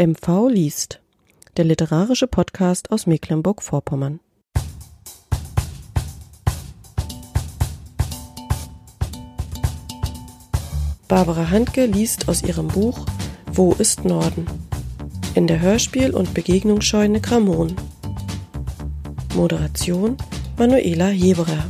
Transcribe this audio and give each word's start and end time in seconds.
MV 0.00 0.48
liest, 0.48 0.98
der 1.58 1.66
literarische 1.66 2.26
Podcast 2.26 2.90
aus 2.90 3.06
Mecklenburg-Vorpommern. 3.06 4.20
Barbara 11.06 11.50
Handke 11.50 11.84
liest 11.84 12.30
aus 12.30 12.42
ihrem 12.42 12.68
Buch 12.68 13.04
Wo 13.52 13.72
ist 13.74 14.06
Norden? 14.06 14.46
In 15.34 15.46
der 15.46 15.60
Hörspiel- 15.60 16.14
und 16.14 16.32
Begegnungsscheune 16.32 17.20
Gramon. 17.20 17.76
Moderation 19.34 20.16
Manuela 20.56 21.08
Heberer. 21.08 21.66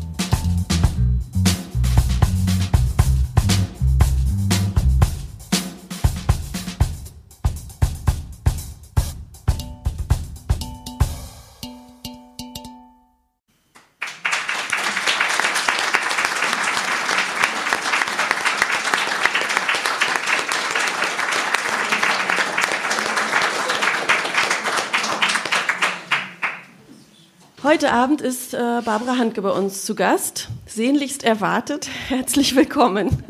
Heute 27.81 27.95
Abend 27.95 28.21
ist 28.21 28.53
äh, 28.53 28.83
Barbara 28.85 29.17
Handke 29.17 29.41
bei 29.41 29.49
uns 29.49 29.87
zu 29.87 29.95
Gast. 29.95 30.49
Sehnlichst 30.67 31.25
erwartet. 31.25 31.89
Herzlich 32.09 32.55
willkommen. 32.55 33.23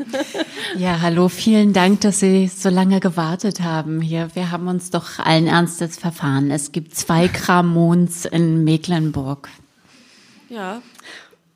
Ja, 0.75 0.99
hallo. 0.99 1.29
Vielen 1.29 1.71
Dank, 1.71 2.01
dass 2.01 2.19
Sie 2.19 2.49
so 2.49 2.67
lange 2.67 2.99
gewartet 2.99 3.61
haben 3.61 4.01
hier. 4.01 4.27
Wir 4.33 4.51
haben 4.51 4.67
uns 4.67 4.89
doch 4.89 5.19
allen 5.19 5.47
Ernstes 5.47 5.97
verfahren. 5.97 6.51
Es 6.51 6.73
gibt 6.73 6.95
zwei 6.95 7.29
Kramons 7.29 8.25
in 8.25 8.65
Mecklenburg. 8.65 9.47
Ja, 10.49 10.81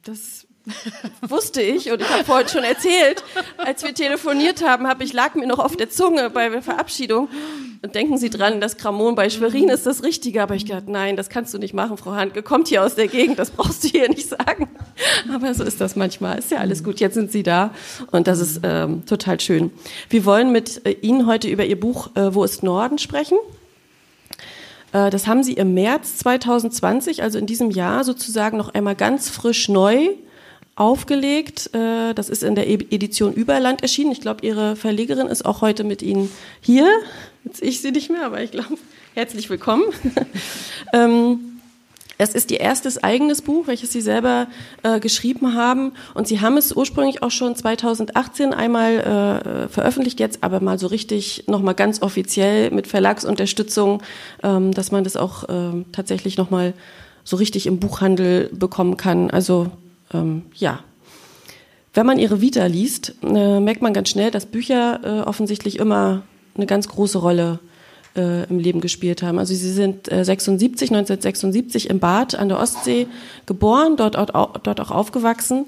das 0.06 0.48
wusste 1.22 1.62
ich 1.62 1.92
und 1.92 2.02
ich 2.02 2.10
habe 2.10 2.24
vorhin 2.24 2.48
schon 2.48 2.64
erzählt, 2.64 3.26
als 3.58 3.84
wir 3.84 3.94
telefoniert 3.94 4.64
haben, 4.64 4.88
habe 4.88 5.04
ich 5.04 5.12
lag 5.12 5.36
mir 5.36 5.48
noch 5.48 5.60
auf 5.60 5.76
der 5.76 5.90
Zunge 5.90 6.30
bei 6.30 6.48
der 6.48 6.62
Verabschiedung. 6.62 7.28
Und 7.86 7.94
denken 7.94 8.18
Sie 8.18 8.32
dran, 8.32 8.62
das 8.62 8.78
Kramon 8.78 9.14
bei 9.14 9.30
Schwerin 9.30 9.70
ist 9.70 9.86
das 9.86 10.02
Richtige. 10.02 10.42
Aber 10.42 10.56
ich 10.56 10.66
dachte, 10.66 10.92
nein, 10.92 11.16
das 11.16 11.30
kannst 11.30 11.54
du 11.54 11.60
nicht 11.60 11.76
machen, 11.76 11.98
Frau 11.98 12.14
Handke. 12.14 12.42
Kommt 12.42 12.68
hier 12.68 12.84
aus 12.84 12.96
der 12.96 13.08
Gegend, 13.08 13.38
das 13.38 13.52
brauchst 13.52 13.84
du 13.84 13.90
hier 13.90 14.10
nicht 14.10 14.28
sagen. 14.28 14.68
Aber 15.32 15.54
so 15.54 15.64
ist 15.64 15.80
das 15.80 15.96
manchmal. 15.96 16.40
Ist 16.40 16.50
ja 16.50 16.58
alles 16.58 16.84
gut. 16.84 17.00
Jetzt 17.00 17.14
sind 17.14 17.32
Sie 17.32 17.44
da 17.44 17.70
und 18.10 18.26
das 18.26 18.40
ist 18.40 18.62
ähm, 18.64 19.06
total 19.06 19.40
schön. 19.40 19.70
Wir 20.10 20.26
wollen 20.26 20.52
mit 20.52 20.84
äh, 20.84 20.94
Ihnen 20.94 21.28
heute 21.28 21.48
über 21.48 21.64
Ihr 21.64 21.80
Buch 21.80 22.10
äh, 22.16 22.34
Wo 22.34 22.44
ist 22.44 22.64
Norden 22.64 22.98
sprechen. 22.98 23.38
Äh, 24.92 25.12
das 25.12 25.28
haben 25.28 25.44
Sie 25.44 25.54
im 25.54 25.76
März 25.76 26.18
2020, 26.18 27.22
also 27.22 27.38
in 27.38 27.46
diesem 27.46 27.70
Jahr 27.70 28.04
sozusagen 28.04 28.58
noch 28.58 28.74
einmal 28.74 28.96
ganz 28.96 29.30
frisch 29.30 29.70
neu 29.70 30.08
aufgelegt. 30.76 31.70
Äh, 31.76 32.16
das 32.16 32.30
ist 32.30 32.42
in 32.42 32.56
der 32.56 32.68
Edition 32.68 33.32
Überland 33.32 33.84
erschienen. 33.84 34.12
Ich 34.12 34.22
glaube, 34.22 34.44
Ihre 34.44 34.76
Verlegerin 34.76 35.28
ist 35.28 35.46
auch 35.46 35.62
heute 35.62 35.84
mit 35.84 36.02
Ihnen 36.02 36.32
hier. 36.62 36.90
Jetzt 37.46 37.62
ich 37.62 37.82
sie 37.82 37.92
nicht 37.92 38.10
mehr, 38.10 38.26
aber 38.26 38.42
ich 38.42 38.50
glaube, 38.50 38.76
herzlich 39.14 39.52
willkommen. 39.52 39.84
ähm, 40.94 41.60
es 42.18 42.34
ist 42.34 42.50
Ihr 42.50 42.60
erstes 42.60 43.04
eigenes 43.04 43.44
Buch, 43.44 43.68
welches 43.68 43.92
Sie 43.92 44.02
selber 44.02 44.48
äh, 44.82 45.00
geschrieben 45.00 45.54
haben. 45.54 45.92
Und 46.16 46.28
Sie 46.28 46.42
haben 46.42 46.58
es 46.58 46.76
ursprünglich 46.76 47.22
auch 47.22 47.30
schon 47.30 47.56
2018 47.56 48.52
einmal 48.52 48.94
äh, 49.00 49.68
veröffentlicht, 49.68 50.20
jetzt 50.20 50.44
aber 50.44 50.60
mal 50.60 50.80
so 50.80 50.88
richtig, 50.88 51.44
nochmal 51.46 51.76
ganz 51.76 52.02
offiziell 52.02 52.72
mit 52.72 52.88
Verlagsunterstützung, 52.88 54.02
ähm, 54.42 54.72
dass 54.72 54.92
man 54.92 55.04
das 55.04 55.16
auch 55.16 55.44
äh, 55.44 55.86
tatsächlich 55.92 56.38
nochmal 56.38 56.74
so 57.24 57.38
richtig 57.38 57.68
im 57.68 57.80
Buchhandel 57.80 58.50
bekommen 58.54 58.98
kann. 58.98 59.30
Also 59.30 59.68
ähm, 60.14 60.48
ja. 60.56 60.80
Wenn 61.94 62.08
man 62.08 62.18
ihre 62.18 62.42
Vita 62.42 62.66
liest, 62.66 63.14
äh, 63.22 63.60
merkt 63.60 63.84
man 63.84 63.94
ganz 63.94 64.10
schnell, 64.10 64.32
dass 64.32 64.48
Bücher 64.48 65.00
äh, 65.04 65.22
offensichtlich 65.22 65.78
immer 65.78 66.24
eine 66.56 66.66
ganz 66.66 66.88
große 66.88 67.18
Rolle 67.18 67.60
äh, 68.16 68.44
im 68.50 68.60
Leben 68.60 68.82
gespielt 68.82 69.22
haben. 69.24 69.40
Also 69.40 69.54
sie 69.54 69.72
sind 69.72 70.08
76, 70.08 70.90
1976 70.90 71.90
im 71.90 72.00
Bad 72.00 72.36
an 72.36 72.50
der 72.50 72.60
Ostsee 72.60 73.08
geboren, 73.46 73.98
dort, 73.98 74.16
dort 74.16 74.80
auch 74.80 74.92
aufgewachsen. 74.92 75.66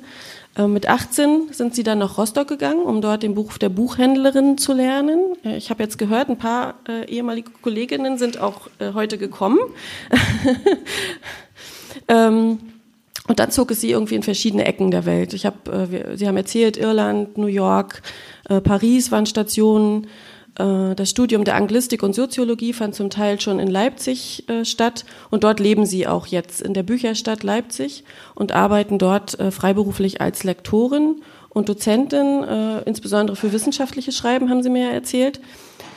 Äh, 0.58 0.68
mit 0.68 0.90
18 0.90 1.50
sind 1.52 1.76
sie 1.76 1.84
dann 1.84 2.00
nach 2.00 2.18
Rostock 2.18 2.48
gegangen, 2.48 2.82
um 2.82 3.02
dort 3.02 3.24
den 3.24 3.36
Beruf 3.36 3.60
der 3.60 3.70
Buchhändlerin 3.70 4.58
zu 4.58 4.74
lernen. 4.74 5.20
Äh, 5.46 5.58
ich 5.58 5.70
habe 5.70 5.84
jetzt 5.84 5.98
gehört, 5.98 6.30
ein 6.30 6.38
paar 6.38 6.76
äh, 6.88 7.06
ehemalige 7.06 7.52
Kolleginnen 7.62 8.18
sind 8.18 8.40
auch 8.40 8.68
äh, 8.80 8.94
heute 8.94 9.18
gekommen. 9.18 9.60
ähm, 12.08 12.60
und 13.28 13.40
dann 13.40 13.52
zog 13.52 13.72
es 13.72 13.82
sie 13.82 13.92
irgendwie 13.92 14.16
in 14.16 14.24
verschiedene 14.24 14.66
Ecken 14.66 14.90
der 14.90 15.06
Welt. 15.06 15.34
Ich 15.34 15.46
habe, 15.46 15.90
äh, 15.92 16.18
Sie 16.18 16.28
haben 16.28 16.38
erzählt, 16.38 16.78
Irland, 16.78 17.38
New 17.38 17.48
York, 17.48 18.02
äh, 18.50 18.62
Paris 18.62 19.12
waren 19.12 19.26
Stationen. 19.26 20.08
Äh, 20.58 20.96
das 20.96 21.10
Studium 21.10 21.44
der 21.44 21.56
Anglistik 21.56 22.04
und 22.04 22.14
Soziologie 22.14 22.74
fand 22.74 22.96
zum 22.96 23.10
Teil 23.10 23.40
schon 23.40 23.60
in 23.60 23.68
Leipzig 23.68 24.48
äh, 24.50 24.66
statt 24.66 25.06
und 25.30 25.44
dort 25.44 25.60
leben 25.60 25.86
Sie 25.86 26.08
auch 26.08 26.28
jetzt 26.28 26.62
in 26.62 26.74
der 26.74 26.84
Bücherstadt 26.84 27.44
Leipzig 27.44 28.04
und 28.36 28.52
arbeiten 28.52 28.98
dort 28.98 29.40
äh, 29.40 29.52
freiberuflich 29.52 30.22
als 30.22 30.44
Lektorin 30.44 31.22
und 31.50 31.70
Dozentin, 31.70 32.44
insbesondere 32.86 33.36
für 33.36 33.52
wissenschaftliches 33.52 34.16
Schreiben, 34.16 34.52
haben 34.52 34.62
Sie 34.62 34.70
mir 34.70 34.90
ja 34.90 34.92
erzählt. 34.92 35.40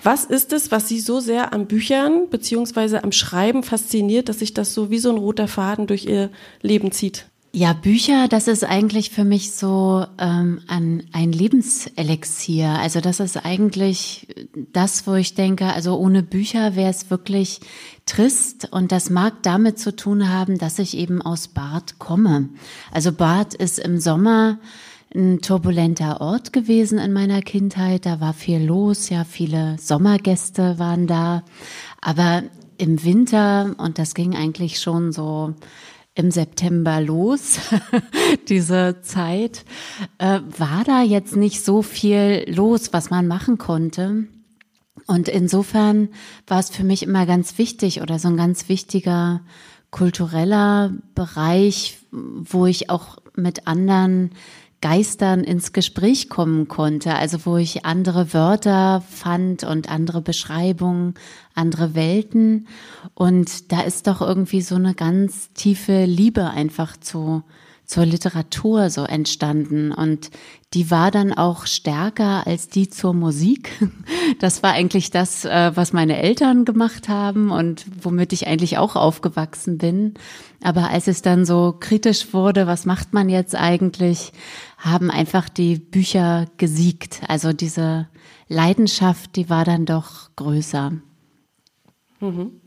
Was 0.02 0.24
ist 0.24 0.54
es, 0.54 0.70
was 0.70 0.88
Sie 0.88 1.00
so 1.00 1.20
sehr 1.20 1.52
an 1.52 1.66
Büchern 1.66 2.30
beziehungsweise 2.30 3.04
am 3.04 3.12
Schreiben 3.12 3.62
fasziniert, 3.62 4.30
dass 4.30 4.38
sich 4.38 4.54
das 4.54 4.72
so 4.72 4.88
wie 4.88 4.98
so 4.98 5.10
ein 5.10 5.18
roter 5.18 5.48
Faden 5.48 5.86
durch 5.86 6.06
Ihr 6.06 6.30
Leben 6.62 6.92
zieht? 6.92 7.26
Ja, 7.52 7.72
Bücher, 7.72 8.28
das 8.28 8.46
ist 8.46 8.62
eigentlich 8.62 9.10
für 9.10 9.24
mich 9.24 9.50
so 9.50 10.06
ähm, 10.18 10.60
ein, 10.68 11.08
ein 11.12 11.32
Lebenselixier. 11.32 12.68
Also 12.68 13.00
das 13.00 13.18
ist 13.18 13.44
eigentlich 13.44 14.28
das, 14.72 15.04
wo 15.08 15.14
ich 15.14 15.34
denke, 15.34 15.66
also 15.66 15.98
ohne 15.98 16.22
Bücher 16.22 16.76
wäre 16.76 16.90
es 16.90 17.10
wirklich 17.10 17.60
trist 18.06 18.68
und 18.70 18.92
das 18.92 19.10
mag 19.10 19.42
damit 19.42 19.80
zu 19.80 19.96
tun 19.96 20.28
haben, 20.28 20.58
dass 20.58 20.78
ich 20.78 20.96
eben 20.96 21.22
aus 21.22 21.48
Bad 21.48 21.98
komme. 21.98 22.50
Also 22.92 23.10
Bad 23.10 23.54
ist 23.54 23.80
im 23.80 23.98
Sommer 23.98 24.60
ein 25.12 25.40
turbulenter 25.40 26.20
Ort 26.20 26.52
gewesen 26.52 26.98
in 26.98 27.12
meiner 27.12 27.42
Kindheit. 27.42 28.06
Da 28.06 28.20
war 28.20 28.32
viel 28.32 28.64
los, 28.64 29.08
ja, 29.08 29.24
viele 29.24 29.76
Sommergäste 29.80 30.78
waren 30.78 31.08
da. 31.08 31.42
Aber 32.00 32.44
im 32.78 33.02
Winter, 33.02 33.74
und 33.76 33.98
das 33.98 34.14
ging 34.14 34.36
eigentlich 34.36 34.78
schon 34.78 35.10
so 35.10 35.54
im 36.20 36.30
September 36.30 37.00
los, 37.00 37.58
diese 38.48 39.00
Zeit, 39.00 39.64
äh, 40.18 40.40
war 40.56 40.84
da 40.84 41.02
jetzt 41.02 41.34
nicht 41.34 41.64
so 41.64 41.82
viel 41.82 42.44
los, 42.46 42.92
was 42.92 43.10
man 43.10 43.26
machen 43.26 43.56
konnte. 43.58 44.26
Und 45.06 45.28
insofern 45.28 46.10
war 46.46 46.60
es 46.60 46.68
für 46.68 46.84
mich 46.84 47.02
immer 47.02 47.24
ganz 47.26 47.56
wichtig 47.58 48.02
oder 48.02 48.18
so 48.18 48.28
ein 48.28 48.36
ganz 48.36 48.68
wichtiger 48.68 49.40
kultureller 49.90 50.92
Bereich, 51.14 51.98
wo 52.12 52.66
ich 52.66 52.90
auch 52.90 53.16
mit 53.34 53.66
anderen 53.66 54.32
Geistern 54.82 55.44
ins 55.44 55.72
Gespräch 55.72 56.30
kommen 56.30 56.66
konnte, 56.66 57.14
also 57.14 57.44
wo 57.44 57.58
ich 57.58 57.84
andere 57.84 58.32
Wörter 58.32 59.02
fand 59.10 59.62
und 59.62 59.90
andere 59.90 60.22
Beschreibungen, 60.22 61.14
andere 61.54 61.94
Welten. 61.94 62.66
Und 63.14 63.72
da 63.72 63.82
ist 63.82 64.06
doch 64.06 64.22
irgendwie 64.22 64.62
so 64.62 64.76
eine 64.76 64.94
ganz 64.94 65.52
tiefe 65.52 66.06
Liebe 66.06 66.48
einfach 66.48 66.96
zu, 66.96 67.42
zur 67.84 68.06
Literatur 68.06 68.88
so 68.88 69.04
entstanden. 69.04 69.92
Und 69.92 70.30
die 70.72 70.90
war 70.90 71.10
dann 71.10 71.32
auch 71.32 71.66
stärker 71.66 72.46
als 72.46 72.68
die 72.68 72.88
zur 72.88 73.12
Musik. 73.14 73.72
Das 74.38 74.62
war 74.62 74.72
eigentlich 74.72 75.10
das, 75.10 75.44
äh, 75.44 75.72
was 75.74 75.92
meine 75.92 76.16
Eltern 76.16 76.64
gemacht 76.64 77.08
haben 77.08 77.50
und 77.50 77.84
womit 78.00 78.32
ich 78.32 78.46
eigentlich 78.46 78.78
auch 78.78 78.96
aufgewachsen 78.96 79.76
bin. 79.76 80.14
Aber 80.62 80.90
als 80.90 81.08
es 81.08 81.20
dann 81.20 81.44
so 81.44 81.76
kritisch 81.78 82.32
wurde, 82.32 82.66
was 82.66 82.86
macht 82.86 83.12
man 83.12 83.28
jetzt 83.28 83.54
eigentlich, 83.54 84.32
haben 84.80 85.10
einfach 85.10 85.48
die 85.48 85.76
Bücher 85.76 86.46
gesiegt. 86.56 87.20
Also 87.28 87.52
diese 87.52 88.08
Leidenschaft, 88.48 89.36
die 89.36 89.48
war 89.48 89.64
dann 89.64 89.86
doch 89.86 90.30
größer. 90.36 90.92
Mhm. 92.20 92.60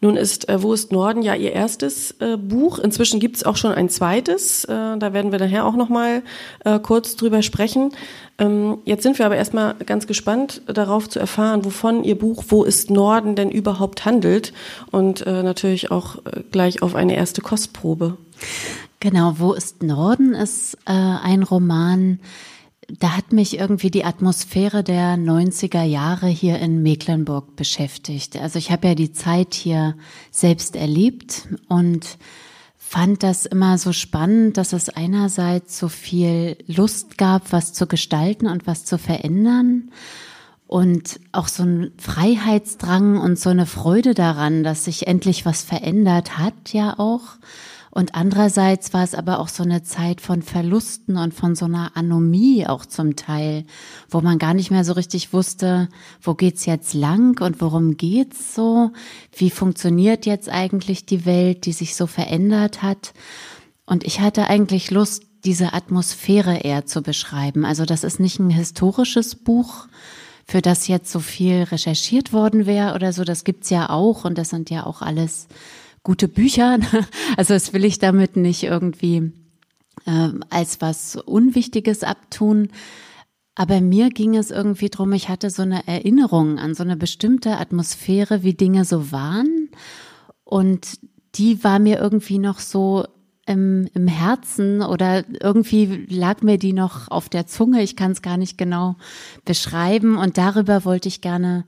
Nun 0.00 0.16
ist 0.16 0.48
äh, 0.48 0.60
Wo 0.60 0.72
ist 0.72 0.90
Norden 0.90 1.22
ja 1.22 1.36
ihr 1.36 1.52
erstes 1.52 2.16
äh, 2.18 2.36
Buch. 2.36 2.80
Inzwischen 2.80 3.20
gibt 3.20 3.36
es 3.36 3.44
auch 3.44 3.56
schon 3.56 3.72
ein 3.72 3.88
zweites. 3.88 4.64
Äh, 4.64 4.98
da 4.98 5.12
werden 5.12 5.30
wir 5.30 5.38
nachher 5.38 5.64
auch 5.64 5.76
noch 5.76 5.88
mal 5.88 6.22
äh, 6.64 6.80
kurz 6.80 7.14
drüber 7.14 7.40
sprechen. 7.42 7.92
Ähm, 8.36 8.78
jetzt 8.84 9.04
sind 9.04 9.20
wir 9.20 9.26
aber 9.26 9.36
erstmal 9.36 9.74
ganz 9.86 10.08
gespannt 10.08 10.62
darauf 10.66 11.08
zu 11.08 11.20
erfahren, 11.20 11.64
wovon 11.64 12.02
Ihr 12.02 12.18
Buch 12.18 12.42
Wo 12.48 12.64
ist 12.64 12.90
Norden 12.90 13.36
denn 13.36 13.52
überhaupt 13.52 14.04
handelt 14.04 14.52
und 14.90 15.24
äh, 15.24 15.44
natürlich 15.44 15.92
auch 15.92 16.16
äh, 16.24 16.42
gleich 16.50 16.82
auf 16.82 16.96
eine 16.96 17.14
erste 17.14 17.40
Kostprobe. 17.40 18.16
Genau, 19.02 19.40
Wo 19.40 19.52
ist 19.52 19.82
Norden 19.82 20.32
ist 20.32 20.78
ein 20.84 21.42
Roman, 21.42 22.20
da 23.00 23.16
hat 23.16 23.32
mich 23.32 23.58
irgendwie 23.58 23.90
die 23.90 24.04
Atmosphäre 24.04 24.84
der 24.84 25.16
90er 25.16 25.82
Jahre 25.82 26.28
hier 26.28 26.60
in 26.60 26.84
Mecklenburg 26.84 27.56
beschäftigt. 27.56 28.36
Also 28.36 28.60
ich 28.60 28.70
habe 28.70 28.86
ja 28.86 28.94
die 28.94 29.10
Zeit 29.10 29.54
hier 29.54 29.96
selbst 30.30 30.76
erlebt 30.76 31.48
und 31.66 32.16
fand 32.76 33.24
das 33.24 33.44
immer 33.44 33.76
so 33.76 33.92
spannend, 33.92 34.56
dass 34.56 34.72
es 34.72 34.88
einerseits 34.88 35.80
so 35.80 35.88
viel 35.88 36.56
Lust 36.68 37.18
gab, 37.18 37.50
was 37.50 37.72
zu 37.72 37.88
gestalten 37.88 38.46
und 38.46 38.68
was 38.68 38.84
zu 38.84 38.98
verändern 38.98 39.90
und 40.68 41.18
auch 41.32 41.48
so 41.48 41.64
ein 41.64 41.90
Freiheitsdrang 41.98 43.18
und 43.18 43.36
so 43.36 43.50
eine 43.50 43.66
Freude 43.66 44.14
daran, 44.14 44.62
dass 44.62 44.84
sich 44.84 45.08
endlich 45.08 45.44
was 45.44 45.62
verändert 45.62 46.38
hat, 46.38 46.72
ja 46.72 47.00
auch. 47.00 47.22
Und 47.94 48.14
andererseits 48.14 48.94
war 48.94 49.04
es 49.04 49.14
aber 49.14 49.38
auch 49.38 49.48
so 49.48 49.62
eine 49.62 49.82
Zeit 49.82 50.22
von 50.22 50.40
Verlusten 50.40 51.18
und 51.18 51.34
von 51.34 51.54
so 51.54 51.66
einer 51.66 51.94
Anomie 51.94 52.66
auch 52.66 52.86
zum 52.86 53.16
Teil, 53.16 53.66
wo 54.08 54.22
man 54.22 54.38
gar 54.38 54.54
nicht 54.54 54.70
mehr 54.70 54.82
so 54.82 54.94
richtig 54.94 55.34
wusste, 55.34 55.90
wo 56.22 56.32
geht's 56.32 56.64
jetzt 56.64 56.94
lang 56.94 57.38
und 57.42 57.60
worum 57.60 57.98
geht's 57.98 58.54
so? 58.54 58.92
Wie 59.36 59.50
funktioniert 59.50 60.24
jetzt 60.24 60.48
eigentlich 60.48 61.04
die 61.04 61.26
Welt, 61.26 61.66
die 61.66 61.72
sich 61.72 61.94
so 61.94 62.06
verändert 62.06 62.80
hat? 62.80 63.12
Und 63.84 64.04
ich 64.04 64.20
hatte 64.20 64.46
eigentlich 64.46 64.90
Lust, 64.90 65.24
diese 65.44 65.74
Atmosphäre 65.74 66.60
eher 66.60 66.86
zu 66.86 67.02
beschreiben. 67.02 67.66
Also 67.66 67.84
das 67.84 68.04
ist 68.04 68.20
nicht 68.20 68.38
ein 68.38 68.48
historisches 68.48 69.34
Buch, 69.34 69.86
für 70.46 70.62
das 70.62 70.88
jetzt 70.88 71.12
so 71.12 71.20
viel 71.20 71.64
recherchiert 71.64 72.32
worden 72.32 72.64
wäre 72.64 72.94
oder 72.94 73.12
so. 73.12 73.22
Das 73.22 73.44
gibt's 73.44 73.68
ja 73.68 73.90
auch 73.90 74.24
und 74.24 74.38
das 74.38 74.48
sind 74.48 74.70
ja 74.70 74.86
auch 74.86 75.02
alles 75.02 75.46
gute 76.02 76.28
Bücher. 76.28 76.78
Also 77.36 77.54
das 77.54 77.72
will 77.72 77.84
ich 77.84 77.98
damit 77.98 78.36
nicht 78.36 78.62
irgendwie 78.64 79.32
äh, 80.06 80.28
als 80.50 80.80
was 80.80 81.16
Unwichtiges 81.16 82.02
abtun. 82.02 82.68
Aber 83.54 83.80
mir 83.80 84.08
ging 84.08 84.36
es 84.36 84.50
irgendwie 84.50 84.88
drum, 84.88 85.12
ich 85.12 85.28
hatte 85.28 85.50
so 85.50 85.62
eine 85.62 85.86
Erinnerung 85.86 86.58
an 86.58 86.74
so 86.74 86.82
eine 86.82 86.96
bestimmte 86.96 87.58
Atmosphäre, 87.58 88.42
wie 88.42 88.54
Dinge 88.54 88.84
so 88.84 89.12
waren. 89.12 89.68
Und 90.44 90.98
die 91.34 91.62
war 91.62 91.78
mir 91.78 91.98
irgendwie 91.98 92.38
noch 92.38 92.60
so 92.60 93.06
im, 93.46 93.88
im 93.94 94.06
Herzen 94.06 94.82
oder 94.82 95.24
irgendwie 95.42 96.06
lag 96.08 96.42
mir 96.42 96.58
die 96.58 96.72
noch 96.72 97.10
auf 97.10 97.28
der 97.28 97.46
Zunge. 97.46 97.82
Ich 97.82 97.96
kann 97.96 98.12
es 98.12 98.22
gar 98.22 98.36
nicht 98.36 98.56
genau 98.56 98.96
beschreiben. 99.44 100.16
Und 100.16 100.38
darüber 100.38 100.84
wollte 100.84 101.08
ich 101.08 101.20
gerne 101.20 101.64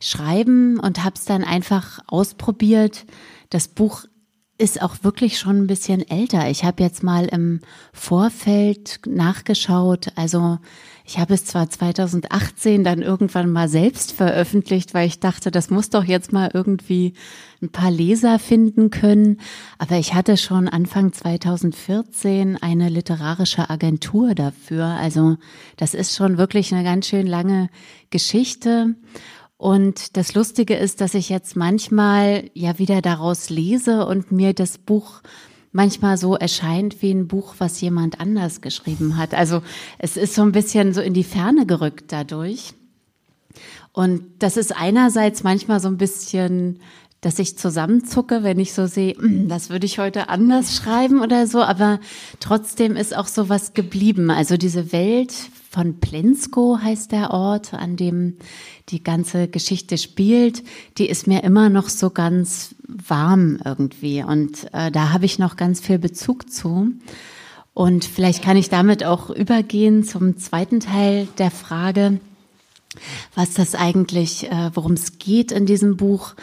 schreiben 0.00 0.78
und 0.78 1.04
habe 1.04 1.16
es 1.16 1.24
dann 1.24 1.44
einfach 1.44 2.00
ausprobiert 2.06 3.04
das 3.50 3.68
Buch 3.68 4.04
ist 4.58 4.82
auch 4.82 4.96
wirklich 5.02 5.38
schon 5.38 5.56
ein 5.56 5.66
bisschen 5.68 6.08
älter. 6.08 6.50
Ich 6.50 6.64
habe 6.64 6.82
jetzt 6.82 7.04
mal 7.04 7.26
im 7.26 7.60
Vorfeld 7.92 9.00
nachgeschaut. 9.06 10.08
Also 10.16 10.58
ich 11.04 11.18
habe 11.18 11.34
es 11.34 11.44
zwar 11.44 11.70
2018 11.70 12.82
dann 12.82 13.00
irgendwann 13.00 13.52
mal 13.52 13.68
selbst 13.68 14.12
veröffentlicht, 14.12 14.94
weil 14.94 15.06
ich 15.06 15.20
dachte, 15.20 15.52
das 15.52 15.70
muss 15.70 15.90
doch 15.90 16.04
jetzt 16.04 16.32
mal 16.32 16.50
irgendwie 16.52 17.14
ein 17.62 17.70
paar 17.70 17.92
Leser 17.92 18.40
finden 18.40 18.90
können. 18.90 19.40
Aber 19.78 19.96
ich 19.96 20.14
hatte 20.14 20.36
schon 20.36 20.68
Anfang 20.68 21.12
2014 21.12 22.60
eine 22.60 22.88
literarische 22.88 23.70
Agentur 23.70 24.34
dafür. 24.34 24.84
Also 24.84 25.36
das 25.76 25.94
ist 25.94 26.16
schon 26.16 26.36
wirklich 26.36 26.74
eine 26.74 26.82
ganz 26.82 27.06
schön 27.06 27.28
lange 27.28 27.70
Geschichte. 28.10 28.96
Und 29.58 30.16
das 30.16 30.34
Lustige 30.34 30.76
ist, 30.76 31.00
dass 31.00 31.14
ich 31.14 31.28
jetzt 31.28 31.56
manchmal 31.56 32.48
ja 32.54 32.78
wieder 32.78 33.02
daraus 33.02 33.50
lese 33.50 34.06
und 34.06 34.30
mir 34.30 34.54
das 34.54 34.78
Buch 34.78 35.20
manchmal 35.72 36.16
so 36.16 36.36
erscheint 36.36 37.02
wie 37.02 37.10
ein 37.10 37.26
Buch, 37.26 37.56
was 37.58 37.80
jemand 37.80 38.20
anders 38.20 38.60
geschrieben 38.60 39.16
hat. 39.16 39.34
Also 39.34 39.62
es 39.98 40.16
ist 40.16 40.34
so 40.34 40.42
ein 40.42 40.52
bisschen 40.52 40.94
so 40.94 41.00
in 41.00 41.12
die 41.12 41.24
Ferne 41.24 41.66
gerückt 41.66 42.12
dadurch. 42.12 42.72
Und 43.92 44.22
das 44.38 44.56
ist 44.56 44.74
einerseits 44.76 45.42
manchmal 45.42 45.80
so 45.80 45.88
ein 45.88 45.98
bisschen, 45.98 46.78
dass 47.20 47.40
ich 47.40 47.58
zusammenzucke, 47.58 48.44
wenn 48.44 48.60
ich 48.60 48.72
so 48.72 48.86
sehe, 48.86 49.14
hm, 49.14 49.48
das 49.48 49.70
würde 49.70 49.86
ich 49.86 49.98
heute 49.98 50.28
anders 50.28 50.76
schreiben 50.76 51.20
oder 51.20 51.48
so, 51.48 51.62
aber 51.62 51.98
trotzdem 52.38 52.94
ist 52.94 53.16
auch 53.16 53.26
so 53.26 53.48
was 53.48 53.74
geblieben. 53.74 54.30
Also 54.30 54.56
diese 54.56 54.92
Welt 54.92 55.34
von 55.78 56.00
Plensko 56.00 56.80
heißt 56.82 57.12
der 57.12 57.30
Ort, 57.30 57.72
an 57.72 57.94
dem 57.94 58.34
die 58.88 59.00
ganze 59.00 59.46
Geschichte 59.46 59.96
spielt, 59.96 60.64
die 60.98 61.08
ist 61.08 61.28
mir 61.28 61.44
immer 61.44 61.68
noch 61.68 61.88
so 61.88 62.10
ganz 62.10 62.74
warm 62.88 63.60
irgendwie. 63.64 64.24
Und 64.24 64.64
äh, 64.72 64.90
da 64.90 65.12
habe 65.12 65.24
ich 65.24 65.38
noch 65.38 65.54
ganz 65.54 65.78
viel 65.78 66.00
Bezug 66.00 66.50
zu. 66.50 66.88
Und 67.74 68.04
vielleicht 68.04 68.42
kann 68.42 68.56
ich 68.56 68.70
damit 68.70 69.04
auch 69.04 69.30
übergehen 69.30 70.02
zum 70.02 70.36
zweiten 70.36 70.80
Teil 70.80 71.28
der 71.38 71.52
Frage, 71.52 72.18
was 73.36 73.54
das 73.54 73.76
eigentlich, 73.76 74.50
äh, 74.50 74.72
worum 74.74 74.94
es 74.94 75.20
geht 75.20 75.52
in 75.52 75.64
diesem 75.64 75.96
Buch. 75.96 76.34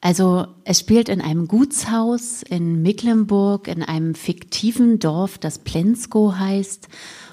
Also 0.00 0.46
es 0.62 0.78
spielt 0.78 1.08
in 1.08 1.20
einem 1.20 1.48
Gutshaus 1.48 2.44
in 2.44 2.80
Mecklenburg, 2.80 3.66
in 3.66 3.82
einem 3.82 4.14
fiktiven 4.14 5.00
Dorf, 5.00 5.36
das 5.38 5.58
Plensko 5.58 6.36
heißt. 6.38 6.88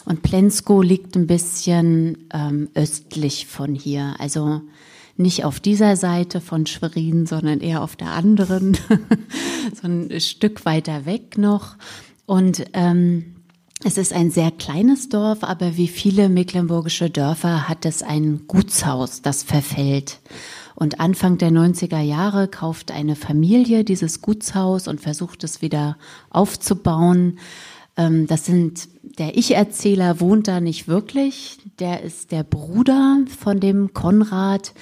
Und 0.06 0.24
Plensko 0.24 0.82
liegt 0.82 1.16
ein 1.16 1.28
bisschen 1.28 2.30
ähm, 2.34 2.70
östlich 2.74 3.48
von 3.48 3.76
hier. 3.76 4.16
Also 4.20 4.62
nicht 5.18 5.46
auf 5.46 5.60
dieser 5.60 5.96
Seite 5.96 6.42
von 6.42 6.66
Schwerin, 6.66 7.26
sondern 7.26 7.60
eher 7.60 7.82
auf 7.82 7.96
der 7.96 8.12
anderen, 8.12 8.78
so 9.82 9.88
ein 9.88 10.20
Stück 10.20 10.66
weiter 10.66 11.06
weg 11.06 11.38
noch. 11.38 11.76
Und 12.26 12.66
ähm, 12.74 13.36
es 13.84 13.98
ist 13.98 14.14
ein 14.14 14.30
sehr 14.30 14.52
kleines 14.52 15.10
Dorf, 15.10 15.44
aber 15.44 15.76
wie 15.76 15.88
viele 15.88 16.30
mecklenburgische 16.30 17.10
Dörfer 17.10 17.68
hat 17.68 17.86
es 17.86 18.04
ein 18.04 18.42
Gutshaus, 18.48 19.22
das 19.22 19.44
verfällt. 19.44 20.20
Und 20.76 21.00
Anfang 21.00 21.38
der 21.38 21.52
90er 21.52 22.00
Jahre 22.00 22.48
kauft 22.48 22.92
eine 22.92 23.16
Familie 23.16 23.84
dieses 23.84 24.22
Gutshaus 24.22 24.88
und 24.88 25.02
versucht 25.02 25.44
es 25.44 25.62
wieder 25.62 25.98
aufzubauen. 26.30 27.40
Ähm, 27.98 28.28
das 28.28 28.46
sind, 28.46 28.90
der 29.20 29.38
Ich-Erzähler 29.38 30.20
wohnt 30.20 30.48
da 30.48 30.60
nicht 30.62 30.88
wirklich. 30.88 31.60
Der 31.80 32.02
ist 32.02 32.32
der 32.32 32.44
Bruder 32.44 33.20
von 33.40 33.60
dem 33.60 33.94
Konrad, 33.94 34.74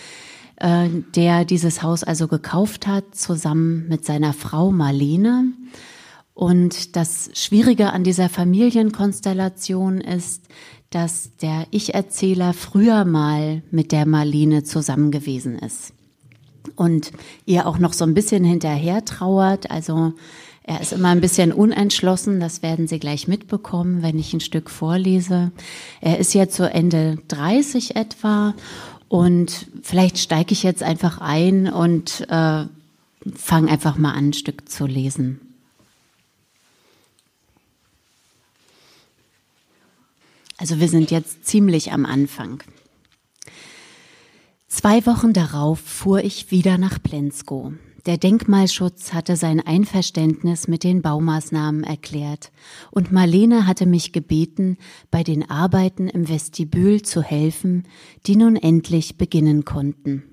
äh, 0.57 0.89
der 1.15 1.45
dieses 1.45 1.81
Haus 1.83 2.03
also 2.03 2.27
gekauft 2.27 2.87
hat, 2.87 3.15
zusammen 3.15 3.87
mit 3.87 4.05
seiner 4.05 4.33
Frau 4.33 4.71
Marlene. 4.71 5.53
Und 6.33 6.95
das 6.95 7.29
Schwierige 7.33 7.91
an 7.91 8.03
dieser 8.03 8.29
Familienkonstellation 8.29 9.99
ist, 9.99 10.43
dass 10.89 11.35
der 11.37 11.67
Ich-Erzähler 11.71 12.53
früher 12.53 13.05
mal 13.05 13.61
mit 13.71 13.91
der 13.91 14.05
Marlene 14.05 14.63
zusammen 14.63 15.11
gewesen 15.11 15.59
ist 15.59 15.93
und 16.75 17.11
ihr 17.45 17.67
auch 17.67 17.77
noch 17.77 17.93
so 17.93 18.05
ein 18.05 18.13
bisschen 18.13 18.43
hinterher 18.43 19.05
trauert. 19.05 19.69
Also 19.69 20.13
er 20.69 20.81
ist 20.81 20.93
immer 20.93 21.07
ein 21.07 21.19
bisschen 21.19 21.51
unentschlossen, 21.51 22.39
das 22.39 22.61
werden 22.61 22.87
Sie 22.87 22.99
gleich 22.99 23.27
mitbekommen, 23.27 24.03
wenn 24.03 24.19
ich 24.19 24.33
ein 24.33 24.39
Stück 24.39 24.69
vorlese. 24.69 25.51
Er 25.99 26.19
ist 26.19 26.35
jetzt 26.35 26.55
so 26.55 26.63
Ende 26.63 27.17
30 27.27 27.95
etwa 27.95 28.53
und 29.07 29.65
vielleicht 29.81 30.19
steige 30.19 30.53
ich 30.53 30.61
jetzt 30.61 30.83
einfach 30.83 31.17
ein 31.21 31.73
und 31.73 32.21
äh, 32.29 32.65
fange 33.35 33.71
einfach 33.71 33.97
mal 33.97 34.11
an, 34.11 34.27
ein 34.27 34.33
Stück 34.33 34.69
zu 34.69 34.85
lesen. 34.85 35.41
Also 40.57 40.79
wir 40.79 40.87
sind 40.87 41.09
jetzt 41.09 41.47
ziemlich 41.47 41.93
am 41.93 42.05
Anfang. 42.05 42.61
Zwei 44.67 45.03
Wochen 45.07 45.33
darauf 45.33 45.79
fuhr 45.79 46.23
ich 46.23 46.51
wieder 46.51 46.77
nach 46.77 47.01
Plensko. 47.01 47.73
Der 48.09 48.17
Denkmalschutz 48.17 49.13
hatte 49.13 49.35
sein 49.35 49.59
Einverständnis 49.59 50.67
mit 50.67 50.83
den 50.83 51.03
Baumaßnahmen 51.03 51.83
erklärt 51.83 52.51
und 52.89 53.11
Marlene 53.11 53.67
hatte 53.67 53.85
mich 53.85 54.13
gebeten, 54.13 54.77
bei 55.11 55.21
den 55.21 55.47
Arbeiten 55.47 56.07
im 56.07 56.27
Vestibül 56.27 57.03
zu 57.03 57.21
helfen, 57.21 57.83
die 58.25 58.35
nun 58.35 58.55
endlich 58.55 59.19
beginnen 59.19 59.63
konnten. 59.63 60.23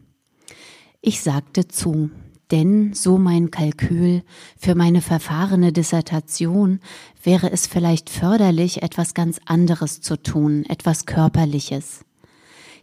Ich 1.03 1.21
sagte 1.21 1.69
zu, 1.69 2.09
denn, 2.51 2.95
so 2.95 3.19
mein 3.19 3.51
Kalkül, 3.51 4.23
für 4.57 4.75
meine 4.75 5.03
verfahrene 5.03 5.71
Dissertation 5.71 6.81
wäre 7.23 7.53
es 7.53 7.67
vielleicht 7.67 8.09
förderlich, 8.09 8.83
etwas 8.83 9.13
ganz 9.13 9.39
anderes 9.45 10.01
zu 10.01 10.17
tun, 10.17 10.65
etwas 10.67 11.05
Körperliches. 11.05 12.07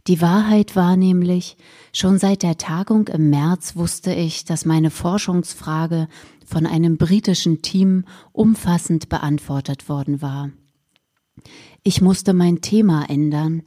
Die 0.08 0.20
Wahrheit 0.20 0.76
war 0.76 0.98
nämlich, 0.98 1.56
schon 1.94 2.18
seit 2.20 2.44
der 2.44 2.58
Tagung 2.58 3.08
im 3.08 3.30
März 3.30 3.78
wusste 3.78 4.14
ich, 4.14 4.44
dass 4.44 4.66
meine 4.66 4.90
Forschungsfrage 4.90 6.10
von 6.46 6.66
einem 6.66 6.98
britischen 6.98 7.62
Team 7.62 8.04
umfassend 8.34 9.08
beantwortet 9.08 9.88
worden 9.88 10.22
war. 10.22 10.50
Ich 11.84 12.02
musste 12.02 12.34
mein 12.34 12.60
Thema 12.60 13.10
ändern, 13.10 13.64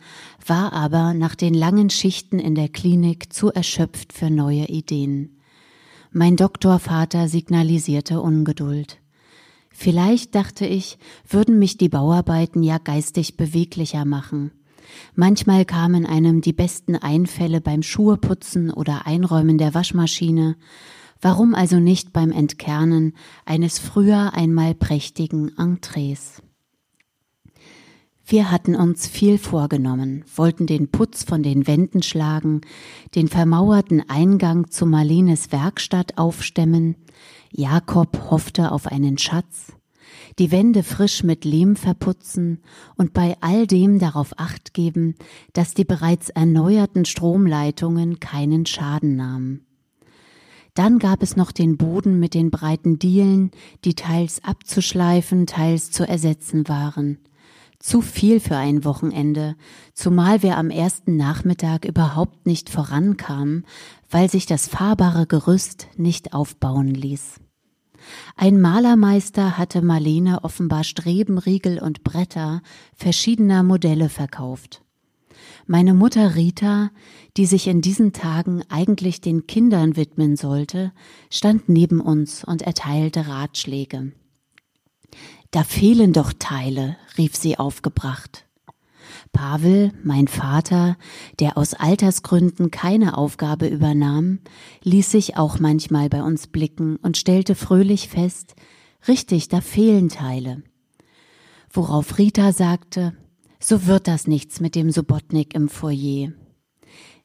war 0.46 0.74
aber 0.74 1.14
nach 1.14 1.34
den 1.34 1.54
langen 1.54 1.88
Schichten 1.88 2.38
in 2.38 2.54
der 2.54 2.68
Klinik 2.68 3.32
zu 3.32 3.50
erschöpft 3.50 4.12
für 4.12 4.30
neue 4.30 4.66
Ideen. 4.66 5.40
Mein 6.12 6.36
Doktorvater 6.36 7.28
signalisierte 7.28 8.20
Ungeduld. 8.20 8.98
Vielleicht, 9.70 10.34
dachte 10.34 10.66
ich, 10.66 10.98
würden 11.28 11.58
mich 11.58 11.76
die 11.76 11.90
Bauarbeiten 11.90 12.62
ja 12.62 12.78
geistig 12.78 13.36
beweglicher 13.36 14.04
machen. 14.04 14.52
Manchmal 15.14 15.64
kamen 15.64 16.06
einem 16.06 16.40
die 16.40 16.52
besten 16.52 16.96
Einfälle 16.96 17.60
beim 17.60 17.82
Schuheputzen 17.82 18.70
oder 18.70 19.06
Einräumen 19.06 19.58
der 19.58 19.74
Waschmaschine. 19.74 20.56
Warum 21.20 21.54
also 21.54 21.78
nicht 21.78 22.12
beim 22.12 22.30
Entkernen 22.30 23.14
eines 23.44 23.78
früher 23.78 24.34
einmal 24.34 24.74
prächtigen 24.74 25.56
Entrees? 25.56 26.42
Wir 28.28 28.50
hatten 28.50 28.74
uns 28.74 29.06
viel 29.06 29.38
vorgenommen, 29.38 30.24
wollten 30.34 30.66
den 30.66 30.90
Putz 30.90 31.22
von 31.22 31.44
den 31.44 31.68
Wänden 31.68 32.02
schlagen, 32.02 32.62
den 33.14 33.28
vermauerten 33.28 34.02
Eingang 34.10 34.68
zu 34.68 34.84
Marlenes 34.84 35.52
Werkstatt 35.52 36.18
aufstemmen. 36.18 36.96
Jakob 37.52 38.30
hoffte 38.30 38.72
auf 38.72 38.88
einen 38.88 39.16
Schatz, 39.16 39.75
die 40.38 40.50
Wände 40.50 40.82
frisch 40.82 41.22
mit 41.22 41.44
Lehm 41.44 41.76
verputzen 41.76 42.60
und 42.96 43.12
bei 43.12 43.36
all 43.40 43.66
dem 43.66 43.98
darauf 43.98 44.38
acht 44.38 44.74
geben, 44.74 45.14
dass 45.52 45.74
die 45.74 45.84
bereits 45.84 46.28
erneuerten 46.28 47.04
Stromleitungen 47.04 48.20
keinen 48.20 48.66
Schaden 48.66 49.16
nahmen. 49.16 49.66
Dann 50.74 50.98
gab 50.98 51.22
es 51.22 51.36
noch 51.36 51.52
den 51.52 51.78
Boden 51.78 52.20
mit 52.20 52.34
den 52.34 52.50
breiten 52.50 52.98
Dielen, 52.98 53.50
die 53.86 53.94
teils 53.94 54.44
abzuschleifen, 54.44 55.46
teils 55.46 55.90
zu 55.90 56.06
ersetzen 56.06 56.68
waren. 56.68 57.18
Zu 57.78 58.02
viel 58.02 58.40
für 58.40 58.56
ein 58.56 58.84
Wochenende, 58.84 59.56
zumal 59.94 60.42
wir 60.42 60.58
am 60.58 60.68
ersten 60.68 61.16
Nachmittag 61.16 61.86
überhaupt 61.86 62.44
nicht 62.44 62.68
vorankamen, 62.68 63.64
weil 64.10 64.30
sich 64.30 64.44
das 64.44 64.68
fahrbare 64.68 65.26
Gerüst 65.26 65.88
nicht 65.96 66.34
aufbauen 66.34 66.88
ließ. 66.88 67.40
Ein 68.36 68.60
Malermeister 68.60 69.58
hatte 69.58 69.82
Marlene 69.82 70.44
offenbar 70.44 70.84
Strebenriegel 70.84 71.78
und 71.78 72.04
Bretter 72.04 72.62
verschiedener 72.94 73.62
Modelle 73.62 74.08
verkauft. 74.08 74.82
Meine 75.66 75.94
Mutter 75.94 76.36
Rita, 76.36 76.90
die 77.36 77.46
sich 77.46 77.66
in 77.66 77.80
diesen 77.80 78.12
Tagen 78.12 78.62
eigentlich 78.68 79.20
den 79.20 79.46
Kindern 79.46 79.96
widmen 79.96 80.36
sollte, 80.36 80.92
stand 81.30 81.68
neben 81.68 82.00
uns 82.00 82.44
und 82.44 82.62
erteilte 82.62 83.26
Ratschläge. 83.26 84.12
Da 85.50 85.64
fehlen 85.64 86.12
doch 86.12 86.32
Teile, 86.38 86.96
rief 87.18 87.36
sie 87.36 87.58
aufgebracht. 87.58 88.45
Pavel, 89.36 89.92
mein 90.02 90.28
Vater, 90.28 90.96
der 91.40 91.58
aus 91.58 91.74
Altersgründen 91.74 92.70
keine 92.70 93.18
Aufgabe 93.18 93.68
übernahm, 93.68 94.38
ließ 94.82 95.10
sich 95.10 95.36
auch 95.36 95.58
manchmal 95.58 96.08
bei 96.08 96.22
uns 96.22 96.46
blicken 96.46 96.96
und 96.96 97.18
stellte 97.18 97.54
fröhlich 97.54 98.08
fest, 98.08 98.54
richtig, 99.06 99.48
da 99.48 99.60
fehlen 99.60 100.08
Teile. 100.08 100.62
Worauf 101.70 102.16
Rita 102.16 102.52
sagte, 102.52 103.14
so 103.60 103.86
wird 103.86 104.08
das 104.08 104.26
nichts 104.26 104.60
mit 104.60 104.74
dem 104.74 104.90
Subotnik 104.90 105.54
im 105.54 105.68
Foyer. 105.68 106.32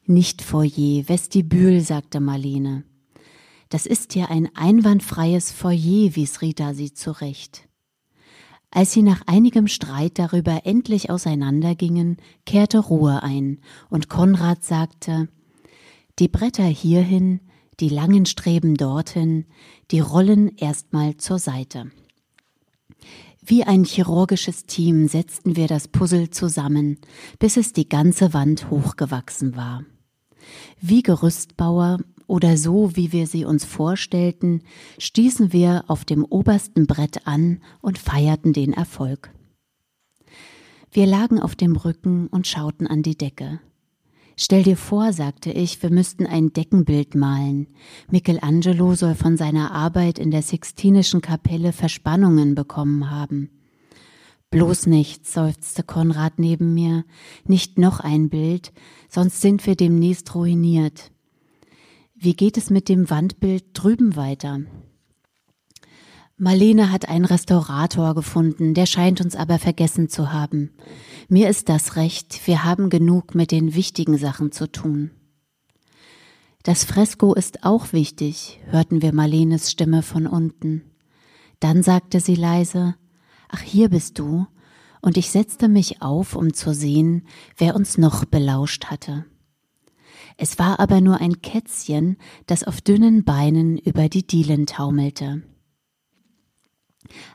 Nicht 0.05 0.41
Foyer, 0.41 1.07
Vestibül, 1.07 1.79
sagte 1.79 2.19
Marlene. 2.19 2.83
Das 3.69 3.85
ist 3.85 4.15
ja 4.15 4.25
ein 4.25 4.49
einwandfreies 4.53 5.53
Foyer, 5.53 6.13
wies 6.17 6.41
Rita 6.41 6.73
sie 6.73 6.93
zurecht. 6.93 7.69
Als 8.71 8.93
sie 8.93 9.03
nach 9.03 9.21
einigem 9.27 9.67
Streit 9.67 10.17
darüber 10.17 10.65
endlich 10.65 11.09
auseinandergingen, 11.09 12.17
kehrte 12.45 12.79
Ruhe 12.79 13.21
ein, 13.21 13.59
und 13.89 14.07
Konrad 14.07 14.63
sagte 14.63 15.27
Die 16.19 16.29
Bretter 16.29 16.63
hierhin, 16.63 17.41
die 17.81 17.89
langen 17.89 18.25
Streben 18.25 18.75
dorthin, 18.75 19.45
die 19.91 19.99
rollen 19.99 20.55
erstmal 20.55 21.17
zur 21.17 21.37
Seite. 21.37 21.91
Wie 23.43 23.63
ein 23.63 23.83
chirurgisches 23.83 24.67
Team 24.67 25.07
setzten 25.07 25.55
wir 25.55 25.67
das 25.67 25.87
Puzzle 25.87 26.29
zusammen, 26.29 26.99
bis 27.39 27.57
es 27.57 27.73
die 27.73 27.89
ganze 27.89 28.33
Wand 28.33 28.69
hochgewachsen 28.69 29.55
war. 29.55 29.83
Wie 30.79 31.01
Gerüstbauer 31.01 31.99
oder 32.31 32.55
so, 32.55 32.95
wie 32.95 33.11
wir 33.11 33.27
sie 33.27 33.43
uns 33.43 33.65
vorstellten, 33.65 34.61
stießen 34.97 35.51
wir 35.51 35.83
auf 35.87 36.05
dem 36.05 36.23
obersten 36.23 36.87
Brett 36.87 37.27
an 37.27 37.59
und 37.81 37.99
feierten 37.99 38.53
den 38.53 38.71
Erfolg. 38.71 39.33
Wir 40.93 41.07
lagen 41.07 41.41
auf 41.41 41.55
dem 41.55 41.75
Rücken 41.75 42.27
und 42.27 42.47
schauten 42.47 42.87
an 42.87 43.03
die 43.03 43.17
Decke. 43.17 43.59
Stell 44.37 44.63
dir 44.63 44.77
vor, 44.77 45.11
sagte 45.11 45.51
ich, 45.51 45.83
wir 45.83 45.89
müssten 45.89 46.25
ein 46.25 46.53
Deckenbild 46.53 47.15
malen. 47.15 47.67
Michelangelo 48.09 48.95
soll 48.95 49.15
von 49.15 49.35
seiner 49.35 49.71
Arbeit 49.71 50.17
in 50.17 50.31
der 50.31 50.41
Sixtinischen 50.41 51.19
Kapelle 51.19 51.73
Verspannungen 51.73 52.55
bekommen 52.55 53.11
haben. 53.11 53.49
Bloß 54.51 54.85
nicht, 54.85 55.27
seufzte 55.27 55.83
Konrad 55.83 56.39
neben 56.39 56.73
mir, 56.73 57.03
nicht 57.43 57.77
noch 57.77 57.99
ein 57.99 58.29
Bild, 58.29 58.71
sonst 59.09 59.41
sind 59.41 59.65
wir 59.67 59.75
demnächst 59.75 60.33
ruiniert. 60.33 61.10
Wie 62.23 62.35
geht 62.35 62.55
es 62.55 62.69
mit 62.69 62.87
dem 62.87 63.09
Wandbild 63.09 63.63
drüben 63.73 64.15
weiter? 64.15 64.59
Marlene 66.37 66.91
hat 66.91 67.09
einen 67.09 67.25
Restaurator 67.25 68.13
gefunden, 68.13 68.75
der 68.75 68.85
scheint 68.85 69.21
uns 69.21 69.35
aber 69.35 69.57
vergessen 69.57 70.07
zu 70.07 70.31
haben. 70.31 70.69
Mir 71.29 71.49
ist 71.49 71.67
das 71.67 71.95
recht, 71.95 72.45
wir 72.45 72.63
haben 72.63 72.91
genug 72.91 73.33
mit 73.33 73.49
den 73.49 73.73
wichtigen 73.73 74.19
Sachen 74.19 74.51
zu 74.51 74.71
tun. 74.71 75.09
Das 76.61 76.83
Fresko 76.83 77.33
ist 77.33 77.63
auch 77.63 77.91
wichtig, 77.91 78.59
hörten 78.67 79.01
wir 79.01 79.15
Marlenes 79.15 79.71
Stimme 79.71 80.03
von 80.03 80.27
unten. 80.27 80.83
Dann 81.59 81.81
sagte 81.81 82.19
sie 82.19 82.35
leise, 82.35 82.93
Ach, 83.49 83.61
hier 83.61 83.89
bist 83.89 84.19
du, 84.19 84.45
und 85.01 85.17
ich 85.17 85.31
setzte 85.31 85.67
mich 85.67 86.03
auf, 86.03 86.35
um 86.35 86.53
zu 86.53 86.71
sehen, 86.75 87.25
wer 87.57 87.75
uns 87.75 87.97
noch 87.97 88.25
belauscht 88.25 88.91
hatte. 88.91 89.25
Es 90.37 90.59
war 90.59 90.79
aber 90.79 91.01
nur 91.01 91.19
ein 91.21 91.41
Kätzchen, 91.41 92.17
das 92.47 92.63
auf 92.63 92.81
dünnen 92.81 93.23
Beinen 93.23 93.77
über 93.77 94.09
die 94.09 94.25
Dielen 94.25 94.65
taumelte. 94.65 95.43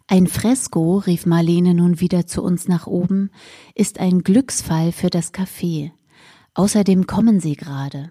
Ein 0.06 0.26
Fresko, 0.26 0.98
rief 0.98 1.26
Marlene 1.26 1.74
nun 1.74 2.00
wieder 2.00 2.26
zu 2.26 2.42
uns 2.42 2.68
nach 2.68 2.86
oben, 2.86 3.30
ist 3.74 3.98
ein 4.00 4.22
Glücksfall 4.22 4.92
für 4.92 5.10
das 5.10 5.34
Café. 5.34 5.92
Außerdem 6.54 7.06
kommen 7.06 7.40
sie 7.40 7.56
gerade. 7.56 8.10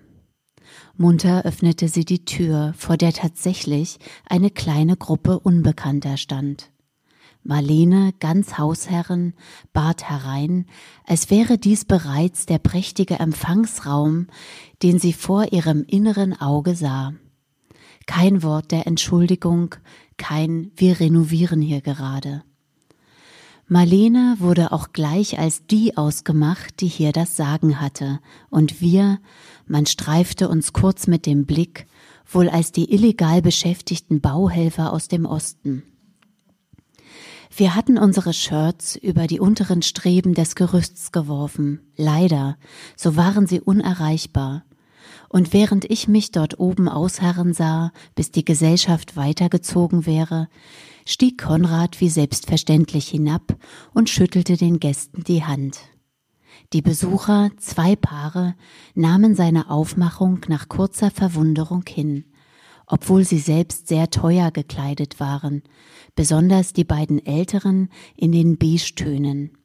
Munter 0.98 1.46
öffnete 1.46 1.88
sie 1.88 2.06
die 2.06 2.26
Tür, 2.26 2.74
vor 2.78 2.98
der 2.98 3.14
tatsächlich 3.14 3.98
eine 4.26 4.50
kleine 4.50 4.98
Gruppe 4.98 5.40
Unbekannter 5.40 6.18
stand. 6.18 6.72
Marlene, 7.48 8.12
ganz 8.20 8.58
Hausherrin, 8.58 9.36
bat 9.72 10.10
herein, 10.10 10.66
als 11.06 11.30
wäre 11.30 11.60
dies 11.60 11.86
bereits 11.86 12.48
der 12.48 12.58
prächtige 12.58 13.20
Empfangsraum, 13.20 14.26
den 14.82 14.98
sie 14.98 15.14
vor 15.14 15.54
ihrem 15.54 15.84
inneren 15.84 16.34
Auge 16.34 16.76
sah. 16.76 17.14
Kein 18.08 18.42
Wort 18.42 18.72
der 18.72 18.88
Entschuldigung, 18.88 19.76
kein 20.18 20.72
Wir 20.76 21.00
renovieren 21.00 21.62
hier 21.62 21.82
gerade. 21.82 22.44
Marlene 23.68 24.38
wurde 24.40 24.72
auch 24.72 24.92
gleich 24.92 25.38
als 25.38 25.68
die 25.68 25.98
ausgemacht, 25.98 26.82
die 26.82 26.88
hier 26.88 27.12
das 27.12 27.36
Sagen 27.36 27.80
hatte, 27.80 28.22
und 28.50 28.82
wir, 28.82 29.20
man 29.68 29.86
streifte 29.86 30.50
uns 30.50 30.74
kurz 30.74 31.06
mit 31.06 31.28
dem 31.28 31.46
Blick, 31.46 31.86
wohl 32.26 32.50
als 32.50 32.72
die 32.72 32.92
illegal 32.92 33.44
beschäftigten 33.44 34.20
Bauhelfer 34.20 34.92
aus 34.92 35.08
dem 35.08 35.28
Osten. 35.28 35.84
Wir 37.58 37.74
hatten 37.74 37.98
unsere 37.98 38.34
Shirts 38.34 38.98
über 38.98 39.28
die 39.28 39.40
unteren 39.40 39.82
Streben 39.82 40.34
des 40.34 40.56
Gerüsts 40.56 41.14
geworfen. 41.14 41.80
Leider, 41.96 42.58
so 42.98 43.16
waren 43.16 43.48
sie 43.48 43.62
unerreichbar. 43.62 44.66
Und 45.30 45.54
während 45.54 45.86
ich 45.86 46.10
mich 46.10 46.32
dort 46.32 46.60
oben 46.60 46.90
ausharren 46.90 47.54
sah, 47.54 47.94
bis 48.14 48.32
die 48.32 48.44
Gesellschaft 48.44 49.16
weitergezogen 49.16 50.06
wäre, 50.06 50.50
stieg 51.06 51.42
Konrad 51.42 52.02
wie 52.02 52.10
selbstverständlich 52.10 53.08
hinab 53.08 53.56
und 53.94 54.10
schüttelte 54.10 54.58
den 54.58 54.82
Gästen 54.82 55.24
die 55.24 55.46
Hand. 55.46 55.80
Die 56.74 56.82
Besucher, 56.82 57.52
zwei 57.56 57.96
Paare, 57.96 58.56
nahmen 58.96 59.34
seine 59.34 59.70
Aufmachung 59.70 60.42
nach 60.50 60.68
kurzer 60.68 61.10
Verwunderung 61.10 61.86
hin 61.88 62.26
obwohl 62.88 63.24
sie 63.24 63.40
selbst 63.40 63.88
sehr 63.88 64.10
teuer 64.10 64.52
gekleidet 64.52 65.20
waren, 65.20 65.64
besonders 66.16 66.74
die 66.74 66.84
beiden 66.84 67.26
Älteren 67.26 67.90
in 68.16 68.32
den 68.32 68.58
Beige-Tönen. 68.58 69.58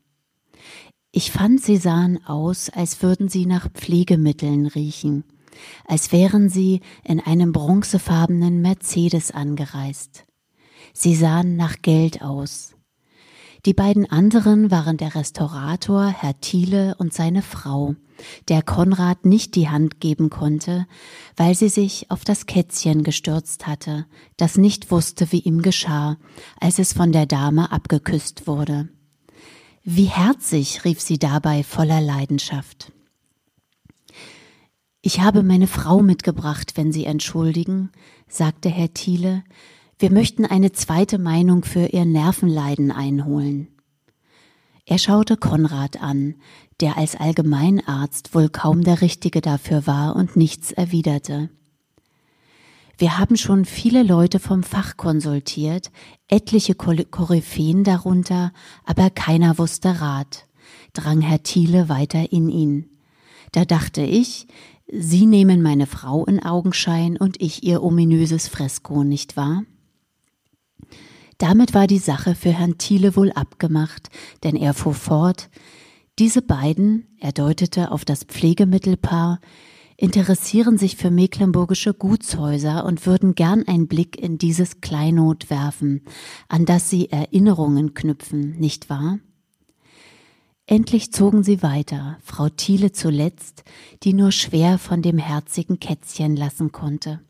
Ich 1.12 1.32
fand, 1.32 1.60
sie 1.60 1.76
sahen 1.76 2.24
aus, 2.24 2.70
als 2.70 3.02
würden 3.02 3.28
sie 3.28 3.46
nach 3.46 3.68
Pflegemitteln 3.68 4.66
riechen, 4.66 5.24
als 5.86 6.12
wären 6.12 6.48
sie 6.48 6.80
in 7.04 7.20
einem 7.20 7.52
bronzefarbenen 7.52 8.60
Mercedes 8.62 9.32
angereist. 9.32 10.24
Sie 10.92 11.14
sahen 11.14 11.56
nach 11.56 11.82
Geld 11.82 12.22
aus. 12.22 12.74
Die 13.66 13.74
beiden 13.74 14.10
anderen 14.10 14.70
waren 14.70 14.96
der 14.96 15.14
Restaurator, 15.14 16.06
Herr 16.08 16.40
Thiele 16.40 16.94
und 16.98 17.12
seine 17.12 17.42
Frau, 17.42 17.94
der 18.48 18.62
Konrad 18.62 19.24
nicht 19.24 19.54
die 19.54 19.68
Hand 19.68 20.00
geben 20.00 20.30
konnte, 20.30 20.86
weil 21.36 21.54
sie 21.54 21.68
sich 21.68 22.10
auf 22.10 22.24
das 22.24 22.46
Kätzchen 22.46 23.02
gestürzt 23.02 23.66
hatte, 23.66 24.06
das 24.36 24.56
nicht 24.56 24.90
wusste, 24.90 25.32
wie 25.32 25.40
ihm 25.40 25.62
geschah, 25.62 26.16
als 26.60 26.78
es 26.78 26.92
von 26.92 27.12
der 27.12 27.26
Dame 27.26 27.72
abgeküsst 27.72 28.46
wurde. 28.46 28.88
Wie 29.82 30.04
herzig, 30.04 30.84
rief 30.84 31.00
sie 31.00 31.18
dabei 31.18 31.62
voller 31.62 32.00
Leidenschaft. 32.00 32.92
Ich 35.02 35.20
habe 35.20 35.42
meine 35.42 35.66
Frau 35.66 36.02
mitgebracht, 36.02 36.72
wenn 36.76 36.92
Sie 36.92 37.06
entschuldigen, 37.06 37.90
sagte 38.28 38.68
Herr 38.68 38.92
Thiele. 38.92 39.42
Wir 39.98 40.12
möchten 40.12 40.44
eine 40.44 40.72
zweite 40.72 41.18
Meinung 41.18 41.64
für 41.64 41.86
Ihr 41.86 42.04
Nervenleiden 42.04 42.92
einholen. 42.92 43.68
Er 44.84 44.98
schaute 44.98 45.38
Konrad 45.38 46.02
an, 46.02 46.34
der 46.80 46.96
als 46.96 47.16
Allgemeinarzt 47.16 48.34
wohl 48.34 48.48
kaum 48.48 48.82
der 48.82 49.00
Richtige 49.00 49.40
dafür 49.40 49.86
war 49.86 50.16
und 50.16 50.36
nichts 50.36 50.72
erwiderte. 50.72 51.50
Wir 52.98 53.18
haben 53.18 53.36
schon 53.36 53.64
viele 53.64 54.02
Leute 54.02 54.38
vom 54.38 54.62
Fach 54.62 54.98
konsultiert, 54.98 55.90
etliche 56.28 56.74
Koryphäen 56.74 57.82
darunter, 57.82 58.52
aber 58.84 59.08
keiner 59.08 59.56
wusste 59.56 60.02
Rat, 60.02 60.46
drang 60.92 61.22
Herr 61.22 61.42
Thiele 61.42 61.88
weiter 61.88 62.30
in 62.30 62.50
ihn. 62.50 62.90
Da 63.52 63.64
dachte 63.64 64.02
ich, 64.02 64.46
Sie 64.92 65.24
nehmen 65.24 65.62
meine 65.62 65.86
Frau 65.86 66.24
in 66.24 66.42
Augenschein 66.42 67.16
und 67.16 67.40
ich 67.40 67.62
ihr 67.62 67.82
ominöses 67.82 68.48
Fresko, 68.48 69.04
nicht 69.04 69.36
wahr? 69.36 69.62
Damit 71.38 71.72
war 71.72 71.86
die 71.86 71.98
Sache 71.98 72.34
für 72.34 72.50
Herrn 72.50 72.76
Thiele 72.76 73.16
wohl 73.16 73.32
abgemacht, 73.32 74.10
denn 74.42 74.56
er 74.56 74.74
fuhr 74.74 74.94
fort, 74.94 75.48
diese 76.20 76.42
beiden, 76.42 77.06
er 77.18 77.32
deutete 77.32 77.90
auf 77.90 78.04
das 78.04 78.24
Pflegemittelpaar, 78.24 79.40
interessieren 79.96 80.76
sich 80.76 80.96
für 80.96 81.10
mecklenburgische 81.10 81.94
Gutshäuser 81.94 82.84
und 82.84 83.06
würden 83.06 83.34
gern 83.34 83.66
einen 83.66 83.88
Blick 83.88 84.18
in 84.18 84.36
dieses 84.36 84.82
Kleinod 84.82 85.48
werfen, 85.48 86.02
an 86.46 86.66
das 86.66 86.90
sie 86.90 87.10
Erinnerungen 87.10 87.94
knüpfen, 87.94 88.58
nicht 88.58 88.90
wahr? 88.90 89.18
Endlich 90.66 91.10
zogen 91.10 91.42
sie 91.42 91.62
weiter, 91.62 92.18
Frau 92.22 92.50
Thiele 92.50 92.92
zuletzt, 92.92 93.64
die 94.02 94.12
nur 94.12 94.30
schwer 94.30 94.76
von 94.76 95.00
dem 95.00 95.16
herzigen 95.16 95.80
Kätzchen 95.80 96.36
lassen 96.36 96.70
konnte. 96.70 97.20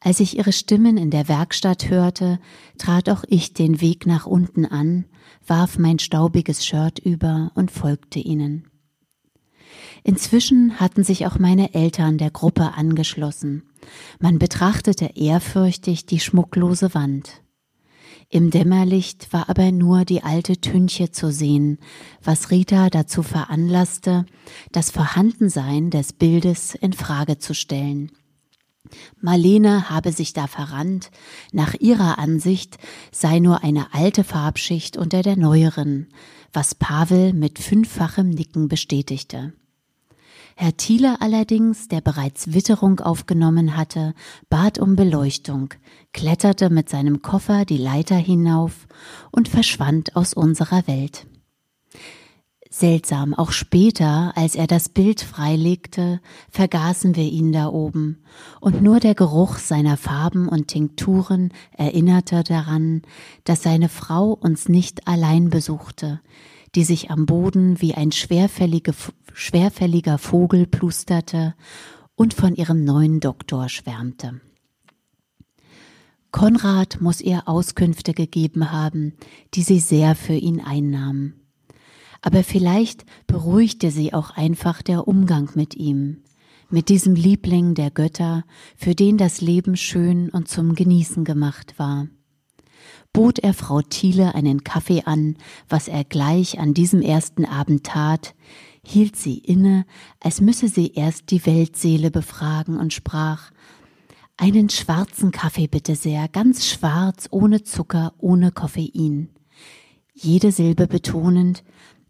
Als 0.00 0.20
ich 0.20 0.36
ihre 0.36 0.52
Stimmen 0.52 0.98
in 0.98 1.10
der 1.10 1.28
Werkstatt 1.28 1.88
hörte, 1.88 2.40
trat 2.76 3.08
auch 3.08 3.24
ich 3.26 3.54
den 3.54 3.80
Weg 3.80 4.06
nach 4.06 4.26
unten 4.26 4.66
an, 4.66 5.06
warf 5.46 5.78
mein 5.78 5.98
staubiges 5.98 6.64
Shirt 6.64 6.98
über 6.98 7.52
und 7.54 7.70
folgte 7.70 8.18
ihnen. 8.18 8.70
Inzwischen 10.02 10.80
hatten 10.80 11.04
sich 11.04 11.26
auch 11.26 11.38
meine 11.38 11.74
Eltern 11.74 12.18
der 12.18 12.30
Gruppe 12.30 12.72
angeschlossen. 12.74 13.64
Man 14.18 14.38
betrachtete 14.38 15.12
ehrfürchtig 15.14 16.06
die 16.06 16.20
schmucklose 16.20 16.94
Wand. 16.94 17.42
Im 18.32 18.50
Dämmerlicht 18.50 19.32
war 19.32 19.48
aber 19.48 19.72
nur 19.72 20.04
die 20.04 20.22
alte 20.22 20.60
Tünche 20.60 21.10
zu 21.10 21.32
sehen, 21.32 21.78
was 22.22 22.52
Rita 22.52 22.88
dazu 22.88 23.24
veranlasste, 23.24 24.24
das 24.70 24.92
Vorhandensein 24.92 25.90
des 25.90 26.12
Bildes 26.12 26.76
in 26.76 26.92
Frage 26.92 27.38
zu 27.38 27.54
stellen. 27.54 28.12
Marlene 29.20 29.90
habe 29.90 30.12
sich 30.12 30.32
da 30.32 30.46
verrannt, 30.46 31.10
nach 31.52 31.74
ihrer 31.74 32.18
Ansicht 32.18 32.78
sei 33.12 33.38
nur 33.38 33.62
eine 33.62 33.92
alte 33.92 34.24
Farbschicht 34.24 34.96
unter 34.96 35.22
der 35.22 35.36
neueren, 35.36 36.08
was 36.52 36.74
Pavel 36.74 37.32
mit 37.32 37.58
fünffachem 37.58 38.30
Nicken 38.30 38.68
bestätigte. 38.68 39.52
Herr 40.56 40.76
Thiele 40.76 41.20
allerdings, 41.20 41.88
der 41.88 42.00
bereits 42.00 42.52
Witterung 42.52 43.00
aufgenommen 43.00 43.76
hatte, 43.76 44.14
bat 44.50 44.78
um 44.78 44.94
Beleuchtung, 44.96 45.72
kletterte 46.12 46.68
mit 46.68 46.90
seinem 46.90 47.22
Koffer 47.22 47.64
die 47.64 47.78
Leiter 47.78 48.16
hinauf 48.16 48.86
und 49.30 49.48
verschwand 49.48 50.16
aus 50.16 50.34
unserer 50.34 50.86
Welt. 50.86 51.26
Seltsam, 52.72 53.34
auch 53.34 53.50
später, 53.50 54.32
als 54.36 54.54
er 54.54 54.68
das 54.68 54.88
Bild 54.88 55.22
freilegte, 55.22 56.20
vergaßen 56.50 57.16
wir 57.16 57.24
ihn 57.24 57.50
da 57.50 57.66
oben, 57.66 58.22
und 58.60 58.80
nur 58.80 59.00
der 59.00 59.16
Geruch 59.16 59.58
seiner 59.58 59.96
Farben 59.96 60.48
und 60.48 60.68
Tinkturen 60.68 61.52
erinnerte 61.72 62.44
daran, 62.44 63.02
dass 63.42 63.64
seine 63.64 63.88
Frau 63.88 64.32
uns 64.34 64.68
nicht 64.68 65.08
allein 65.08 65.50
besuchte, 65.50 66.20
die 66.76 66.84
sich 66.84 67.10
am 67.10 67.26
Boden 67.26 67.80
wie 67.80 67.94
ein 67.94 68.12
schwerfällige, 68.12 68.94
schwerfälliger 69.32 70.18
Vogel 70.18 70.68
plusterte 70.68 71.56
und 72.14 72.34
von 72.34 72.54
ihrem 72.54 72.84
neuen 72.84 73.18
Doktor 73.18 73.68
schwärmte. 73.68 74.40
Konrad 76.30 77.00
muss 77.00 77.20
ihr 77.20 77.48
Auskünfte 77.48 78.14
gegeben 78.14 78.70
haben, 78.70 79.14
die 79.54 79.62
sie 79.62 79.80
sehr 79.80 80.14
für 80.14 80.34
ihn 80.34 80.60
einnahmen. 80.60 81.39
Aber 82.22 82.44
vielleicht 82.44 83.04
beruhigte 83.26 83.90
sie 83.90 84.12
auch 84.12 84.30
einfach 84.30 84.82
der 84.82 85.08
Umgang 85.08 85.50
mit 85.54 85.74
ihm, 85.74 86.22
mit 86.68 86.88
diesem 86.88 87.14
Liebling 87.14 87.74
der 87.74 87.90
Götter, 87.90 88.44
für 88.76 88.94
den 88.94 89.16
das 89.16 89.40
Leben 89.40 89.76
schön 89.76 90.28
und 90.30 90.48
zum 90.48 90.74
Genießen 90.74 91.24
gemacht 91.24 91.78
war 91.78 92.06
bot 93.12 93.38
er 93.40 93.54
Frau 93.54 93.82
Thiele 93.82 94.34
einen 94.34 94.64
Kaffee 94.64 95.02
an, 95.04 95.36
was 95.68 95.88
er 95.88 96.04
gleich 96.04 96.58
an 96.58 96.74
diesem 96.74 97.02
ersten 97.02 97.44
Abend 97.44 97.84
tat, 97.84 98.34
hielt 98.84 99.16
sie 99.16 99.38
inne, 99.38 99.84
als 100.20 100.40
müsse 100.40 100.68
sie 100.68 100.92
erst 100.94 101.30
die 101.30 101.44
Weltseele 101.44 102.10
befragen 102.10 102.78
und 102.78 102.92
sprach 102.92 103.50
Einen 104.36 104.70
schwarzen 104.70 105.32
Kaffee 105.32 105.66
bitte 105.66 105.96
sehr, 105.96 106.28
ganz 106.28 106.66
schwarz, 106.66 107.28
ohne 107.30 107.62
Zucker, 107.62 108.14
ohne 108.18 108.52
Koffein. 108.52 109.28
Jede 110.14 110.52
Silbe 110.52 110.86
betonend, 110.86 111.62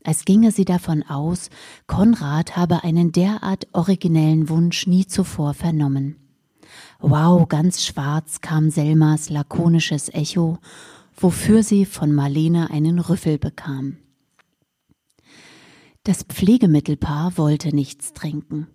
als 0.04 0.24
ginge 0.24 0.50
sie 0.50 0.64
davon 0.64 1.02
aus, 1.02 1.50
Konrad 1.86 2.56
habe 2.56 2.84
einen 2.84 3.12
derart 3.12 3.66
originellen 3.72 4.48
Wunsch 4.48 4.86
nie 4.86 5.06
zuvor 5.06 5.54
vernommen. 5.54 6.16
Wow, 7.00 7.48
ganz 7.48 7.84
schwarz 7.84 8.40
kam 8.40 8.70
Selmas 8.70 9.30
lakonisches 9.30 10.08
Echo, 10.12 10.58
wofür 11.16 11.62
sie 11.62 11.84
von 11.84 12.12
Marlene 12.12 12.70
einen 12.70 12.98
Rüffel 12.98 13.38
bekam. 13.38 13.98
Das 16.04 16.22
Pflegemittelpaar 16.22 17.36
wollte 17.36 17.74
nichts 17.74 18.14
trinken. 18.14 18.68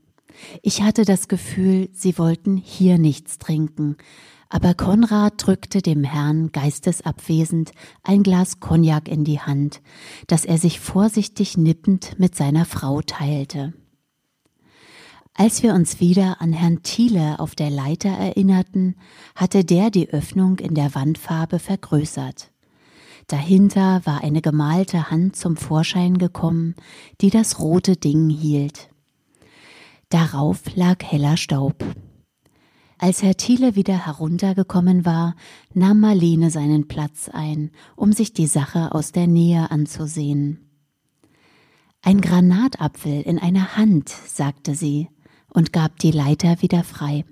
Ich 0.61 0.81
hatte 0.81 1.05
das 1.05 1.27
Gefühl, 1.27 1.89
sie 1.91 2.17
wollten 2.17 2.57
hier 2.57 2.97
nichts 2.97 3.39
trinken, 3.39 3.97
aber 4.55 4.73
Konrad 4.73 5.33
drückte 5.45 5.81
dem 5.81 6.05
Herrn 6.05 6.53
geistesabwesend 6.53 7.73
ein 8.03 8.23
Glas 8.23 8.61
Cognac 8.61 9.09
in 9.09 9.25
die 9.25 9.41
Hand, 9.41 9.81
das 10.27 10.45
er 10.45 10.57
sich 10.57 10.79
vorsichtig 10.79 11.57
nippend 11.57 12.17
mit 12.19 12.35
seiner 12.35 12.63
Frau 12.63 13.01
teilte. 13.01 13.73
Als 15.33 15.61
wir 15.61 15.73
uns 15.73 15.99
wieder 15.99 16.39
an 16.39 16.53
Herrn 16.53 16.83
Thiele 16.83 17.41
auf 17.41 17.53
der 17.53 17.69
Leiter 17.69 18.11
erinnerten, 18.11 18.95
hatte 19.35 19.65
der 19.65 19.89
die 19.89 20.09
Öffnung 20.11 20.59
in 20.59 20.73
der 20.73 20.95
Wandfarbe 20.95 21.59
vergrößert. 21.59 22.49
Dahinter 23.27 24.05
war 24.05 24.23
eine 24.23 24.41
gemalte 24.41 25.11
Hand 25.11 25.35
zum 25.35 25.57
Vorschein 25.57 26.17
gekommen, 26.17 26.75
die 27.19 27.29
das 27.29 27.59
rote 27.59 27.97
Ding 27.97 28.29
hielt. 28.29 28.87
Darauf 30.07 30.61
lag 30.77 31.03
heller 31.03 31.35
Staub. 31.35 31.83
Als 32.97 33.21
Herr 33.21 33.35
Thiele 33.35 33.75
wieder 33.75 34.05
heruntergekommen 34.05 35.05
war, 35.05 35.35
nahm 35.73 35.99
Marlene 35.99 36.49
seinen 36.49 36.87
Platz 36.87 37.29
ein, 37.31 37.71
um 37.95 38.13
sich 38.13 38.33
die 38.33 38.47
Sache 38.47 38.93
aus 38.93 39.11
der 39.11 39.27
Nähe 39.27 39.69
anzusehen. 39.69 40.65
Ein 42.01 42.21
Granatapfel 42.21 43.21
in 43.21 43.37
einer 43.37 43.75
Hand, 43.75 44.09
sagte 44.09 44.75
sie 44.75 45.09
und 45.49 45.73
gab 45.73 45.99
die 45.99 46.11
Leiter 46.11 46.61
wieder 46.61 46.83
frei. 46.83 47.25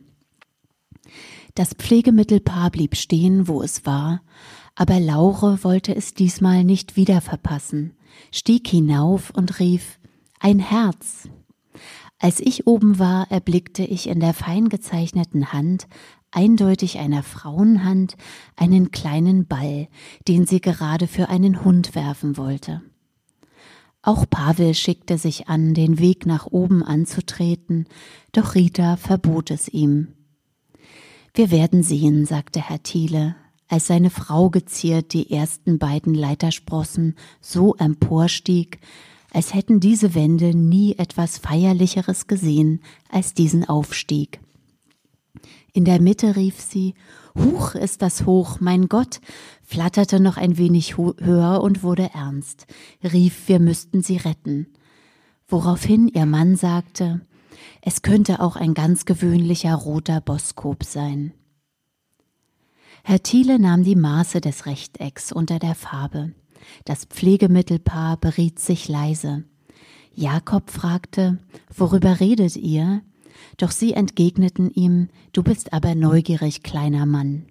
Das 1.56 1.74
Pflegemittelpaar 1.76 2.72
blieb 2.72 2.96
stehen, 2.96 3.48
wo 3.48 3.62
es 3.62 3.86
war, 3.86 4.22
aber 4.76 5.00
Laure 5.00 5.64
wollte 5.64 5.96
es 5.96 6.14
diesmal 6.14 6.64
nicht 6.64 6.96
wieder 6.96 7.22
verpassen, 7.22 7.94
stieg 8.32 8.68
hinauf 8.68 9.30
und 9.30 9.60
rief 9.60 10.00
Ein 10.40 10.60
Herz. 10.60 11.30
Als 12.24 12.40
ich 12.40 12.68
oben 12.68 13.00
war, 13.00 13.30
erblickte 13.32 13.84
ich 13.84 14.08
in 14.08 14.22
der 14.22 14.34
fein 14.34 14.70
gezeichneten 14.70 15.52
Hand, 15.52 15.90
eindeutig 16.32 16.98
einer 17.00 17.22
Frauenhand, 17.22 18.16
einen 18.56 18.92
kleinen 18.92 19.46
Ball, 19.46 19.90
den 20.30 20.46
sie 20.46 20.62
gerade 20.62 21.08
für 21.08 21.28
einen 21.28 21.66
Hund 21.66 21.96
werfen 21.96 22.38
wollte. 22.38 22.82
Auch 24.02 24.26
Pavel 24.30 24.74
schickte 24.74 25.18
sich 25.18 25.50
an, 25.50 25.74
den 25.74 26.00
Weg 26.00 26.26
nach 26.26 26.48
oben 26.48 26.82
anzutreten, 26.82 27.88
doch 28.32 28.56
Rita 28.56 28.96
verbot 28.96 29.52
es 29.52 29.68
ihm. 29.68 30.14
Wir 31.34 31.52
werden 31.52 31.84
sehen, 31.84 32.26
sagte 32.26 32.62
Herr 32.62 32.82
Thiele, 32.82 33.36
als 33.68 33.88
seine 33.88 34.10
Frau 34.10 34.50
geziert 34.50 35.12
die 35.12 35.30
ersten 35.30 35.78
beiden 35.78 36.14
Leitersprossen 36.14 37.16
so 37.42 37.76
emporstieg, 37.76 38.80
als 39.34 39.54
hätten 39.54 39.80
diese 39.80 40.16
Wände 40.16 40.56
nie 40.56 40.96
etwas 40.98 41.40
Feierlicheres 41.40 42.28
gesehen 42.28 42.82
als 43.10 43.34
diesen 43.34 43.68
Aufstieg. 43.68 44.40
In 45.74 45.86
der 45.86 46.00
Mitte 46.00 46.36
rief 46.36 46.62
sie 46.62 46.94
Huch 47.36 47.74
ist 47.74 48.04
das 48.04 48.28
hoch, 48.28 48.60
mein 48.60 48.88
Gott, 48.90 49.20
flatterte 49.64 50.20
noch 50.20 50.38
ein 50.38 50.60
wenig 50.60 50.98
höher 50.98 51.62
und 51.64 51.82
wurde 51.82 52.12
ernst, 52.14 52.68
rief, 53.04 53.48
wir 53.48 53.60
müssten 53.60 54.04
sie 54.04 54.18
retten. 54.18 54.68
Woraufhin 55.48 56.08
ihr 56.08 56.28
Mann 56.28 56.56
sagte, 56.56 57.22
es 57.82 58.04
könnte 58.04 58.40
auch 58.40 58.56
ein 58.56 58.76
ganz 58.76 59.06
gewöhnlicher 59.06 59.74
roter 59.74 60.22
Boskop 60.22 60.84
sein. 60.84 61.34
Herr 63.04 63.24
Thiele 63.24 63.58
nahm 63.58 63.84
die 63.84 63.96
Maße 63.96 64.42
des 64.42 64.68
Rechtecks 64.68 65.32
unter 65.32 65.58
der 65.58 65.76
Farbe. 65.76 66.34
Das 66.86 67.06
Pflegemittelpaar 67.06 68.18
beriet 68.18 68.60
sich 68.60 68.88
leise. 68.88 69.44
Jakob 70.14 70.70
fragte, 70.70 71.40
worüber 71.76 72.20
redet 72.20 72.56
ihr? 72.56 73.02
Doch 73.58 73.72
sie 73.72 73.94
entgegneten 73.94 74.70
ihm, 74.72 75.10
du 75.32 75.44
bist 75.44 75.74
aber 75.74 75.96
neugierig, 75.96 76.64
kleiner 76.64 77.06
Mann. 77.06 77.48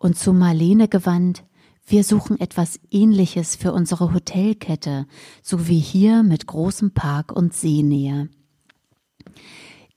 Und 0.00 0.18
zu 0.18 0.32
Marlene 0.32 0.88
gewandt, 0.88 1.44
wir 1.86 2.04
suchen 2.04 2.38
etwas 2.38 2.78
Ähnliches 2.90 3.56
für 3.56 3.72
unsere 3.72 4.12
Hotelkette, 4.12 5.06
so 5.42 5.68
wie 5.68 5.78
hier 5.78 6.22
mit 6.22 6.46
großem 6.46 6.92
Park 6.92 7.32
und 7.32 7.54
Seenähe. 7.54 8.28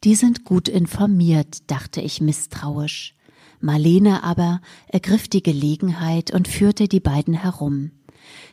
Die 0.04 0.16
sind 0.16 0.46
gut 0.46 0.68
informiert, 0.68 1.70
dachte 1.70 2.02
ich 2.02 2.22
misstrauisch. 2.22 3.16
Marlene 3.60 4.24
aber 4.24 4.62
ergriff 4.88 5.28
die 5.28 5.44
Gelegenheit 5.44 6.32
und 6.34 6.48
führte 6.48 6.88
die 6.88 7.00
beiden 7.00 7.34
herum. 7.34 7.92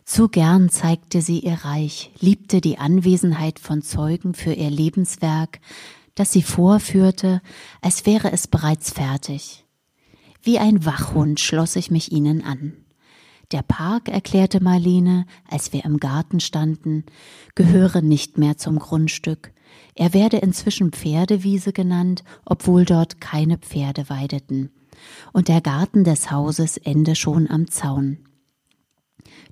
Zu 0.05 0.29
gern 0.29 0.71
zeigte 0.71 1.23
sie 1.23 1.41
ihr 1.41 1.65
Reich, 1.65 2.11
liebte 2.21 2.61
die 2.61 2.79
Anwesenheit 2.79 3.59
von 3.59 3.83
Zeugen 3.83 4.35
für 4.35 4.53
ihr 4.53 4.71
Lebenswerk, 4.71 5.61
das 6.15 6.33
sie 6.33 6.43
vorführte, 6.43 7.43
als 7.81 8.07
wäre 8.07 8.33
es 8.33 8.47
bereits 8.47 8.91
fertig. 8.91 9.65
Wie 10.43 10.59
ein 10.59 10.85
Wachhund 10.85 11.41
schloss 11.41 11.77
ich 11.77 11.91
mich 11.91 12.13
ihnen 12.13 12.43
an. 12.43 12.73
Der 13.53 13.63
Park, 13.63 14.09
erklärte 14.09 14.63
Marlene, 14.63 15.27
als 15.49 15.73
wir 15.73 15.85
im 15.85 15.99
Garten 15.99 16.41
standen, 16.41 17.05
gehöre 17.55 18.03
nicht 18.03 18.37
mehr 18.37 18.59
zum 18.59 18.79
Grundstück. 18.79 19.53
Er 19.95 20.13
werde 20.13 20.39
inzwischen 20.39 20.93
Pferdewiese 20.93 21.73
genannt, 21.73 22.25
obwohl 22.45 22.85
dort 22.85 23.21
keine 23.21 23.59
Pferde 23.59 24.09
weideten 24.09 24.71
und 25.33 25.49
der 25.49 25.61
Garten 25.61 26.05
des 26.05 26.31
Hauses 26.31 26.77
ende 26.77 27.15
schon 27.15 27.49
am 27.49 27.71
Zaun. 27.71 28.19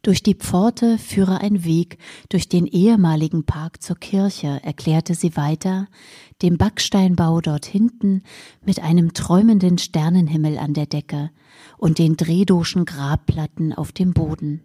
Durch 0.02 0.22
die 0.22 0.34
Pforte 0.34 0.98
führe 0.98 1.40
ein 1.40 1.64
Weg 1.64 1.98
durch 2.28 2.48
den 2.48 2.66
ehemaligen 2.66 3.44
Park 3.44 3.82
zur 3.82 3.96
Kirche, 3.96 4.60
erklärte 4.62 5.14
sie 5.14 5.36
weiter, 5.36 5.88
dem 6.42 6.58
Backsteinbau 6.58 7.40
dort 7.40 7.66
hinten 7.66 8.22
mit 8.64 8.80
einem 8.80 9.14
träumenden 9.14 9.78
Sternenhimmel 9.78 10.58
an 10.58 10.74
der 10.74 10.86
Decke 10.86 11.30
und 11.78 11.98
den 11.98 12.16
drehdoschen 12.16 12.84
Grabplatten 12.84 13.72
auf 13.72 13.92
dem 13.92 14.12
Boden. 14.12 14.62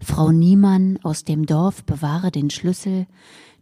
Frau 0.00 0.30
Niemann 0.30 0.98
aus 1.02 1.24
dem 1.24 1.46
Dorf 1.46 1.84
bewahre 1.84 2.30
den 2.30 2.50
Schlüssel, 2.50 3.06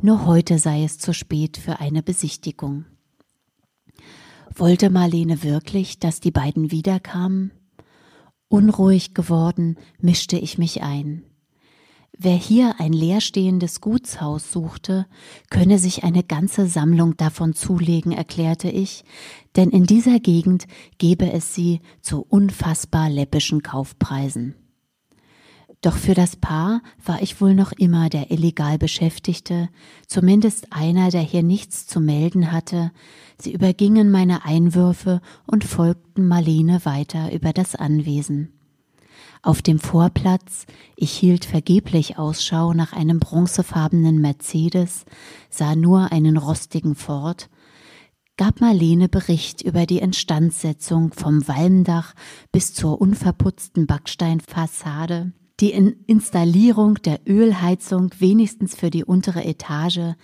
nur 0.01 0.27
heute 0.27 0.59
sei 0.59 0.85
es 0.85 0.99
zu 0.99 1.15
spät 1.15 1.57
für 1.57 1.79
eine 1.81 2.03
Besichtigung. 2.03 2.85
Wollte 4.55 4.91
Marlene 4.91 5.43
wirklich, 5.43 5.99
dass 5.99 6.21
die 6.21 6.31
beiden 6.31 6.71
wiederkamen? 6.71 7.53
Unruhig 8.55 9.15
geworden, 9.15 9.77
mischte 10.01 10.39
ich 10.39 10.59
mich 10.59 10.81
ein. 10.81 11.25
Wer 12.17 12.37
hier 12.37 12.77
ein 12.79 12.93
leerstehendes 12.93 13.81
Gutshaus 13.81 14.53
suchte, 14.53 15.07
könne 15.51 15.81
sich 15.81 16.05
eine 16.05 16.23
ganze 16.23 16.69
Sammlung 16.69 17.17
davon 17.17 17.55
zulegen, 17.55 18.13
erklärte 18.13 18.69
ich, 18.69 19.03
denn 19.57 19.71
in 19.71 19.87
dieser 19.87 20.21
Gegend 20.21 20.69
gebe 20.99 21.33
es 21.33 21.53
sie 21.53 21.81
zu 22.01 22.25
unfassbar 22.29 23.11
läppischen 23.11 23.65
Kaufpreisen. 23.65 24.55
Doch 25.85 25.99
für 25.99 26.15
das 26.15 26.35
Paar 26.37 26.81
war 27.05 27.21
ich 27.21 27.43
wohl 27.43 27.55
noch 27.55 27.71
immer 27.73 28.09
der 28.09 28.31
illegal 28.31 28.79
Beschäftigte, 28.79 29.69
zumindest 30.07 30.73
einer, 30.73 31.11
der 31.11 31.21
hier 31.21 31.43
nichts 31.43 31.87
zu 31.87 32.01
melden 32.01 32.53
hatte. 32.53 32.91
Sie 33.39 33.53
übergingen 33.53 34.11
meine 34.11 34.47
Einwürfe 34.47 35.21
und 35.47 35.63
folgten 35.63 36.27
Marlene 36.27 36.87
weiter 36.87 37.35
über 37.35 37.53
das 37.53 37.75
Anwesen. 37.75 38.55
Auf 39.43 39.61
dem 39.61 39.79
Vorplatz, 39.79 40.65
ich 40.97 41.13
hielt 41.13 41.45
vergeblich 41.45 42.17
Ausschau 42.17 42.73
nach 42.73 42.95
einem 42.95 43.21
bronzefarbenen 43.21 44.23
Mercedes, 44.23 45.05
sah 45.51 45.77
nur 45.77 46.13
einen 46.13 46.39
rostigen 46.39 46.95
Ford, 46.95 47.51
gab 48.39 48.63
Marlene 48.63 49.11
Bericht 49.11 49.61
über 49.61 49.85
die 49.85 49.99
Instandsetzung 49.99 51.13
vom 51.13 51.47
Walmdach 51.47 52.15
bis 52.53 52.73
zur 52.73 53.03
unverputzten 53.03 53.87
Backsteinfassade, 53.87 55.35
die 55.61 55.73
Installierung 56.07 56.97
der 57.03 57.21
Ölheizung 57.27 58.11
wenigstens 58.19 58.75
für 58.75 58.91
die 58.91 59.05
untere 59.05 59.45
Etage, 59.45 60.15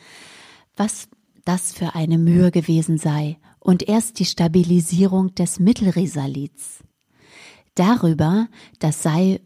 was 0.77 1.09
das 1.45 1.73
für 1.73 1.95
eine 1.95 2.19
Mühe 2.19 2.51
gewesen 2.51 2.99
sei, 2.99 3.38
und 3.59 3.88
erst 3.88 4.19
die 4.19 4.25
Stabilisierung 4.25 5.35
des 5.35 5.61
Mittelrisalits. 5.61 6.83
Darüber, 7.75 8.49
das 8.79 9.03
sei 9.03 9.40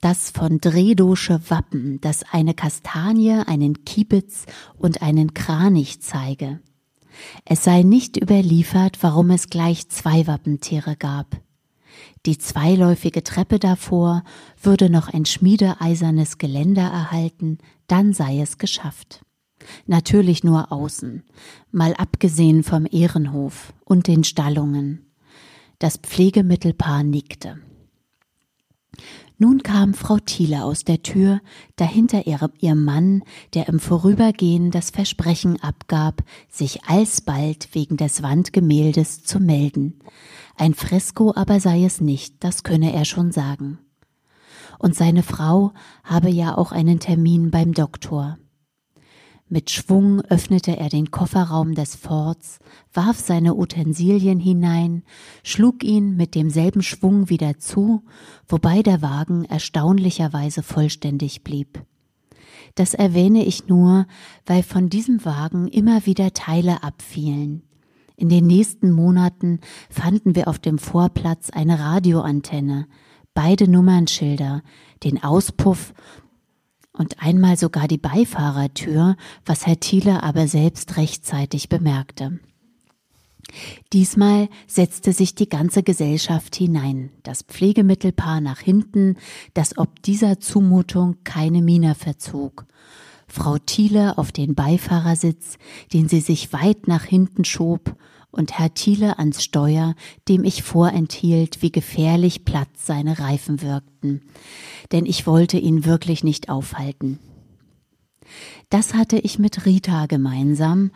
das 0.00 0.30
von 0.30 0.60
Drehdosche 0.60 1.40
Wappen, 1.48 2.00
das 2.00 2.22
eine 2.30 2.54
Kastanie, 2.54 3.42
einen 3.46 3.84
Kiebitz 3.84 4.46
und 4.76 5.02
einen 5.02 5.34
Kranich 5.34 6.00
zeige. 6.00 6.60
Es 7.44 7.64
sei 7.64 7.82
nicht 7.82 8.16
überliefert, 8.16 8.98
warum 9.00 9.30
es 9.30 9.48
gleich 9.48 9.88
zwei 9.88 10.26
Wappentiere 10.28 10.94
gab. 10.96 11.40
Die 12.26 12.38
zweiläufige 12.38 13.22
Treppe 13.22 13.58
davor 13.58 14.24
würde 14.60 14.90
noch 14.90 15.12
ein 15.12 15.24
schmiedeeisernes 15.24 16.38
Geländer 16.38 16.82
erhalten, 16.82 17.58
dann 17.86 18.12
sei 18.12 18.40
es 18.40 18.58
geschafft. 18.58 19.22
Natürlich 19.86 20.44
nur 20.44 20.72
außen, 20.72 21.24
mal 21.72 21.94
abgesehen 21.94 22.62
vom 22.62 22.86
Ehrenhof 22.90 23.72
und 23.84 24.06
den 24.06 24.24
Stallungen. 24.24 25.06
Das 25.78 25.96
Pflegemittelpaar 25.96 27.02
nickte. 27.02 27.58
Nun 29.40 29.62
kam 29.62 29.94
Frau 29.94 30.18
Thiele 30.18 30.64
aus 30.64 30.82
der 30.82 31.02
Tür, 31.04 31.40
dahinter 31.76 32.26
ihr, 32.26 32.50
ihr 32.58 32.74
Mann, 32.74 33.22
der 33.54 33.68
im 33.68 33.78
Vorübergehen 33.78 34.72
das 34.72 34.90
Versprechen 34.90 35.62
abgab, 35.62 36.24
sich 36.50 36.82
alsbald 36.84 37.68
wegen 37.72 37.96
des 37.96 38.22
Wandgemäldes 38.24 39.22
zu 39.22 39.38
melden. 39.38 40.00
Ein 40.58 40.74
Fresko 40.74 41.32
aber 41.36 41.60
sei 41.60 41.84
es 41.84 42.00
nicht, 42.00 42.42
das 42.42 42.64
könne 42.64 42.92
er 42.92 43.04
schon 43.04 43.30
sagen. 43.30 43.78
Und 44.80 44.96
seine 44.96 45.22
Frau 45.22 45.72
habe 46.02 46.30
ja 46.30 46.58
auch 46.58 46.72
einen 46.72 46.98
Termin 46.98 47.52
beim 47.52 47.72
Doktor. 47.72 48.38
Mit 49.48 49.70
Schwung 49.70 50.20
öffnete 50.22 50.76
er 50.76 50.88
den 50.88 51.12
Kofferraum 51.12 51.76
des 51.76 51.94
Forts, 51.94 52.58
warf 52.92 53.18
seine 53.20 53.54
Utensilien 53.54 54.40
hinein, 54.40 55.04
schlug 55.44 55.84
ihn 55.84 56.16
mit 56.16 56.34
demselben 56.34 56.82
Schwung 56.82 57.30
wieder 57.30 57.58
zu, 57.58 58.02
wobei 58.48 58.82
der 58.82 59.00
Wagen 59.00 59.44
erstaunlicherweise 59.44 60.64
vollständig 60.64 61.44
blieb. 61.44 61.84
Das 62.74 62.94
erwähne 62.94 63.44
ich 63.44 63.68
nur, 63.68 64.06
weil 64.44 64.64
von 64.64 64.90
diesem 64.90 65.24
Wagen 65.24 65.68
immer 65.68 66.04
wieder 66.04 66.34
Teile 66.34 66.82
abfielen. 66.82 67.62
In 68.18 68.28
den 68.28 68.48
nächsten 68.48 68.90
Monaten 68.90 69.60
fanden 69.88 70.34
wir 70.34 70.48
auf 70.48 70.58
dem 70.58 70.78
Vorplatz 70.78 71.50
eine 71.50 71.78
Radioantenne, 71.78 72.88
beide 73.32 73.70
Nummernschilder, 73.70 74.62
den 75.04 75.22
Auspuff 75.22 75.94
und 76.92 77.22
einmal 77.22 77.56
sogar 77.56 77.86
die 77.86 77.96
Beifahrertür, 77.96 79.14
was 79.46 79.68
Herr 79.68 79.78
Thiele 79.78 80.24
aber 80.24 80.48
selbst 80.48 80.96
rechtzeitig 80.96 81.68
bemerkte. 81.68 82.40
Diesmal 83.92 84.48
setzte 84.66 85.12
sich 85.12 85.36
die 85.36 85.48
ganze 85.48 85.84
Gesellschaft 85.84 86.56
hinein, 86.56 87.10
das 87.22 87.42
Pflegemittelpaar 87.42 88.40
nach 88.40 88.58
hinten, 88.58 89.16
das 89.54 89.78
ob 89.78 90.02
dieser 90.02 90.40
Zumutung 90.40 91.18
keine 91.22 91.62
Miene 91.62 91.94
verzog. 91.94 92.66
Frau 93.28 93.58
Thiele 93.58 94.18
auf 94.18 94.32
den 94.32 94.54
Beifahrersitz, 94.54 95.58
den 95.92 96.08
sie 96.08 96.20
sich 96.20 96.52
weit 96.52 96.88
nach 96.88 97.04
hinten 97.04 97.44
schob, 97.44 97.94
und 98.30 98.58
Herr 98.58 98.74
Thiele 98.74 99.18
ans 99.18 99.42
Steuer, 99.42 99.94
dem 100.28 100.44
ich 100.44 100.62
vorenthielt, 100.62 101.62
wie 101.62 101.72
gefährlich 101.72 102.44
platt 102.44 102.68
seine 102.76 103.18
Reifen 103.18 103.62
wirkten, 103.62 104.22
denn 104.92 105.06
ich 105.06 105.26
wollte 105.26 105.58
ihn 105.58 105.84
wirklich 105.84 106.24
nicht 106.24 106.50
aufhalten. 106.50 107.18
Das 108.68 108.92
hatte 108.94 109.18
ich 109.18 109.38
mit 109.38 109.64
Rita 109.64 110.06
gemeinsam, 110.06 110.90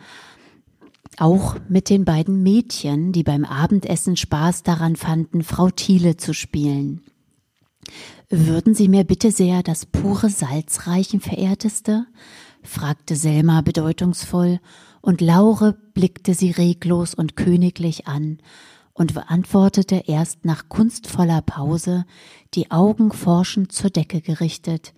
auch 1.17 1.57
mit 1.67 1.89
den 1.89 2.05
beiden 2.05 2.43
Mädchen, 2.43 3.11
die 3.11 3.23
beim 3.23 3.45
Abendessen 3.45 4.15
Spaß 4.15 4.63
daran 4.63 4.95
fanden, 4.95 5.43
Frau 5.43 5.69
Thiele 5.69 6.17
zu 6.17 6.33
spielen. 6.33 7.01
Würden 8.29 8.73
Sie 8.73 8.87
mir 8.87 9.03
bitte 9.03 9.31
sehr 9.31 9.63
das 9.63 9.85
pure 9.85 10.29
Salz 10.29 10.87
reichen, 10.87 11.21
verehrteste? 11.21 12.05
fragte 12.63 13.15
Selma 13.15 13.61
bedeutungsvoll, 13.61 14.59
und 15.01 15.19
Laure 15.19 15.73
blickte 15.93 16.33
sie 16.33 16.51
reglos 16.51 17.13
und 17.13 17.35
königlich 17.35 18.07
an, 18.07 18.37
und 18.93 19.17
antwortete 19.17 20.03
erst 20.07 20.45
nach 20.45 20.69
kunstvoller 20.69 21.41
Pause, 21.41 22.05
die 22.53 22.71
Augen 22.71 23.11
forschend 23.11 23.71
zur 23.71 23.89
Decke 23.89 24.21
gerichtet. 24.21 24.93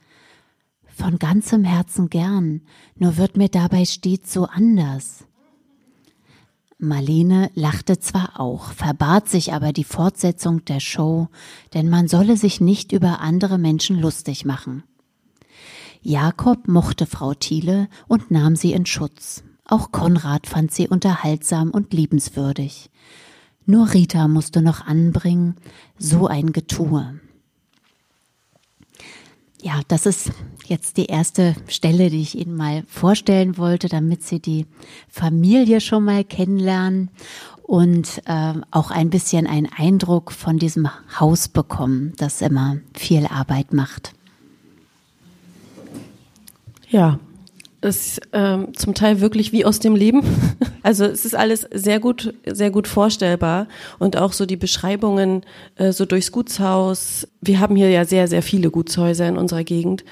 Von 0.86 1.18
ganzem 1.18 1.64
Herzen 1.64 2.10
gern, 2.10 2.62
nur 2.96 3.18
wird 3.18 3.36
mir 3.36 3.50
dabei 3.50 3.84
stets 3.86 4.32
so 4.32 4.46
anders. 4.46 5.26
Marlene 6.78 7.52
lachte 7.56 8.00
zwar 8.00 8.40
auch, 8.40 8.72
verbat 8.74 9.30
sich 9.30 9.54
aber 9.54 9.72
die 9.72 9.86
Fortsetzung 9.86 10.66
der 10.66 10.82
Show, 10.82 11.30
denn 11.74 11.90
man 11.90 12.08
solle 12.08 12.36
sich 12.36 12.60
nicht 12.60 12.92
über 12.92 13.22
andere 13.22 13.58
Menschen 13.58 14.00
lustig 14.00 14.44
machen. 14.44 14.84
Jakob 16.02 16.68
mochte 16.68 17.06
Frau 17.06 17.34
Thiele 17.34 17.88
und 18.08 18.30
nahm 18.30 18.56
sie 18.56 18.74
in 18.74 18.86
Schutz. 18.86 19.44
Auch 19.64 19.92
Konrad 19.92 20.48
fand 20.48 20.72
sie 20.72 20.88
unterhaltsam 20.88 21.72
und 21.72 21.94
liebenswürdig. 21.94 22.92
Nur 23.66 23.94
Rita 23.94 24.28
musste 24.28 24.62
noch 24.62 24.86
anbringen, 24.86 25.56
so 25.98 26.28
ein 26.28 26.52
Getue. 26.52 27.20
Ja, 29.66 29.82
das 29.88 30.06
ist 30.06 30.32
jetzt 30.68 30.96
die 30.96 31.08
erste 31.08 31.56
Stelle, 31.68 32.12
die 32.12 32.22
ich 32.22 32.38
Ihnen 32.38 32.56
mal 32.56 32.84
vorstellen 32.88 33.58
wollte, 33.58 33.90
damit 33.90 34.22
Sie 34.22 34.40
die 34.40 34.68
Familie 35.10 35.82
schon 35.82 36.04
mal 36.04 36.24
kennenlernen 36.24 37.10
und 37.64 38.22
äh, 38.28 38.54
auch 38.70 38.92
ein 38.92 39.10
bisschen 39.10 39.48
einen 39.48 39.68
Eindruck 39.76 40.32
von 40.32 40.60
diesem 40.60 40.88
Haus 41.20 41.48
bekommen, 41.48 42.14
das 42.18 42.44
immer 42.44 42.78
viel 42.94 43.26
Arbeit 43.26 43.74
macht. 43.74 44.14
Ja, 46.88 47.20
ist 47.86 48.20
ähm, 48.34 48.76
zum 48.76 48.94
Teil 48.94 49.22
wirklich 49.22 49.52
wie 49.54 49.64
aus 49.64 49.80
dem 49.80 49.96
Leben. 49.96 50.22
Also 50.84 51.06
es 51.06 51.26
ist 51.26 51.34
alles 51.34 51.68
sehr 51.74 52.00
gut, 52.00 52.36
sehr 52.46 52.70
gut 52.70 52.88
vorstellbar 52.88 53.68
und 53.98 54.18
auch 54.18 54.34
so 54.34 54.46
die 54.46 54.56
Beschreibungen 54.56 55.42
äh, 55.78 55.92
so 55.92 56.06
durchs 56.06 56.32
Gutshaus. 56.32 57.28
Wir 57.42 57.60
haben 57.60 57.76
hier 57.76 57.90
ja 57.90 58.06
sehr, 58.06 58.28
sehr 58.28 58.44
viele 58.44 58.70
Gutshäuser 58.70 59.28
in 59.28 59.36
unserer 59.36 59.64
Gegend. 59.64 60.06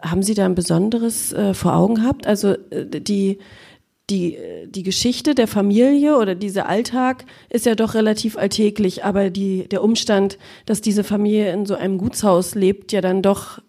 Haben 0.00 0.22
Sie 0.22 0.32
da 0.32 0.46
ein 0.46 0.54
besonderes 0.54 1.34
äh, 1.34 1.52
vor 1.52 1.76
Augen 1.76 1.96
gehabt? 1.96 2.26
Also 2.26 2.52
äh, 2.70 2.86
die 2.86 3.40
die, 4.08 4.38
die 4.68 4.84
Geschichte 4.84 5.34
der 5.34 5.48
Familie 5.48 6.16
oder 6.16 6.36
dieser 6.36 6.68
Alltag 6.68 7.24
ist 7.50 7.66
ja 7.66 7.74
doch 7.74 7.94
relativ 7.94 8.36
alltäglich, 8.36 9.04
aber 9.04 9.30
die, 9.30 9.68
der 9.68 9.82
Umstand, 9.82 10.38
dass 10.64 10.80
diese 10.80 11.02
Familie 11.02 11.52
in 11.52 11.66
so 11.66 11.74
einem 11.74 11.98
Gutshaus 11.98 12.54
lebt, 12.54 12.92
ja 12.92 13.00
dann 13.00 13.20
doch 13.20 13.60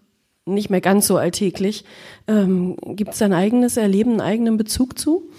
nicht 0.47 0.69
mehr 0.69 0.81
ganz 0.81 1.07
so 1.07 1.17
alltäglich. 1.17 1.85
Ähm, 2.27 2.75
Gibt 2.95 3.13
es 3.13 3.21
ein 3.21 3.33
eigenes 3.33 3.77
Erleben, 3.77 4.11
einen 4.11 4.21
eigenen 4.21 4.57
Bezug 4.57 4.97
zu? 4.97 5.29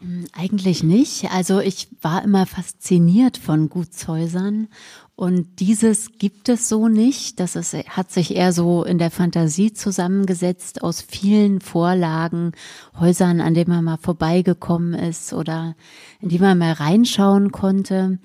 Hm, 0.00 0.26
eigentlich 0.32 0.82
nicht. 0.82 1.30
Also 1.32 1.60
ich 1.60 1.88
war 2.00 2.22
immer 2.22 2.46
fasziniert 2.46 3.36
von 3.36 3.68
Gutshäusern 3.68 4.68
und 5.16 5.58
dieses 5.58 6.12
gibt 6.18 6.48
es 6.48 6.68
so 6.68 6.86
nicht. 6.86 7.40
Das 7.40 7.56
ist, 7.56 7.74
hat 7.74 8.12
sich 8.12 8.36
eher 8.36 8.52
so 8.52 8.84
in 8.84 8.98
der 8.98 9.10
Fantasie 9.10 9.72
zusammengesetzt 9.72 10.84
aus 10.84 11.02
vielen 11.02 11.60
Vorlagen, 11.60 12.52
Häusern, 13.00 13.40
an 13.40 13.54
denen 13.54 13.70
man 13.70 13.84
mal 13.84 13.96
vorbeigekommen 13.96 14.94
ist 14.94 15.32
oder 15.32 15.74
in 16.20 16.28
die 16.28 16.38
man 16.38 16.56
mal 16.56 16.72
reinschauen 16.72 17.50
konnte. 17.50 18.20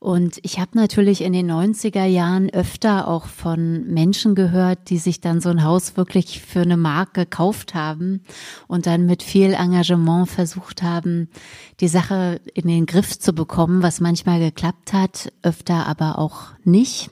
Und 0.00 0.38
ich 0.42 0.60
habe 0.60 0.78
natürlich 0.78 1.22
in 1.22 1.32
den 1.32 1.50
90er 1.50 2.04
Jahren 2.04 2.50
öfter 2.50 3.08
auch 3.08 3.26
von 3.26 3.84
Menschen 3.92 4.36
gehört, 4.36 4.90
die 4.90 4.98
sich 4.98 5.20
dann 5.20 5.40
so 5.40 5.48
ein 5.48 5.64
Haus 5.64 5.96
wirklich 5.96 6.40
für 6.40 6.60
eine 6.60 6.76
Mark 6.76 7.14
gekauft 7.14 7.74
haben 7.74 8.22
und 8.68 8.86
dann 8.86 9.06
mit 9.06 9.24
viel 9.24 9.54
Engagement 9.54 10.28
versucht 10.28 10.84
haben, 10.84 11.28
die 11.80 11.88
Sache 11.88 12.40
in 12.54 12.68
den 12.68 12.86
Griff 12.86 13.18
zu 13.18 13.32
bekommen, 13.32 13.82
was 13.82 14.00
manchmal 14.00 14.38
geklappt 14.38 14.92
hat, 14.92 15.32
öfter 15.42 15.86
aber 15.86 16.18
auch 16.18 16.42
nicht 16.62 17.10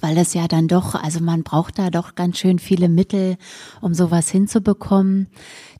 weil 0.00 0.14
das 0.14 0.34
ja 0.34 0.48
dann 0.48 0.68
doch, 0.68 0.94
also 0.94 1.20
man 1.20 1.42
braucht 1.42 1.78
da 1.78 1.90
doch 1.90 2.14
ganz 2.14 2.38
schön 2.38 2.58
viele 2.58 2.88
Mittel, 2.88 3.36
um 3.80 3.94
sowas 3.94 4.28
hinzubekommen. 4.28 5.28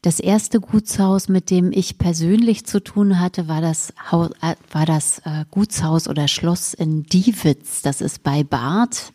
Das 0.02 0.18
erste 0.18 0.58
Gutshaus, 0.60 1.28
mit 1.28 1.48
dem 1.48 1.70
ich 1.70 1.96
persönlich 1.96 2.66
zu 2.66 2.82
tun 2.82 3.20
hatte, 3.20 3.46
war 3.46 3.60
das, 3.60 3.94
Haus, 4.10 4.30
äh, 4.42 4.56
war 4.72 4.84
das 4.84 5.20
äh, 5.20 5.44
Gutshaus 5.48 6.08
oder 6.08 6.26
Schloss 6.26 6.74
in 6.74 7.04
Diewitz. 7.04 7.82
Das 7.82 8.00
ist 8.00 8.24
bei 8.24 8.42
Barth. 8.42 9.12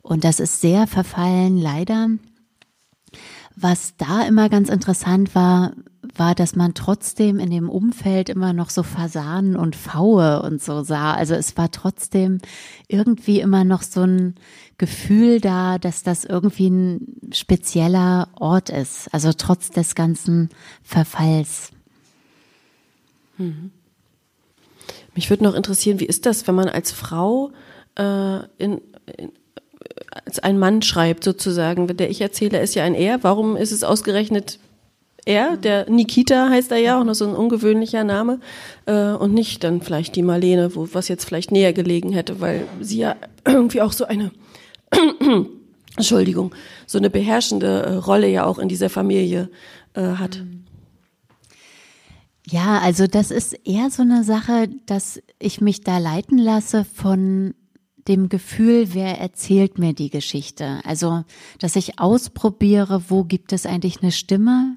Und 0.00 0.22
das 0.22 0.38
ist 0.38 0.60
sehr 0.60 0.86
verfallen, 0.86 1.58
leider. 1.58 2.08
Was 3.56 3.96
da 3.96 4.22
immer 4.22 4.48
ganz 4.48 4.68
interessant 4.68 5.34
war, 5.34 5.72
war, 6.16 6.34
dass 6.34 6.56
man 6.56 6.74
trotzdem 6.74 7.38
in 7.38 7.50
dem 7.50 7.68
Umfeld 7.68 8.28
immer 8.28 8.52
noch 8.52 8.70
so 8.70 8.82
Fasanen 8.82 9.56
und 9.56 9.76
Pfaue 9.76 10.42
und 10.42 10.62
so 10.62 10.82
sah. 10.82 11.14
Also 11.14 11.34
es 11.34 11.56
war 11.56 11.70
trotzdem 11.70 12.38
irgendwie 12.88 13.40
immer 13.40 13.64
noch 13.64 13.82
so 13.82 14.00
ein 14.02 14.34
Gefühl 14.78 15.40
da, 15.40 15.78
dass 15.78 16.02
das 16.02 16.24
irgendwie 16.24 16.68
ein 16.70 17.32
spezieller 17.32 18.28
Ort 18.34 18.68
ist. 18.68 19.12
Also 19.14 19.32
trotz 19.32 19.70
des 19.70 19.94
ganzen 19.94 20.48
Verfalls. 20.82 21.70
Mhm. 23.38 23.70
Mich 25.14 25.30
würde 25.30 25.44
noch 25.44 25.54
interessieren, 25.54 26.00
wie 26.00 26.06
ist 26.06 26.26
das, 26.26 26.46
wenn 26.48 26.54
man 26.54 26.68
als 26.68 26.90
Frau 26.90 27.52
äh, 27.96 28.38
in, 28.58 28.80
in 29.16 29.32
als 30.10 30.38
ein 30.38 30.58
Mann 30.58 30.82
schreibt 30.82 31.24
sozusagen. 31.24 31.86
Der 31.96 32.10
ich 32.10 32.20
erzähle, 32.20 32.60
ist 32.60 32.74
ja 32.74 32.84
ein 32.84 32.94
Er. 32.94 33.22
Warum 33.22 33.56
ist 33.56 33.72
es 33.72 33.84
ausgerechnet 33.84 34.58
er, 35.24 35.56
der 35.56 35.88
Nikita 35.88 36.48
heißt 36.48 36.72
er 36.72 36.78
ja, 36.78 37.00
auch 37.00 37.04
noch 37.04 37.14
so 37.14 37.26
ein 37.26 37.36
ungewöhnlicher 37.36 38.04
Name, 38.04 38.40
äh, 38.86 39.12
und 39.12 39.32
nicht 39.34 39.62
dann 39.62 39.80
vielleicht 39.80 40.16
die 40.16 40.22
Marlene, 40.22 40.74
wo 40.74 40.88
was 40.92 41.08
jetzt 41.08 41.24
vielleicht 41.24 41.52
näher 41.52 41.72
gelegen 41.72 42.12
hätte, 42.12 42.40
weil 42.40 42.66
sie 42.80 42.98
ja 42.98 43.16
irgendwie 43.46 43.82
auch 43.82 43.92
so 43.92 44.04
eine 44.04 44.32
Entschuldigung, 45.96 46.54
so 46.86 46.98
eine 46.98 47.10
beherrschende 47.10 47.82
äh, 47.82 47.94
Rolle 47.94 48.28
ja 48.28 48.44
auch 48.44 48.58
in 48.58 48.68
dieser 48.68 48.90
Familie 48.90 49.50
äh, 49.94 50.02
hat. 50.02 50.42
Ja, 52.46 52.80
also 52.80 53.06
das 53.06 53.30
ist 53.30 53.52
eher 53.64 53.90
so 53.90 54.02
eine 54.02 54.24
Sache, 54.24 54.68
dass 54.86 55.22
ich 55.38 55.60
mich 55.60 55.82
da 55.82 55.98
leiten 55.98 56.38
lasse 56.38 56.84
von 56.84 57.54
dem 58.08 58.28
Gefühl, 58.28 58.94
wer 58.94 59.20
erzählt 59.20 59.78
mir 59.78 59.92
die 59.92 60.10
Geschichte. 60.10 60.80
Also, 60.84 61.22
dass 61.60 61.76
ich 61.76 62.00
ausprobiere, 62.00 63.04
wo 63.08 63.22
gibt 63.22 63.52
es 63.52 63.64
eigentlich 63.64 64.02
eine 64.02 64.10
Stimme, 64.10 64.76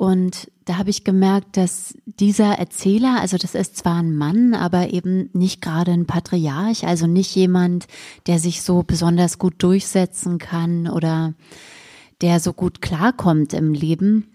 und 0.00 0.50
da 0.64 0.78
habe 0.78 0.88
ich 0.88 1.04
gemerkt, 1.04 1.58
dass 1.58 1.94
dieser 2.06 2.58
Erzähler, 2.58 3.20
also 3.20 3.36
das 3.36 3.54
ist 3.54 3.76
zwar 3.76 3.96
ein 3.96 4.16
Mann, 4.16 4.54
aber 4.54 4.94
eben 4.94 5.28
nicht 5.34 5.60
gerade 5.60 5.92
ein 5.92 6.06
Patriarch, 6.06 6.86
also 6.86 7.06
nicht 7.06 7.36
jemand, 7.36 7.86
der 8.26 8.38
sich 8.38 8.62
so 8.62 8.82
besonders 8.82 9.38
gut 9.38 9.62
durchsetzen 9.62 10.38
kann 10.38 10.88
oder 10.88 11.34
der 12.22 12.40
so 12.40 12.54
gut 12.54 12.80
klarkommt 12.80 13.52
im 13.52 13.74
Leben, 13.74 14.32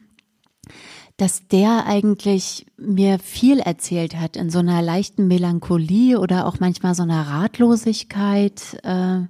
dass 1.18 1.48
der 1.48 1.88
eigentlich 1.88 2.68
mir 2.78 3.18
viel 3.18 3.58
erzählt 3.58 4.18
hat 4.18 4.38
in 4.38 4.52
so 4.52 4.60
einer 4.60 4.84
leichten 4.84 5.28
Melancholie 5.28 6.20
oder 6.20 6.46
auch 6.46 6.60
manchmal 6.60 6.94
so 6.94 7.02
einer 7.02 7.24
Ratlosigkeit. 7.24 8.78
Äh, 8.84 9.22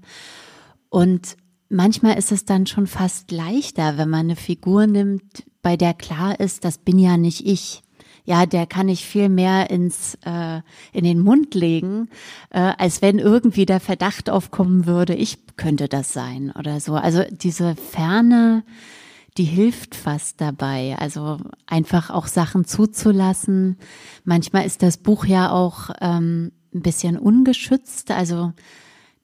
und 0.90 1.38
manchmal 1.76 2.18
ist 2.18 2.32
es 2.32 2.46
dann 2.46 2.66
schon 2.66 2.88
fast 2.88 3.32
leichter, 3.32 3.98
wenn 3.98 4.10
man 4.10 4.22
eine 4.22 4.36
Figur 4.36 4.88
nimmt, 4.88 5.44
bei 5.62 5.78
der 5.78 5.94
klar 5.94 6.40
ist, 6.40 6.66
das 6.66 6.78
bin 6.78 6.98
ja 6.98 7.18
nicht 7.18 7.46
ich. 7.46 7.82
Ja, 8.28 8.48
der 8.48 8.66
kann 8.66 8.90
ich 8.90 9.06
viel 9.06 9.30
mehr 9.30 9.70
ins 9.70 10.18
äh, 10.26 10.62
in 10.94 11.04
den 11.04 11.20
Mund 11.20 11.54
legen, 11.54 12.10
äh, 12.50 12.60
als 12.60 13.04
wenn 13.04 13.20
irgendwie 13.20 13.68
der 13.68 13.80
Verdacht 13.80 14.32
aufkommen 14.32 14.88
würde, 14.88 15.14
ich 15.14 15.38
könnte 15.58 15.88
das 15.88 16.12
sein 16.12 16.52
oder 16.58 16.80
so. 16.80 16.96
Also 16.96 17.24
diese 17.30 17.76
Ferne, 17.76 18.64
die 19.38 19.44
hilft 19.44 19.94
fast 19.94 20.42
dabei. 20.42 20.96
Also 20.98 21.38
einfach 21.68 22.10
auch 22.10 22.26
Sachen 22.26 22.66
zuzulassen. 22.66 23.78
Manchmal 24.24 24.66
ist 24.66 24.82
das 24.82 24.98
Buch 24.98 25.26
ja 25.26 25.52
auch 25.52 25.92
ähm, 26.02 26.52
ein 26.74 26.82
bisschen 26.82 27.20
ungeschützt. 27.20 28.10
Also 28.10 28.54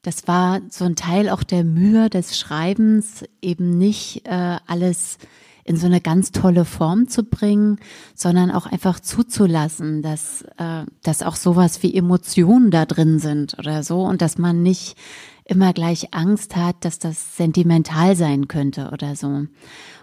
das 0.02 0.26
war 0.26 0.60
so 0.68 0.84
ein 0.84 0.96
Teil 0.96 1.28
auch 1.28 1.44
der 1.44 1.64
Mühe 1.64 2.10
des 2.10 2.38
Schreibens, 2.38 3.24
eben 3.40 3.78
nicht 3.78 4.26
äh, 4.26 4.58
alles 4.66 5.18
in 5.64 5.76
so 5.76 5.86
eine 5.86 6.00
ganz 6.00 6.32
tolle 6.32 6.64
Form 6.64 7.08
zu 7.08 7.22
bringen, 7.22 7.78
sondern 8.14 8.50
auch 8.50 8.66
einfach 8.66 8.98
zuzulassen, 8.98 10.02
dass, 10.02 10.42
äh, 10.58 10.84
dass 11.02 11.22
auch 11.22 11.36
sowas 11.36 11.82
wie 11.84 11.94
Emotionen 11.94 12.72
da 12.72 12.84
drin 12.84 13.20
sind 13.20 13.56
oder 13.58 13.84
so 13.84 14.02
und 14.02 14.22
dass 14.22 14.38
man 14.38 14.62
nicht 14.62 14.96
immer 15.44 15.72
gleich 15.72 16.12
Angst 16.14 16.56
hat, 16.56 16.84
dass 16.84 16.98
das 16.98 17.36
sentimental 17.36 18.16
sein 18.16 18.48
könnte 18.48 18.90
oder 18.92 19.14
so. 19.14 19.46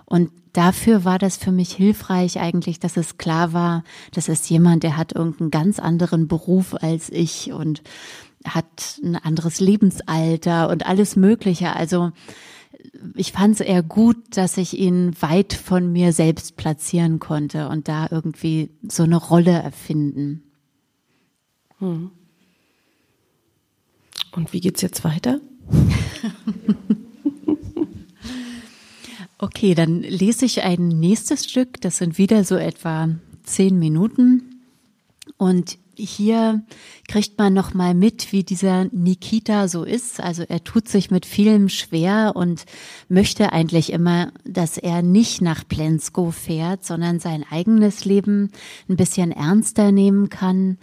Und 0.05 0.31
dafür 0.53 1.05
war 1.05 1.19
das 1.19 1.37
für 1.37 1.51
mich 1.51 1.71
hilfreich 1.71 2.39
eigentlich, 2.39 2.79
dass 2.79 2.97
es 2.97 3.17
klar 3.17 3.53
war, 3.53 3.83
das 4.13 4.29
ist 4.29 4.49
jemand, 4.49 4.83
der 4.83 4.97
hat 4.97 5.13
irgendeinen 5.13 5.51
ganz 5.51 5.79
anderen 5.79 6.27
Beruf 6.27 6.73
als 6.73 7.09
ich 7.09 7.51
und 7.51 7.83
hat 8.45 8.99
ein 9.03 9.15
anderes 9.15 9.59
Lebensalter 9.59 10.69
und 10.69 10.85
alles 10.85 11.15
Mögliche. 11.15 11.75
Also 11.75 12.11
ich 13.15 13.31
fand 13.31 13.55
es 13.55 13.61
eher 13.61 13.83
gut, 13.83 14.17
dass 14.31 14.57
ich 14.57 14.77
ihn 14.77 15.13
weit 15.21 15.53
von 15.53 15.91
mir 15.91 16.13
selbst 16.13 16.55
platzieren 16.55 17.19
konnte 17.19 17.67
und 17.69 17.87
da 17.87 18.07
irgendwie 18.09 18.69
so 18.87 19.03
eine 19.03 19.17
Rolle 19.17 19.51
erfinden. 19.51 20.43
Hm. 21.79 22.11
Und 24.31 24.53
wie 24.53 24.61
geht's 24.61 24.81
jetzt 24.81 25.03
weiter? 25.03 25.41
okay, 29.37 29.75
dann 29.75 30.01
lese 30.01 30.45
ich 30.45 30.61
ein 30.63 30.87
nächstes 30.87 31.45
Stück. 31.45 31.81
Das 31.81 31.97
sind 31.97 32.17
wieder 32.17 32.43
so 32.43 32.55
etwa 32.55 33.09
zehn 33.43 33.79
Minuten. 33.79 34.61
Und 35.37 35.78
hier 35.99 36.63
kriegt 37.07 37.37
man 37.37 37.53
noch 37.53 37.73
mal 37.73 37.93
mit, 37.93 38.31
wie 38.31 38.43
dieser 38.43 38.85
Nikita 38.85 39.67
so 39.67 39.83
ist. 39.83 40.19
Also 40.19 40.43
er 40.47 40.63
tut 40.63 40.87
sich 40.87 41.11
mit 41.11 41.25
vielem 41.25 41.69
schwer 41.69 42.33
und 42.35 42.65
möchte 43.07 43.51
eigentlich 43.53 43.91
immer, 43.91 44.31
dass 44.45 44.77
er 44.77 45.01
nicht 45.01 45.41
nach 45.41 45.67
Plensko 45.67 46.31
fährt, 46.31 46.85
sondern 46.85 47.19
sein 47.19 47.45
eigenes 47.49 48.05
Leben 48.05 48.51
ein 48.87 48.95
bisschen 48.95 49.31
ernster 49.31 49.91
nehmen 49.91 50.29
kann. 50.29 50.77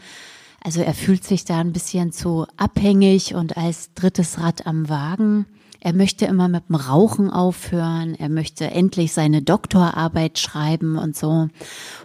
Also 0.62 0.81
er 0.83 0.94
fühlt 0.94 1.24
sich 1.24 1.44
da 1.44 1.61
ein 1.61 1.72
bisschen 1.72 2.12
zu 2.12 2.46
abhängig 2.57 3.35
und 3.35 3.57
als 3.57 3.94
drittes 3.94 4.38
Rad 4.40 4.66
am 4.66 4.88
Wagen. 4.88 5.46
Er 5.80 5.92
möchte 5.92 6.26
immer 6.26 6.48
mit 6.48 6.68
dem 6.68 6.76
Rauchen 6.76 7.30
aufhören. 7.30 8.14
Er 8.14 8.28
möchte 8.28 8.70
endlich 8.70 9.12
seine 9.12 9.42
Doktorarbeit 9.42 10.38
schreiben 10.38 10.98
und 10.98 11.16
so. 11.16 11.48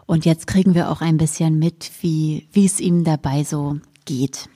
Und 0.05 0.25
jetzt 0.25 0.47
kriegen 0.47 0.75
wir 0.75 0.89
auch 0.91 1.01
ein 1.01 1.17
bisschen 1.17 1.57
mit, 1.57 1.91
wie, 2.01 2.47
wie 2.51 2.65
es 2.65 2.79
ihm 2.79 3.03
dabei 3.03 3.43
so 3.43 3.79
geht. 4.05 4.49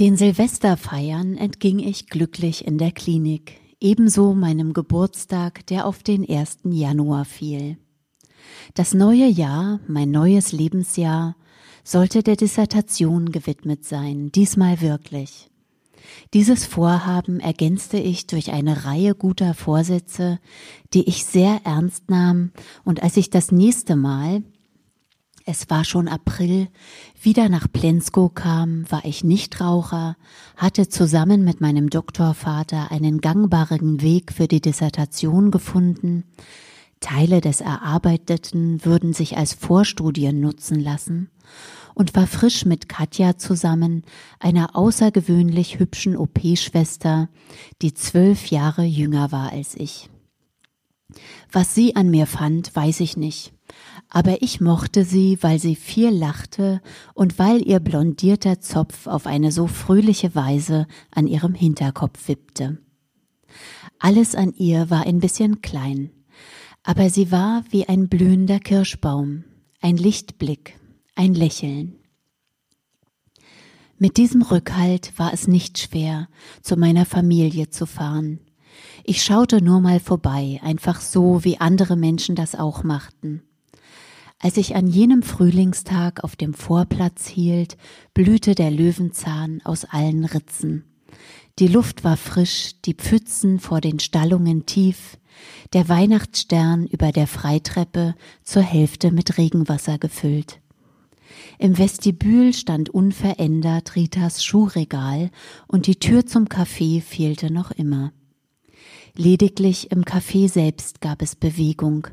Den 0.00 0.16
Silvesterfeiern 0.16 1.36
entging 1.36 1.78
ich 1.78 2.08
glücklich 2.08 2.66
in 2.66 2.78
der 2.78 2.90
Klinik, 2.90 3.60
ebenso 3.80 4.34
meinem 4.34 4.72
Geburtstag, 4.72 5.64
der 5.68 5.86
auf 5.86 6.02
den 6.02 6.28
1. 6.28 6.58
Januar 6.64 7.24
fiel. 7.24 7.78
Das 8.74 8.92
neue 8.92 9.26
Jahr, 9.26 9.78
mein 9.86 10.10
neues 10.10 10.50
Lebensjahr, 10.50 11.36
sollte 11.84 12.24
der 12.24 12.34
Dissertation 12.34 13.30
gewidmet 13.30 13.84
sein, 13.84 14.32
diesmal 14.32 14.80
wirklich. 14.80 15.48
Dieses 16.34 16.66
Vorhaben 16.66 17.38
ergänzte 17.38 17.96
ich 17.96 18.26
durch 18.26 18.50
eine 18.50 18.84
Reihe 18.84 19.14
guter 19.14 19.54
Vorsätze, 19.54 20.40
die 20.92 21.08
ich 21.08 21.24
sehr 21.24 21.60
ernst 21.62 22.10
nahm, 22.10 22.50
und 22.82 23.04
als 23.04 23.16
ich 23.16 23.30
das 23.30 23.52
nächste 23.52 23.94
Mal, 23.94 24.42
es 25.46 25.70
war 25.70 25.84
schon 25.84 26.08
April, 26.08 26.66
wieder 27.22 27.48
nach 27.48 27.68
Plensko 27.72 28.30
kam, 28.30 28.90
war 28.90 29.04
ich 29.04 29.22
Nichtraucher, 29.22 30.16
hatte 30.56 30.88
zusammen 30.88 31.44
mit 31.44 31.60
meinem 31.60 31.88
Doktorvater 31.88 32.90
einen 32.90 33.20
gangbaren 33.20 34.02
Weg 34.02 34.32
für 34.32 34.48
die 34.48 34.60
Dissertation 34.60 35.52
gefunden, 35.52 36.24
Teile 36.98 37.42
des 37.42 37.60
Erarbeiteten 37.60 38.84
würden 38.84 39.12
sich 39.12 39.36
als 39.36 39.54
Vorstudien 39.54 40.40
nutzen 40.40 40.80
lassen, 40.80 41.30
und 41.94 42.14
war 42.14 42.26
frisch 42.26 42.64
mit 42.64 42.88
Katja 42.88 43.36
zusammen, 43.36 44.02
einer 44.38 44.76
außergewöhnlich 44.76 45.78
hübschen 45.78 46.16
OP-Schwester, 46.16 47.28
die 47.82 47.94
zwölf 47.94 48.46
Jahre 48.46 48.84
jünger 48.84 49.32
war 49.32 49.52
als 49.52 49.74
ich. 49.74 50.10
Was 51.52 51.74
sie 51.74 51.96
an 51.96 52.10
mir 52.10 52.26
fand, 52.26 52.74
weiß 52.74 53.00
ich 53.00 53.16
nicht, 53.16 53.52
aber 54.08 54.42
ich 54.42 54.60
mochte 54.60 55.04
sie, 55.04 55.38
weil 55.40 55.58
sie 55.58 55.76
viel 55.76 56.10
lachte 56.10 56.80
und 57.14 57.38
weil 57.38 57.66
ihr 57.66 57.80
blondierter 57.80 58.60
Zopf 58.60 59.06
auf 59.06 59.26
eine 59.26 59.52
so 59.52 59.66
fröhliche 59.66 60.34
Weise 60.34 60.86
an 61.12 61.26
ihrem 61.26 61.54
Hinterkopf 61.54 62.28
wippte. 62.28 62.78
Alles 63.98 64.34
an 64.34 64.52
ihr 64.56 64.90
war 64.90 65.06
ein 65.06 65.20
bisschen 65.20 65.62
klein, 65.62 66.10
aber 66.82 67.08
sie 67.10 67.30
war 67.30 67.64
wie 67.70 67.88
ein 67.88 68.08
blühender 68.08 68.58
Kirschbaum, 68.58 69.44
ein 69.80 69.96
Lichtblick, 69.96 70.78
ein 71.14 71.34
Lächeln. 71.34 71.98
Mit 73.98 74.16
diesem 74.16 74.42
Rückhalt 74.42 75.12
war 75.16 75.32
es 75.32 75.46
nicht 75.46 75.78
schwer, 75.78 76.28
zu 76.62 76.76
meiner 76.76 77.06
Familie 77.06 77.70
zu 77.70 77.86
fahren. 77.86 78.40
Ich 79.04 79.22
schaute 79.22 79.62
nur 79.62 79.80
mal 79.80 80.00
vorbei, 80.00 80.60
einfach 80.62 81.00
so, 81.00 81.44
wie 81.44 81.60
andere 81.60 81.96
Menschen 81.96 82.34
das 82.34 82.56
auch 82.56 82.82
machten. 82.82 83.42
Als 84.40 84.56
ich 84.56 84.74
an 84.74 84.88
jenem 84.88 85.22
Frühlingstag 85.22 86.24
auf 86.24 86.34
dem 86.34 86.52
Vorplatz 86.52 87.28
hielt, 87.28 87.76
blühte 88.12 88.56
der 88.56 88.70
Löwenzahn 88.70 89.62
aus 89.64 89.84
allen 89.84 90.24
Ritzen. 90.24 90.84
Die 91.60 91.68
Luft 91.68 92.02
war 92.02 92.16
frisch, 92.16 92.80
die 92.84 92.94
Pfützen 92.94 93.60
vor 93.60 93.80
den 93.80 94.00
Stallungen 94.00 94.66
tief, 94.66 95.18
der 95.72 95.88
Weihnachtsstern 95.88 96.86
über 96.86 97.12
der 97.12 97.28
Freitreppe 97.28 98.16
zur 98.42 98.62
Hälfte 98.62 99.12
mit 99.12 99.38
Regenwasser 99.38 99.98
gefüllt. 99.98 100.60
Im 101.58 101.78
Vestibül 101.78 102.52
stand 102.52 102.90
unverändert 102.90 103.96
Ritas 103.96 104.44
Schuhregal 104.44 105.30
und 105.66 105.86
die 105.86 105.96
Tür 105.96 106.26
zum 106.26 106.46
Café 106.46 107.00
fehlte 107.00 107.52
noch 107.52 107.70
immer. 107.70 108.12
Lediglich 109.16 109.92
im 109.92 110.04
Café 110.04 110.48
selbst 110.48 111.00
gab 111.00 111.22
es 111.22 111.36
Bewegung, 111.36 112.08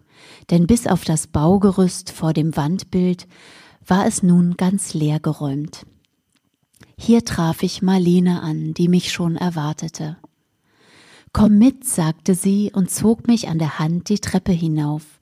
denn 0.51 0.67
bis 0.67 0.85
auf 0.85 1.03
das 1.03 1.27
Baugerüst 1.27 2.11
vor 2.11 2.33
dem 2.33 2.55
Wandbild 2.55 3.27
war 3.85 4.05
es 4.05 4.21
nun 4.21 4.55
ganz 4.55 4.93
leer 4.93 5.19
geräumt. 5.19 5.87
Hier 6.97 7.25
traf 7.25 7.63
ich 7.63 7.81
Marlene 7.81 8.43
an, 8.43 8.75
die 8.75 8.87
mich 8.87 9.11
schon 9.11 9.35
erwartete. 9.35 10.17
Komm 11.33 11.57
mit, 11.57 11.85
sagte 11.85 12.35
sie 12.35 12.71
und 12.73 12.91
zog 12.91 13.25
mich 13.25 13.47
an 13.47 13.57
der 13.57 13.79
Hand 13.79 14.09
die 14.09 14.19
Treppe 14.19 14.51
hinauf 14.51 15.20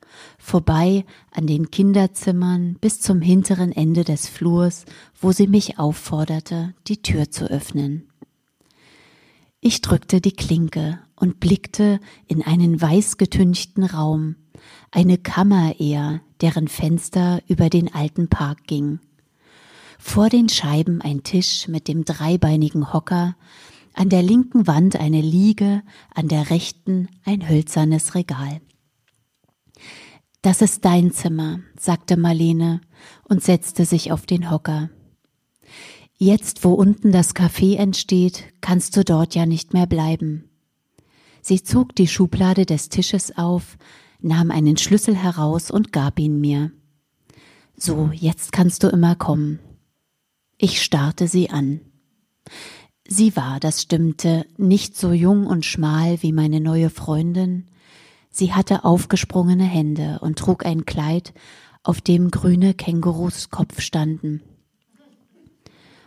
vorbei 0.50 1.04
an 1.30 1.46
den 1.46 1.70
Kinderzimmern 1.70 2.76
bis 2.80 3.00
zum 3.00 3.20
hinteren 3.20 3.70
Ende 3.70 4.02
des 4.02 4.26
Flurs, 4.26 4.84
wo 5.20 5.30
sie 5.30 5.46
mich 5.46 5.78
aufforderte, 5.78 6.74
die 6.88 7.02
Tür 7.02 7.30
zu 7.30 7.48
öffnen. 7.48 8.08
Ich 9.60 9.80
drückte 9.80 10.20
die 10.20 10.32
Klinke 10.32 10.98
und 11.14 11.38
blickte 11.38 12.00
in 12.26 12.42
einen 12.42 12.82
weißgetünchten 12.82 13.84
Raum, 13.84 14.34
eine 14.90 15.18
Kammer 15.18 15.78
eher, 15.78 16.20
deren 16.40 16.66
Fenster 16.66 17.40
über 17.46 17.70
den 17.70 17.94
alten 17.94 18.28
Park 18.28 18.66
ging. 18.66 18.98
Vor 20.00 20.30
den 20.30 20.48
Scheiben 20.48 21.00
ein 21.00 21.22
Tisch 21.22 21.68
mit 21.68 21.86
dem 21.86 22.04
dreibeinigen 22.04 22.92
Hocker, 22.92 23.36
an 23.94 24.08
der 24.08 24.24
linken 24.24 24.66
Wand 24.66 24.96
eine 24.96 25.20
Liege, 25.20 25.82
an 26.12 26.26
der 26.26 26.50
rechten 26.50 27.08
ein 27.24 27.48
hölzernes 27.48 28.16
Regal. 28.16 28.60
Das 30.42 30.62
ist 30.62 30.86
dein 30.86 31.12
Zimmer, 31.12 31.60
sagte 31.78 32.16
Marlene 32.16 32.80
und 33.24 33.42
setzte 33.42 33.84
sich 33.84 34.10
auf 34.10 34.24
den 34.24 34.50
Hocker. 34.50 34.88
Jetzt, 36.16 36.64
wo 36.64 36.72
unten 36.72 37.12
das 37.12 37.34
Café 37.34 37.76
entsteht, 37.76 38.44
kannst 38.60 38.96
du 38.96 39.04
dort 39.04 39.34
ja 39.34 39.44
nicht 39.44 39.74
mehr 39.74 39.86
bleiben. 39.86 40.50
Sie 41.42 41.62
zog 41.62 41.94
die 41.94 42.08
Schublade 42.08 42.66
des 42.66 42.88
Tisches 42.88 43.36
auf, 43.36 43.76
nahm 44.20 44.50
einen 44.50 44.76
Schlüssel 44.76 45.14
heraus 45.14 45.70
und 45.70 45.92
gab 45.92 46.18
ihn 46.18 46.40
mir. 46.40 46.72
So, 47.76 48.10
jetzt 48.12 48.52
kannst 48.52 48.82
du 48.82 48.88
immer 48.88 49.16
kommen. 49.16 49.58
Ich 50.58 50.82
starrte 50.82 51.28
sie 51.28 51.48
an. 51.48 51.80
Sie 53.08 53.34
war, 53.36 53.58
das 53.60 53.82
stimmte, 53.82 54.46
nicht 54.58 54.96
so 54.96 55.12
jung 55.12 55.46
und 55.46 55.64
schmal 55.64 56.22
wie 56.22 56.32
meine 56.32 56.60
neue 56.60 56.90
Freundin, 56.90 57.69
Sie 58.30 58.52
hatte 58.52 58.84
aufgesprungene 58.84 59.64
Hände 59.64 60.20
und 60.20 60.38
trug 60.38 60.64
ein 60.64 60.86
Kleid, 60.86 61.34
auf 61.82 62.00
dem 62.00 62.30
grüne 62.30 62.74
Kängurus 62.74 63.50
Kopf 63.50 63.80
standen. 63.80 64.42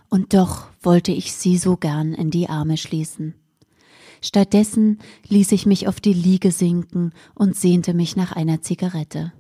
Und 0.10 0.34
doch 0.34 0.68
wollte 0.82 1.12
ich 1.12 1.34
sie 1.34 1.58
so 1.58 1.76
gern 1.76 2.14
in 2.14 2.30
die 2.30 2.48
Arme 2.48 2.78
schließen. 2.78 3.36
Stattdessen 4.22 5.00
ließ 5.28 5.52
ich 5.52 5.66
mich 5.66 5.88
auf 5.88 6.00
die 6.00 6.14
Liege 6.14 6.52
sinken 6.52 7.12
und 7.36 7.58
sehnte 7.58 7.94
mich 7.94 8.16
nach 8.16 8.32
einer 8.32 8.62
Zigarette. 8.62 9.34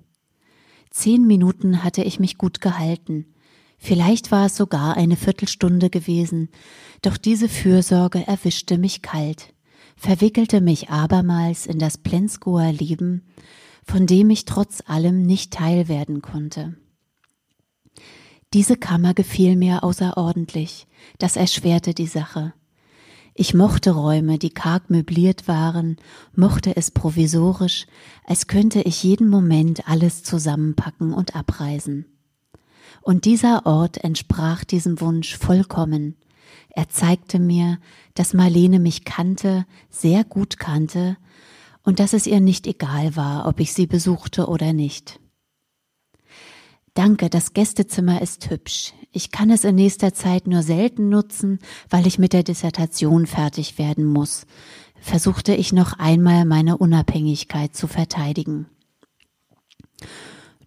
Zehn 0.89 1.25
Minuten 1.25 1.83
hatte 1.83 2.03
ich 2.03 2.19
mich 2.19 2.37
gut 2.37 2.59
gehalten. 2.59 3.33
Vielleicht 3.77 4.31
war 4.31 4.47
es 4.47 4.57
sogar 4.57 4.97
eine 4.97 5.15
Viertelstunde 5.15 5.89
gewesen, 5.89 6.49
doch 7.01 7.17
diese 7.17 7.47
Fürsorge 7.47 8.27
erwischte 8.27 8.77
mich 8.77 9.01
kalt 9.01 9.52
verwickelte 9.95 10.61
mich 10.61 10.89
abermals 10.89 11.65
in 11.65 11.79
das 11.79 11.97
Plenskoer 11.97 12.71
Leben, 12.71 13.23
von 13.85 14.07
dem 14.07 14.29
ich 14.29 14.45
trotz 14.45 14.81
allem 14.85 15.23
nicht 15.23 15.51
Teil 15.51 15.87
werden 15.87 16.21
konnte. 16.21 16.75
Diese 18.53 18.77
Kammer 18.77 19.13
gefiel 19.13 19.55
mir 19.55 19.83
außerordentlich, 19.83 20.87
das 21.17 21.35
erschwerte 21.35 21.93
die 21.93 22.07
Sache. 22.07 22.53
Ich 23.35 23.55
mochte 23.55 23.91
Räume, 23.91 24.37
die 24.37 24.51
karg 24.51 24.91
möbliert 24.91 25.47
waren, 25.47 25.97
mochte 26.35 26.77
es 26.77 26.91
provisorisch, 26.91 27.87
als 28.25 28.45
könnte 28.45 28.81
ich 28.81 29.01
jeden 29.01 29.27
Moment 29.27 29.89
alles 29.89 30.21
zusammenpacken 30.21 31.13
und 31.13 31.35
abreisen. 31.35 32.05
Und 33.01 33.25
dieser 33.25 33.65
Ort 33.65 34.03
entsprach 34.03 34.63
diesem 34.63 35.01
Wunsch 35.01 35.35
vollkommen, 35.35 36.15
er 36.73 36.89
zeigte 36.89 37.39
mir, 37.39 37.79
dass 38.15 38.33
Marlene 38.33 38.79
mich 38.79 39.05
kannte, 39.05 39.65
sehr 39.89 40.23
gut 40.23 40.59
kannte, 40.59 41.17
und 41.83 41.99
dass 41.99 42.13
es 42.13 42.27
ihr 42.27 42.39
nicht 42.39 42.65
egal 42.65 43.15
war, 43.15 43.47
ob 43.47 43.59
ich 43.59 43.73
sie 43.73 43.87
besuchte 43.87 44.47
oder 44.47 44.73
nicht. 44.73 45.19
Danke, 46.93 47.29
das 47.29 47.53
Gästezimmer 47.53 48.21
ist 48.21 48.49
hübsch. 48.49 48.93
Ich 49.11 49.31
kann 49.31 49.49
es 49.49 49.63
in 49.63 49.75
nächster 49.75 50.13
Zeit 50.13 50.47
nur 50.47 50.63
selten 50.63 51.09
nutzen, 51.09 51.59
weil 51.89 52.07
ich 52.07 52.19
mit 52.19 52.33
der 52.33 52.43
Dissertation 52.43 53.27
fertig 53.27 53.77
werden 53.77 54.05
muss, 54.05 54.45
versuchte 54.99 55.53
ich 55.53 55.73
noch 55.73 55.93
einmal 55.99 56.45
meine 56.45 56.77
Unabhängigkeit 56.77 57.75
zu 57.75 57.87
verteidigen. 57.87 58.67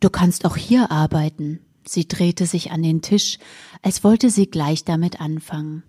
Du 0.00 0.10
kannst 0.10 0.44
auch 0.44 0.56
hier 0.56 0.90
arbeiten. 0.90 1.60
Sie 1.86 2.06
drehte 2.06 2.46
sich 2.46 2.70
an 2.72 2.82
den 2.82 3.02
Tisch, 3.02 3.38
als 3.82 4.04
wollte 4.04 4.30
sie 4.30 4.50
gleich 4.50 4.84
damit 4.84 5.20
anfangen. 5.20 5.84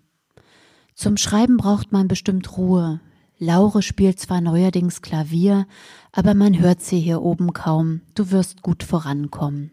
Zum 0.98 1.16
Schreiben 1.16 1.58
braucht 1.58 1.92
man 1.92 2.08
bestimmt 2.08 2.58
Ruhe. 2.58 3.00
Laure 3.38 3.84
spielt 3.84 4.20
zwar 4.20 4.42
neuerdings 4.42 5.04
Klavier, 5.04 5.68
aber 6.12 6.34
man 6.34 6.60
hört 6.60 6.82
sie 6.82 7.00
hier 7.00 7.22
oben 7.22 7.54
kaum. 7.54 8.02
Du 8.16 8.32
wirst 8.32 8.64
gut 8.64 8.82
vorankommen. 8.82 9.70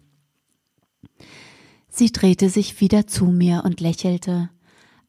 Sie 1.89 2.13
drehte 2.13 2.51
sich 2.51 2.79
wieder 2.83 3.07
zu 3.07 3.25
mir 3.25 3.63
und 3.65 3.81
lächelte. 3.81 4.51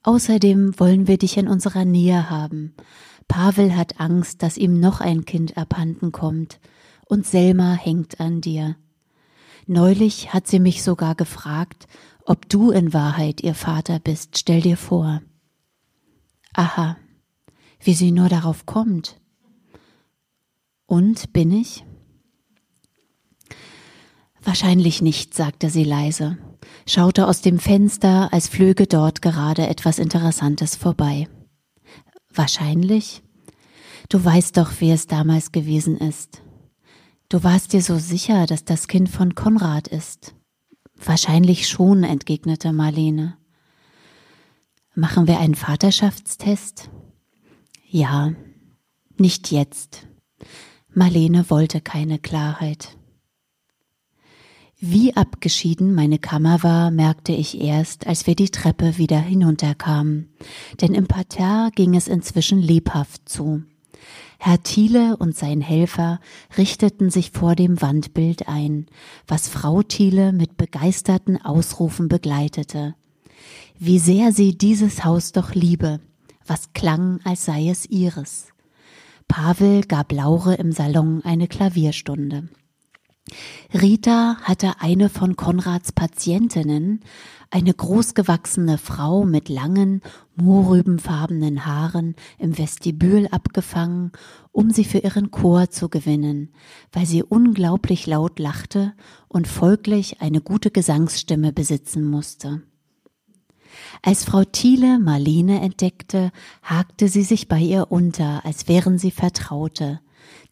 Außerdem 0.04 0.80
wollen 0.80 1.10
wir 1.10 1.18
dich 1.18 1.36
in 1.36 1.50
unserer 1.50 1.84
Nähe 1.84 2.30
haben. 2.30 2.76
Pavel 3.28 3.76
hat 3.76 4.00
Angst, 4.00 4.42
dass 4.42 4.56
ihm 4.56 4.80
noch 4.80 5.02
ein 5.02 5.26
Kind 5.26 5.58
abhanden 5.58 6.14
kommt. 6.14 6.62
Und 7.10 7.26
Selma 7.26 7.74
hängt 7.74 8.22
an 8.22 8.40
dir. 8.40 8.78
Neulich 9.68 10.34
hat 10.34 10.48
sie 10.48 10.62
mich 10.62 10.82
sogar 10.82 11.14
gefragt, 11.14 11.88
ob 12.24 12.48
du 12.48 12.72
in 12.72 12.94
Wahrheit 12.94 13.44
ihr 13.44 13.54
Vater 13.54 14.00
bist. 14.00 14.38
Stell 14.38 14.62
dir 14.62 14.78
vor. 14.78 15.22
Aha, 16.58 16.96
wie 17.82 17.94
sie 17.94 18.12
nur 18.12 18.30
darauf 18.30 18.66
kommt. 18.66 19.20
Und 20.86 21.34
bin 21.34 21.52
ich? 21.52 21.84
Wahrscheinlich 24.42 25.02
nicht, 25.02 25.34
sagte 25.34 25.70
sie 25.70 25.84
leise, 25.84 26.38
schaute 26.88 27.28
aus 27.28 27.42
dem 27.42 27.60
Fenster, 27.60 28.32
als 28.32 28.48
flöge 28.48 28.88
dort 28.88 29.22
gerade 29.22 29.68
etwas 29.68 30.00
Interessantes 30.00 30.78
vorbei. 30.78 31.28
Wahrscheinlich? 32.34 33.22
Du 34.08 34.24
weißt 34.24 34.56
doch, 34.56 34.80
wie 34.80 34.92
es 34.92 35.08
damals 35.08 35.52
gewesen 35.52 35.98
ist. 35.98 36.42
Du 37.28 37.44
warst 37.44 37.74
dir 37.74 37.82
so 37.82 37.98
sicher, 37.98 38.46
dass 38.46 38.64
das 38.64 38.88
Kind 38.88 39.10
von 39.10 39.36
Konrad 39.36 39.90
ist. 39.90 40.36
Wahrscheinlich 41.04 41.68
schon, 41.68 42.06
entgegnete 42.06 42.72
Marlene. 42.72 43.36
Machen 44.98 45.28
wir 45.28 45.40
einen 45.40 45.56
Vaterschaftstest? 45.56 46.90
Ja, 47.86 48.32
nicht 49.18 49.52
jetzt. 49.52 50.08
Marlene 50.94 51.50
wollte 51.50 51.82
keine 51.82 52.18
Klarheit. 52.18 52.96
Wie 54.80 55.14
abgeschieden 55.14 55.94
meine 55.94 56.18
Kammer 56.18 56.64
war, 56.64 56.92
merkte 56.92 57.34
ich 57.34 57.60
erst, 57.60 58.08
als 58.08 58.26
wir 58.26 58.36
die 58.36 58.52
Treppe 58.52 58.98
wieder 58.98 59.20
hinunterkamen, 59.20 60.34
denn 60.80 60.94
im 60.94 61.08
Parterre 61.08 61.72
ging 61.76 61.94
es 61.96 62.08
inzwischen 62.08 62.60
lebhaft 62.62 63.28
zu. 63.28 63.64
Herr 64.40 64.64
Thiele 64.64 65.18
und 65.18 65.36
sein 65.36 65.60
Helfer 65.60 66.22
richteten 66.58 67.10
sich 67.10 67.32
vor 67.32 67.56
dem 67.56 67.82
Wandbild 67.82 68.48
ein, 68.48 68.86
was 69.28 69.50
Frau 69.50 69.82
Thiele 69.82 70.32
mit 70.32 70.56
begeisterten 70.56 71.44
Ausrufen 71.44 72.08
begleitete. 72.08 72.96
Wie 73.78 74.00
sehr 74.00 74.32
sie 74.32 74.58
dieses 74.58 75.04
Haus 75.04 75.34
doch 75.34 75.54
liebe, 75.54 76.00
was 76.48 76.72
klang, 76.72 77.20
als 77.26 77.44
sei 77.44 77.70
es 77.70 77.86
ihres. 77.86 78.48
Pavel 79.28 79.82
gab 79.82 80.14
Laure 80.14 80.56
im 80.56 80.72
Salon 80.72 81.22
eine 81.26 81.50
Klavierstunde. 81.50 82.48
Rita 83.74 84.38
hatte 84.44 84.80
eine 84.80 85.10
von 85.10 85.36
Konrads 85.36 85.92
Patientinnen, 85.92 87.02
eine 87.50 87.74
großgewachsene 87.74 88.78
Frau 88.78 89.26
mit 89.26 89.50
langen, 89.50 90.02
mohrrübenfarbenen 90.36 91.66
Haaren 91.66 92.16
im 92.38 92.58
Vestibül 92.58 93.28
abgefangen, 93.28 94.14
um 94.54 94.70
sie 94.70 94.86
für 94.86 95.00
ihren 95.00 95.32
Chor 95.32 95.70
zu 95.70 95.90
gewinnen, 95.90 96.54
weil 96.94 97.08
sie 97.08 97.24
unglaublich 97.24 98.08
laut 98.08 98.40
lachte 98.40 98.94
und 99.28 99.50
folglich 99.50 100.22
eine 100.22 100.40
gute 100.40 100.72
Gesangsstimme 100.72 101.52
besitzen 101.52 102.06
musste. 102.10 102.62
Als 104.02 104.26
Frau 104.26 104.44
Thiele 104.44 105.00
Marlene 105.00 105.62
entdeckte, 105.62 106.32
hakte 106.62 107.08
sie 107.08 107.24
sich 107.24 107.48
bei 107.48 107.60
ihr 107.60 107.92
unter, 107.92 108.46
als 108.46 108.68
wären 108.68 108.98
sie 108.98 109.12
Vertraute, 109.12 110.00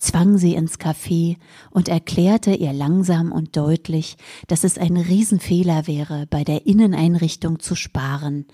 zwang 0.03 0.37
sie 0.37 0.53
ins 0.53 0.79
Café 0.79 1.37
und 1.71 1.87
erklärte 1.87 2.53
ihr 2.53 2.73
langsam 2.73 3.31
und 3.31 3.55
deutlich, 3.55 4.17
dass 4.47 4.63
es 4.63 4.77
ein 4.77 4.97
Riesenfehler 4.97 5.87
wäre, 5.87 6.27
bei 6.29 6.43
der 6.43 6.67
Inneneinrichtung 6.67 7.59
zu 7.59 7.75
sparen, 7.75 8.45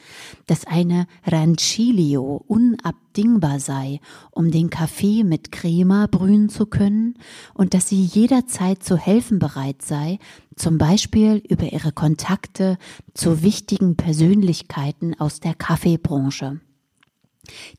dass 0.46 0.66
eine 0.68 1.08
Rancilio 1.26 2.44
unabdingbar 2.48 3.60
sei, 3.60 4.00
um 4.32 4.52
den 4.52 4.70
Kaffee 4.70 5.24
mit 5.24 5.52
Crema 5.52 6.08
brühen 6.08 6.50
zu 6.50 6.68
können 6.68 7.16
und 7.56 7.74
dass 7.74 7.90
sie 7.90 8.04
jederzeit 8.04 8.84
zu 8.84 8.96
helfen 8.96 9.40
bereit 9.40 9.82
sei, 9.82 10.20
zum 10.56 10.78
Beispiel 10.78 11.42
über 11.50 11.72
ihre 11.72 11.92
Kontakte 11.92 12.78
zu 13.16 13.42
wichtigen 13.42 13.96
Persönlichkeiten 13.96 15.20
aus 15.20 15.40
der 15.40 15.56
Kaffeebranche. 15.56 16.62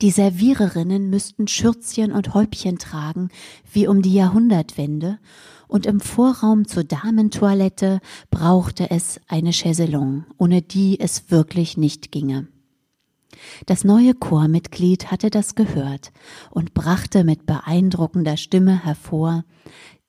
Die 0.03 0.11
Serviererinnen 0.11 1.11
müssten 1.11 1.49
Schürzchen 1.49 2.13
und 2.13 2.35
Häubchen 2.35 2.79
tragen, 2.79 3.29
wie 3.73 3.87
um 3.87 4.03
die 4.03 4.15
Jahrhundertwende, 4.15 5.19
und 5.69 5.87
im 5.87 6.01
Vorraum 6.01 6.67
zur 6.67 6.85
Damentoilette 6.85 8.01
brauchte 8.31 8.91
es 8.91 9.21
eine 9.29 9.53
Chaiselong, 9.53 10.25
ohne 10.37 10.63
die 10.63 10.99
es 10.99 11.31
wirklich 11.31 11.77
nicht 11.77 12.11
ginge. 12.11 12.49
Das 13.67 13.85
neue 13.85 14.15
Chormitglied 14.15 15.11
hatte 15.11 15.31
das 15.31 15.55
gehört 15.55 16.13
und 16.51 16.75
brachte 16.75 17.25
mit 17.25 17.47
beeindruckender 17.47 18.37
Stimme 18.37 18.85
hervor, 18.85 19.45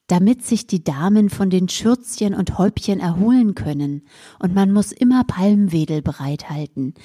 damit 0.07 0.43
sich 0.43 0.67
die 0.67 0.83
Damen 0.83 1.29
von 1.29 1.49
den 1.49 1.69
Schürzchen 1.69 2.33
und 2.33 2.57
Häubchen 2.57 2.99
erholen 2.99 3.55
können, 3.55 4.01
und 4.39 4.53
man 4.53 4.73
muss 4.73 4.91
immer 4.91 5.23
Palmwedel 5.23 6.01
bereithalten, 6.01 6.95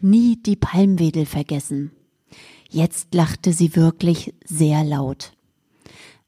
nie 0.00 0.40
die 0.40 0.56
Palmwedel 0.56 1.26
vergessen. 1.26 1.90
Jetzt 2.74 3.14
lachte 3.14 3.52
sie 3.52 3.76
wirklich 3.76 4.34
sehr 4.44 4.82
laut. 4.82 5.32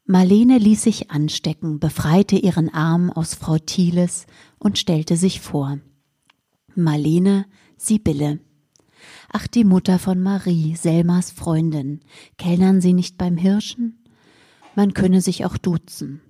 Marlene 0.04 0.58
ließ 0.58 0.80
sich 0.80 1.10
anstecken, 1.10 1.80
befreite 1.80 2.36
ihren 2.36 2.72
Arm 2.72 3.10
aus 3.10 3.34
Frau 3.34 3.58
Thieles 3.58 4.26
und 4.60 4.78
stellte 4.78 5.16
sich 5.16 5.40
vor. 5.40 5.80
Marlene, 6.76 7.46
Sibylle. 7.76 8.38
Ach, 9.32 9.48
die 9.48 9.64
Mutter 9.64 9.98
von 9.98 10.20
Marie, 10.20 10.76
Selmas 10.76 11.32
Freundin. 11.32 11.98
Kellnern 12.38 12.80
Sie 12.80 12.92
nicht 12.92 13.18
beim 13.18 13.36
Hirschen? 13.36 14.04
Man 14.76 14.94
könne 14.94 15.22
sich 15.22 15.44
auch 15.44 15.58
duzen. 15.58 16.20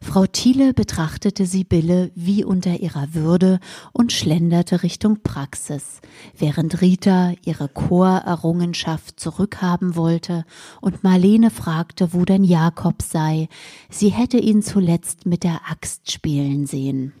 Frau 0.00 0.26
Thiele 0.26 0.74
betrachtete 0.74 1.46
Sibylle 1.46 2.10
wie 2.14 2.44
unter 2.44 2.80
ihrer 2.80 3.14
Würde 3.14 3.60
und 3.92 4.12
schlenderte 4.12 4.82
Richtung 4.82 5.22
Praxis, 5.22 6.00
während 6.36 6.80
Rita 6.80 7.32
ihre 7.44 7.68
Chorerrungenschaft 7.68 9.18
zurückhaben 9.18 9.96
wollte 9.96 10.44
und 10.80 11.02
Marlene 11.02 11.50
fragte, 11.50 12.12
wo 12.12 12.24
denn 12.24 12.44
Jakob 12.44 13.02
sei. 13.02 13.48
Sie 13.90 14.10
hätte 14.10 14.38
ihn 14.38 14.62
zuletzt 14.62 15.26
mit 15.26 15.44
der 15.44 15.60
Axt 15.70 16.12
spielen 16.12 16.66
sehen. 16.66 17.12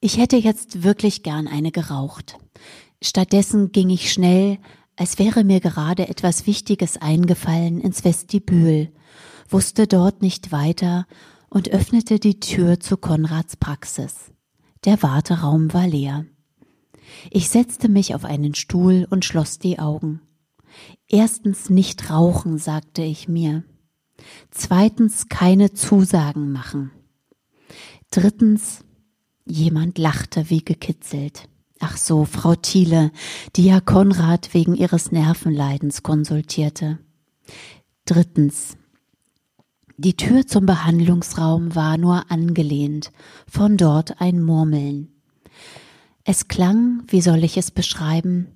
Ich 0.00 0.18
hätte 0.18 0.36
jetzt 0.36 0.82
wirklich 0.82 1.22
gern 1.22 1.48
eine 1.48 1.72
geraucht. 1.72 2.36
Stattdessen 3.02 3.72
ging 3.72 3.88
ich 3.88 4.12
schnell, 4.12 4.58
als 4.96 5.18
wäre 5.18 5.44
mir 5.44 5.60
gerade 5.60 6.08
etwas 6.08 6.46
Wichtiges 6.46 6.98
eingefallen, 6.98 7.80
ins 7.80 8.04
Vestibül 8.04 8.90
wusste 9.48 9.86
dort 9.86 10.22
nicht 10.22 10.52
weiter 10.52 11.06
und 11.48 11.70
öffnete 11.70 12.18
die 12.18 12.40
Tür 12.40 12.80
zu 12.80 12.96
Konrads 12.96 13.56
Praxis. 13.56 14.32
Der 14.84 15.02
Warteraum 15.02 15.72
war 15.72 15.86
leer. 15.86 16.26
Ich 17.30 17.48
setzte 17.48 17.88
mich 17.88 18.14
auf 18.14 18.24
einen 18.24 18.54
Stuhl 18.54 19.06
und 19.10 19.24
schloss 19.24 19.58
die 19.58 19.78
Augen. 19.78 20.20
Erstens 21.08 21.70
nicht 21.70 22.10
rauchen, 22.10 22.58
sagte 22.58 23.02
ich 23.02 23.28
mir. 23.28 23.64
Zweitens 24.50 25.28
keine 25.28 25.72
Zusagen 25.72 26.52
machen. 26.52 26.90
Drittens, 28.10 28.84
jemand 29.44 29.98
lachte 29.98 30.50
wie 30.50 30.64
gekitzelt. 30.64 31.48
Ach 31.80 31.96
so, 31.96 32.24
Frau 32.24 32.54
Thiele, 32.54 33.10
die 33.56 33.66
ja 33.66 33.80
Konrad 33.80 34.54
wegen 34.54 34.74
ihres 34.74 35.12
Nervenleidens 35.12 36.02
konsultierte. 36.02 36.98
Drittens, 38.06 38.76
die 39.96 40.16
Tür 40.16 40.46
zum 40.46 40.66
Behandlungsraum 40.66 41.74
war 41.74 41.98
nur 41.98 42.30
angelehnt, 42.30 43.12
von 43.48 43.76
dort 43.76 44.20
ein 44.20 44.42
Murmeln. 44.42 45.08
Es 46.24 46.48
klang, 46.48 47.02
wie 47.06 47.20
soll 47.20 47.44
ich 47.44 47.56
es 47.56 47.70
beschreiben? 47.70 48.48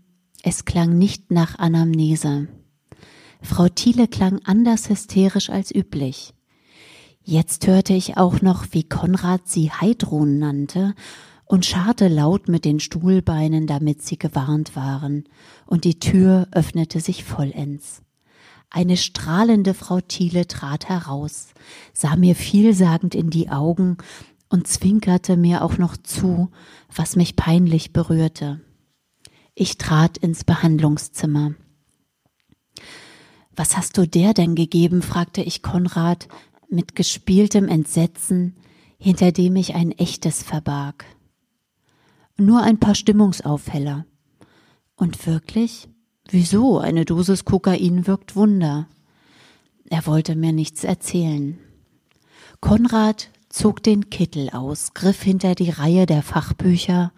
Es 0.42 0.64
klang 0.64 0.98
nicht 0.98 1.30
nach 1.30 1.58
Anamnese. 1.58 2.48
Frau 3.40 3.68
Thiele 3.68 4.08
klang 4.08 4.40
anders 4.44 4.88
hysterisch 4.88 5.50
als 5.50 5.72
üblich. 5.72 6.34
Jetzt 7.22 7.66
hörte 7.66 7.92
ich 7.92 8.16
auch 8.16 8.40
noch, 8.40 8.66
wie 8.72 8.84
Konrad 8.84 9.48
sie 9.48 9.70
Heidrun 9.70 10.38
nannte 10.38 10.94
und 11.44 11.66
scharrte 11.66 12.08
laut 12.08 12.48
mit 12.48 12.64
den 12.64 12.80
Stuhlbeinen, 12.80 13.66
damit 13.66 14.02
sie 14.02 14.18
gewarnt 14.18 14.74
waren, 14.74 15.24
und 15.66 15.84
die 15.84 15.98
Tür 15.98 16.48
öffnete 16.52 17.00
sich 17.00 17.24
vollends. 17.24 18.02
Eine 18.70 18.96
strahlende 18.96 19.72
Frau 19.72 20.00
Thiele 20.00 20.46
trat 20.46 20.88
heraus, 20.88 21.48
sah 21.94 22.16
mir 22.16 22.34
vielsagend 22.34 23.14
in 23.14 23.30
die 23.30 23.48
Augen 23.48 23.96
und 24.48 24.66
zwinkerte 24.66 25.36
mir 25.36 25.62
auch 25.62 25.78
noch 25.78 25.96
zu, 25.96 26.50
was 26.94 27.16
mich 27.16 27.36
peinlich 27.36 27.92
berührte. 27.92 28.60
Ich 29.54 29.78
trat 29.78 30.18
ins 30.18 30.44
Behandlungszimmer. 30.44 31.54
Was 33.56 33.76
hast 33.76 33.96
du 33.96 34.06
der 34.06 34.34
denn 34.34 34.54
gegeben? 34.54 35.02
fragte 35.02 35.42
ich 35.42 35.62
Konrad 35.62 36.28
mit 36.68 36.94
gespieltem 36.94 37.68
Entsetzen, 37.68 38.56
hinter 38.98 39.32
dem 39.32 39.56
ich 39.56 39.74
ein 39.74 39.92
echtes 39.92 40.42
verbarg. 40.42 41.04
Nur 42.36 42.62
ein 42.62 42.78
paar 42.78 42.94
Stimmungsaufheller. 42.94 44.06
Und 44.94 45.26
wirklich? 45.26 45.88
Wieso? 46.30 46.78
Eine 46.78 47.06
Dosis 47.06 47.46
Kokain 47.46 48.06
wirkt 48.06 48.36
Wunder. 48.36 48.86
Er 49.88 50.04
wollte 50.04 50.36
mir 50.36 50.52
nichts 50.52 50.84
erzählen. 50.84 51.58
Konrad 52.60 53.30
zog 53.48 53.82
den 53.82 54.10
Kittel 54.10 54.50
aus, 54.50 54.92
griff 54.92 55.22
hinter 55.22 55.54
die 55.54 55.70
Reihe 55.70 56.04
der 56.04 56.22
Fachbücher 56.22 57.12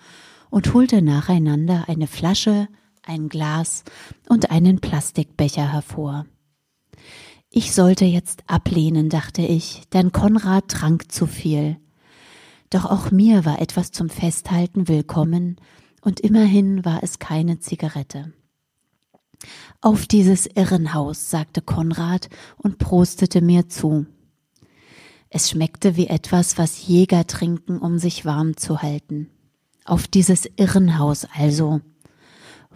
und 0.48 0.74
holte 0.74 1.02
nacheinander 1.02 1.88
eine 1.88 2.06
Flasche, 2.06 2.68
ein 3.04 3.28
Glas 3.28 3.82
und 4.28 4.52
einen 4.52 4.80
Plastikbecher 4.80 5.72
hervor. 5.72 6.26
Ich 7.50 7.74
sollte 7.74 8.04
jetzt 8.04 8.44
ablehnen, 8.46 9.08
dachte 9.08 9.42
ich, 9.42 9.82
denn 9.92 10.12
Konrad 10.12 10.68
trank 10.68 11.10
zu 11.10 11.26
viel. 11.26 11.78
Doch 12.70 12.84
auch 12.84 13.10
mir 13.10 13.44
war 13.44 13.60
etwas 13.60 13.90
zum 13.90 14.08
Festhalten 14.08 14.86
willkommen, 14.86 15.56
und 16.02 16.20
immerhin 16.20 16.84
war 16.84 17.02
es 17.02 17.18
keine 17.18 17.58
Zigarette. 17.58 18.32
Auf 19.80 20.06
dieses 20.06 20.46
Irrenhaus, 20.46 21.30
sagte 21.30 21.62
Konrad 21.62 22.28
und 22.56 22.78
prostete 22.78 23.40
mir 23.40 23.68
zu. 23.68 24.06
Es 25.30 25.50
schmeckte 25.50 25.96
wie 25.96 26.08
etwas, 26.08 26.58
was 26.58 26.86
Jäger 26.86 27.26
trinken, 27.26 27.78
um 27.78 27.98
sich 27.98 28.24
warm 28.24 28.56
zu 28.56 28.82
halten. 28.82 29.30
Auf 29.84 30.08
dieses 30.08 30.48
Irrenhaus 30.56 31.26
also. 31.34 31.80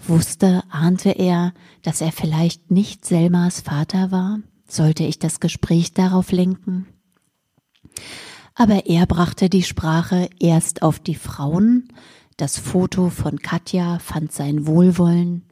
Wusste, 0.07 0.63
ahnte 0.71 1.11
er, 1.11 1.53
dass 1.83 2.01
er 2.01 2.13
vielleicht 2.13 2.71
nicht 2.71 3.05
Selmas 3.05 3.61
Vater 3.61 4.11
war? 4.11 4.41
Sollte 4.67 5.05
ich 5.05 5.19
das 5.19 5.41
Gespräch 5.41 5.93
darauf 5.93 6.33
lenken? 6.33 6.87
Aber 8.55 8.87
er 8.87 9.07
brachte 9.07 9.51
die 9.51 9.63
Sprache 9.63 10.31
erst 10.39 10.83
auf 10.83 11.01
die 11.01 11.17
Frauen, 11.17 11.89
das 12.37 12.59
Foto 12.59 13.11
von 13.11 13.39
Katja 13.39 14.01
fand 14.01 14.33
sein 14.33 14.67
Wohlwollen, 14.67 15.45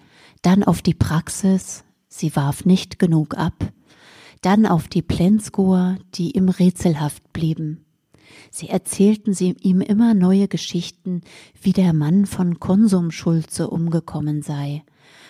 dann 0.42 0.62
auf 0.62 0.82
die 0.82 0.94
Praxis, 0.94 1.84
sie 2.08 2.34
warf 2.36 2.64
nicht 2.64 2.98
genug 2.98 3.36
ab, 3.36 3.72
dann 4.40 4.66
auf 4.66 4.88
die 4.88 5.02
Plensgoer, 5.02 5.98
die 6.14 6.36
ihm 6.36 6.48
rätselhaft 6.48 7.32
blieben. 7.32 7.84
Sie 8.50 8.68
erzählten 8.68 9.34
sie 9.34 9.56
ihm 9.60 9.80
immer 9.80 10.14
neue 10.14 10.48
Geschichten, 10.48 11.22
wie 11.60 11.72
der 11.72 11.92
Mann 11.92 12.26
von 12.26 12.60
Konsum 12.60 13.10
Schulze 13.10 13.68
umgekommen 13.70 14.42
sei, 14.42 14.82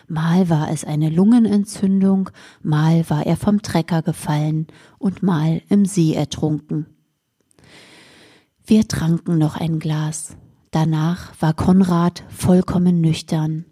Mal 0.09 0.49
war 0.51 0.71
es 0.71 0.85
eine 0.85 1.09
Lungenentzündung, 1.09 2.31
mal 2.63 3.09
war 3.09 3.27
er 3.27 3.37
vom 3.37 3.63
Trecker 3.63 4.03
gefallen 4.03 4.67
und 4.99 5.23
mal 5.23 5.63
im 5.69 5.85
See 5.85 6.13
ertrunken. 6.13 6.87
Wir 8.65 8.87
tranken 8.87 9.39
noch 9.39 9.57
ein 9.57 9.79
Glas. 9.79 10.37
Danach 10.71 11.33
war 11.41 11.55
Konrad 11.55 12.25
vollkommen 12.29 13.01
nüchtern. 13.01 13.65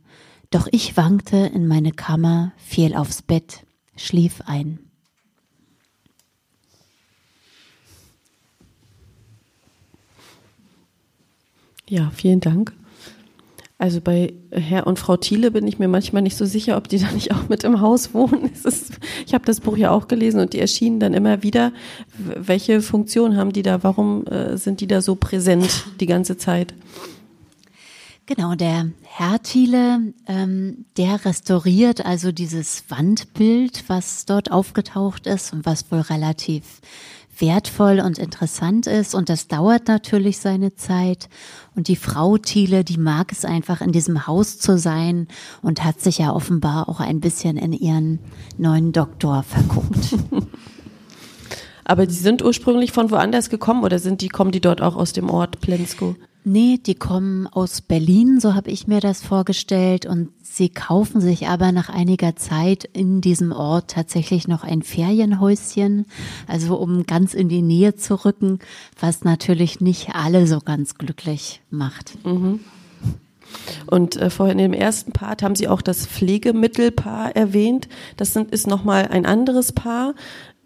Doch 0.51 0.67
ich 0.73 0.97
wankte 0.97 1.37
in 1.37 1.69
meine 1.69 1.93
Kammer, 1.93 2.53
fiel 2.57 2.97
aufs 2.97 3.23
Bett, 3.23 3.65
schlief 3.97 4.43
ein. 4.47 4.81
Ja, 11.89 12.11
vielen 12.15 12.41
Dank. 12.41 12.73
Also 13.79 14.01
bei 14.01 14.35
Herr 14.51 14.87
und 14.87 14.99
Frau 14.99 15.17
Thiele 15.17 15.53
bin 15.53 15.67
ich 15.67 15.79
mir 15.79 15.89
manchmal 15.89 16.23
nicht 16.23 16.37
so 16.37 16.45
sicher, 16.45 16.77
ob 16.77 16.89
die 16.89 16.99
da 16.99 17.11
nicht 17.13 17.33
auch 17.33 17.49
mit 17.49 17.65
im 17.65 17.81
Haus 17.81 18.13
wohnen. 18.13 18.51
Ist, 18.53 18.99
ich 19.27 19.33
habe 19.33 19.45
das 19.47 19.61
Buch 19.61 19.77
ja 19.77 19.91
auch 19.91 20.07
gelesen 20.07 20.41
und 20.41 20.53
die 20.53 20.61
erschienen 20.61 21.01
dann 21.01 21.15
immer 21.15 21.43
wieder. 21.43 21.73
Welche 22.19 22.83
Funktion 22.83 23.37
haben 23.37 23.53
die 23.53 23.63
da? 23.63 23.83
Warum 23.83 24.27
äh, 24.27 24.59
sind 24.59 24.81
die 24.81 24.87
da 24.87 25.01
so 25.01 25.15
präsent 25.15 25.87
die 25.99 26.07
ganze 26.07 26.37
Zeit? 26.37 26.75
Genau, 28.27 28.55
der 28.55 28.91
Herr 29.03 29.43
Thiele, 29.43 30.13
ähm, 30.27 30.85
der 30.97 31.25
restauriert 31.25 32.05
also 32.07 32.31
dieses 32.31 32.85
Wandbild, 32.89 33.85
was 33.89 34.25
dort 34.25 34.53
aufgetaucht 34.53 35.27
ist 35.27 35.53
und 35.53 35.67
was 35.67 35.91
wohl 35.91 36.01
relativ 36.01 36.81
wertvoll 37.41 38.01
und 38.01 38.19
interessant 38.19 38.87
ist. 38.87 39.15
Und 39.15 39.29
das 39.29 39.49
dauert 39.49 39.89
natürlich 39.89 40.39
seine 40.39 40.75
Zeit. 40.77 41.29
Und 41.75 41.89
die 41.89 41.97
Frau 41.97 42.37
Thiele, 42.39 42.85
die 42.85 42.99
mag 42.99 43.33
es 43.33 43.45
einfach 43.45 43.81
in 43.81 43.93
diesem 43.93 44.27
Haus 44.27 44.59
zu 44.59 44.79
sein 44.79 45.29
und 45.63 45.85
hat 45.85 46.01
sich 46.01 46.19
ja 46.19 46.33
offenbar 46.33 46.89
auch 46.89 47.01
ein 47.01 47.21
bisschen 47.21 47.57
in 47.57 47.73
ihren 47.73 48.21
neuen 48.59 48.93
Doktor 48.93 49.43
verguckt. 49.43 50.17
Aber 51.85 52.07
die 52.07 52.15
sind 52.15 52.45
ursprünglich 52.45 52.93
von 52.93 53.11
woanders 53.11 53.51
gekommen 53.51 53.83
oder 53.83 53.99
sind 53.99 54.21
die, 54.21 54.29
kommen 54.29 54.53
die 54.53 54.61
dort 54.61 54.81
auch 54.81 54.95
aus 54.95 55.13
dem 55.13 55.29
Ort 55.29 55.61
Plensko? 55.61 56.15
Nee, 56.43 56.79
die 56.79 56.95
kommen 56.95 57.47
aus 57.47 57.83
Berlin, 57.83 58.41
so 58.41 58.55
habe 58.55 58.71
ich 58.71 58.87
mir 58.87 59.01
das 59.01 59.23
vorgestellt. 59.23 60.07
Und 60.07 60.31
sie 60.43 60.71
kaufen 60.71 61.21
sich 61.21 61.49
aber 61.49 61.71
nach 61.71 61.91
einiger 61.91 62.35
Zeit 62.37 62.85
in 62.85 63.21
diesem 63.21 63.53
Ort 63.53 63.91
tatsächlich 63.91 64.49
noch 64.49 64.65
ein 64.65 64.83
Ferienhäuschen, 64.83 66.07
also 66.47 66.77
um 66.77 67.05
ganz 67.05 67.35
in 67.35 67.49
die 67.49 67.63
Nähe 67.63 67.95
zu 67.95 68.25
rücken, 68.25 68.59
was 68.99 69.23
natürlich 69.23 69.81
nicht 69.81 70.15
alle 70.15 70.47
so 70.47 70.61
ganz 70.61 70.95
glücklich 70.95 71.61
macht. 71.71 72.15
Mhm. 72.25 72.61
Und 73.87 74.17
äh, 74.17 74.31
vorhin 74.31 74.59
in 74.59 74.73
dem 74.73 74.81
ersten 74.81 75.13
Part 75.13 75.43
haben 75.43 75.57
Sie 75.57 75.69
auch 75.69 75.83
das 75.83 76.07
Pflegemittelpaar 76.07 77.35
erwähnt. 77.37 77.89
Das 78.17 78.33
sind, 78.33 78.51
ist 78.51 78.67
nochmal 78.67 79.09
ein 79.09 79.27
anderes 79.27 79.73
Paar. 79.73 80.15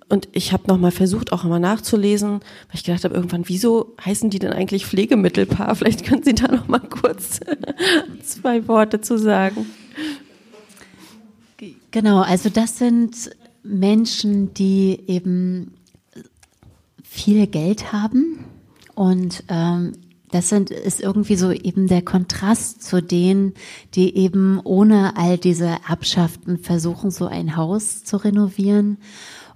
Und 0.09 0.29
ich 0.33 0.53
habe 0.53 0.65
nochmal 0.69 0.91
versucht, 0.91 1.33
auch 1.33 1.45
mal 1.45 1.59
nachzulesen, 1.59 2.33
weil 2.33 2.75
ich 2.75 2.85
gedacht 2.85 3.05
habe, 3.05 3.15
irgendwann, 3.15 3.49
wieso 3.49 3.95
heißen 4.05 4.31
die 4.31 4.39
denn 4.39 4.53
eigentlich 4.53 4.87
Pflegemittelpaar? 4.87 5.75
Vielleicht 5.77 6.05
können 6.05 6.23
Sie 6.23 6.35
da 6.35 6.49
nochmal 6.49 6.81
kurz 6.81 7.41
zwei 8.23 8.69
Worte 8.69 9.01
zu 9.01 9.19
sagen. 9.19 9.67
Genau, 11.91 12.21
also 12.21 12.51
das 12.51 12.79
sind 12.79 13.31
Menschen, 13.63 14.53
die 14.53 15.01
eben 15.07 15.73
viel 17.03 17.47
Geld 17.47 17.93
haben 17.93 18.45
und 18.95 19.45
ähm, 19.49 19.93
das 20.31 20.49
sind, 20.49 20.71
ist 20.71 21.01
irgendwie 21.01 21.37
so 21.37 21.53
eben 21.53 21.87
der 21.87 22.03
Kontrast 22.03 22.83
zu 22.83 23.01
denen, 23.01 23.55
die 23.95 24.17
eben 24.17 24.61
ohne 24.65 25.17
all 25.17 25.39
diese 25.39 25.77
Erbschaften 25.89 26.59
versuchen, 26.59 27.13
so 27.13 27.27
ein 27.27 27.55
Haus 27.57 28.03
zu 28.03 28.17
renovieren 28.17 28.99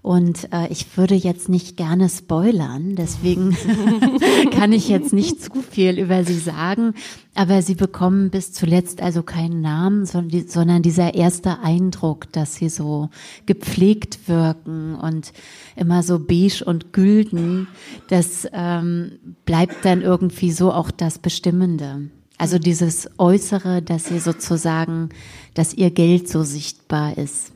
und 0.00 0.52
äh, 0.52 0.68
ich 0.68 0.96
würde 0.96 1.14
jetzt 1.14 1.48
nicht 1.48 1.76
gerne 1.76 2.08
spoilern, 2.08 2.94
deswegen 2.94 3.56
kann 4.52 4.72
ich 4.72 4.88
jetzt 4.88 5.12
nicht 5.12 5.42
zu 5.42 5.60
viel 5.60 5.98
über 5.98 6.24
sie 6.24 6.38
sagen. 6.38 6.94
Aber 7.34 7.62
sie 7.62 7.74
bekommen 7.74 8.30
bis 8.30 8.52
zuletzt 8.52 9.02
also 9.02 9.22
keinen 9.22 9.60
Namen, 9.60 10.06
sondern 10.06 10.82
dieser 10.82 11.14
erste 11.14 11.60
Eindruck, 11.60 12.32
dass 12.32 12.56
sie 12.56 12.68
so 12.68 13.10
gepflegt 13.46 14.28
wirken 14.28 14.94
und 14.94 15.32
immer 15.76 16.02
so 16.02 16.18
beige 16.18 16.64
und 16.64 16.92
gülden, 16.92 17.68
das 18.08 18.48
ähm, 18.52 19.12
bleibt 19.44 19.84
dann 19.84 20.02
irgendwie 20.02 20.52
so 20.52 20.72
auch 20.72 20.90
das 20.90 21.18
Bestimmende. 21.18 22.08
Also 22.38 22.58
dieses 22.58 23.10
Äußere, 23.18 23.82
dass 23.82 24.06
sie 24.06 24.20
sozusagen, 24.20 25.08
dass 25.54 25.74
ihr 25.74 25.90
Geld 25.90 26.28
so 26.28 26.44
sichtbar 26.44 27.18
ist. 27.18 27.52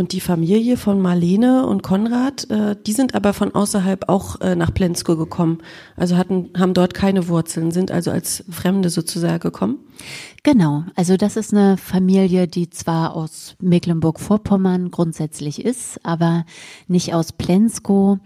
Und 0.00 0.12
die 0.12 0.20
Familie 0.22 0.78
von 0.78 0.98
Marlene 0.98 1.66
und 1.66 1.82
Konrad, 1.82 2.48
äh, 2.48 2.74
die 2.86 2.92
sind 2.92 3.14
aber 3.14 3.34
von 3.34 3.54
außerhalb 3.54 4.08
auch 4.08 4.40
äh, 4.40 4.56
nach 4.56 4.72
Plensko 4.72 5.14
gekommen. 5.14 5.58
Also 5.94 6.16
hatten, 6.16 6.48
haben 6.56 6.72
dort 6.72 6.94
keine 6.94 7.28
Wurzeln, 7.28 7.70
sind 7.70 7.90
also 7.90 8.10
als 8.10 8.42
Fremde 8.48 8.88
sozusagen 8.88 9.40
gekommen. 9.40 9.78
Genau. 10.42 10.84
Also 10.96 11.18
das 11.18 11.36
ist 11.36 11.52
eine 11.52 11.76
Familie, 11.76 12.48
die 12.48 12.70
zwar 12.70 13.14
aus 13.14 13.56
Mecklenburg-Vorpommern 13.60 14.90
grundsätzlich 14.90 15.62
ist, 15.62 16.00
aber 16.02 16.46
nicht 16.88 17.12
aus 17.12 17.32
Plensko. 17.32 18.20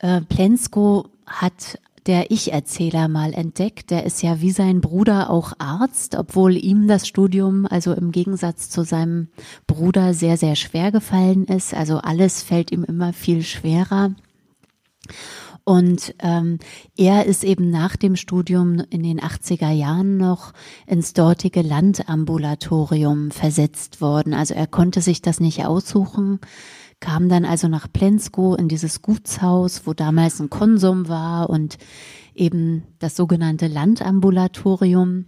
Äh, 0.00 0.20
Plensko 0.22 1.10
hat 1.26 1.78
der 2.06 2.30
Ich-Erzähler 2.30 3.08
mal 3.08 3.32
entdeckt. 3.32 3.90
Der 3.90 4.04
ist 4.04 4.22
ja 4.22 4.40
wie 4.40 4.50
sein 4.50 4.80
Bruder 4.80 5.30
auch 5.30 5.52
Arzt, 5.58 6.16
obwohl 6.16 6.56
ihm 6.56 6.86
das 6.86 7.08
Studium, 7.08 7.66
also 7.66 7.92
im 7.92 8.12
Gegensatz 8.12 8.70
zu 8.70 8.84
seinem 8.84 9.28
Bruder, 9.66 10.14
sehr, 10.14 10.36
sehr 10.36 10.56
schwer 10.56 10.92
gefallen 10.92 11.44
ist. 11.44 11.74
Also 11.74 11.98
alles 11.98 12.42
fällt 12.42 12.72
ihm 12.72 12.84
immer 12.84 13.12
viel 13.12 13.42
schwerer. 13.42 14.14
Und 15.64 16.14
ähm, 16.18 16.58
er 16.94 17.24
ist 17.24 17.42
eben 17.42 17.70
nach 17.70 17.96
dem 17.96 18.16
Studium 18.16 18.82
in 18.90 19.02
den 19.02 19.18
80er 19.18 19.70
Jahren 19.70 20.18
noch 20.18 20.52
ins 20.86 21.14
dortige 21.14 21.62
Landambulatorium 21.62 23.30
versetzt 23.30 24.02
worden. 24.02 24.34
Also 24.34 24.52
er 24.52 24.66
konnte 24.66 25.00
sich 25.00 25.22
das 25.22 25.40
nicht 25.40 25.64
aussuchen, 25.64 26.38
kam 27.04 27.28
dann 27.28 27.44
also 27.44 27.68
nach 27.68 27.86
Plenskow 27.92 28.58
in 28.58 28.66
dieses 28.66 29.02
Gutshaus, 29.02 29.82
wo 29.84 29.92
damals 29.92 30.40
ein 30.40 30.48
Konsum 30.48 31.06
war 31.06 31.50
und 31.50 31.76
eben 32.34 32.84
das 32.98 33.14
sogenannte 33.14 33.66
Landambulatorium, 33.66 35.26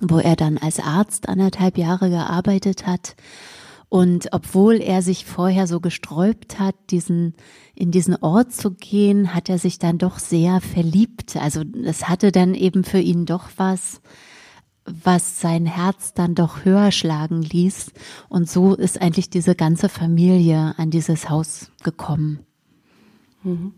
wo 0.00 0.18
er 0.18 0.34
dann 0.34 0.56
als 0.56 0.80
Arzt 0.80 1.28
anderthalb 1.28 1.76
Jahre 1.76 2.08
gearbeitet 2.08 2.86
hat. 2.86 3.16
Und 3.90 4.28
obwohl 4.32 4.76
er 4.76 5.02
sich 5.02 5.26
vorher 5.26 5.66
so 5.66 5.78
gesträubt 5.78 6.58
hat, 6.58 6.74
diesen, 6.88 7.34
in 7.74 7.90
diesen 7.90 8.16
Ort 8.16 8.54
zu 8.54 8.70
gehen, 8.70 9.34
hat 9.34 9.50
er 9.50 9.58
sich 9.58 9.78
dann 9.78 9.98
doch 9.98 10.18
sehr 10.18 10.62
verliebt. 10.62 11.36
Also 11.36 11.64
es 11.84 12.08
hatte 12.08 12.32
dann 12.32 12.54
eben 12.54 12.82
für 12.82 12.98
ihn 12.98 13.26
doch 13.26 13.50
was, 13.58 14.00
was 14.86 15.40
sein 15.40 15.66
Herz 15.66 16.12
dann 16.14 16.34
doch 16.34 16.64
höher 16.64 16.92
schlagen 16.92 17.42
ließ. 17.42 17.92
Und 18.28 18.50
so 18.50 18.74
ist 18.74 19.00
eigentlich 19.00 19.30
diese 19.30 19.54
ganze 19.54 19.88
Familie 19.88 20.74
an 20.76 20.90
dieses 20.90 21.30
Haus 21.30 21.70
gekommen. 21.82 22.40
Mhm. 23.42 23.72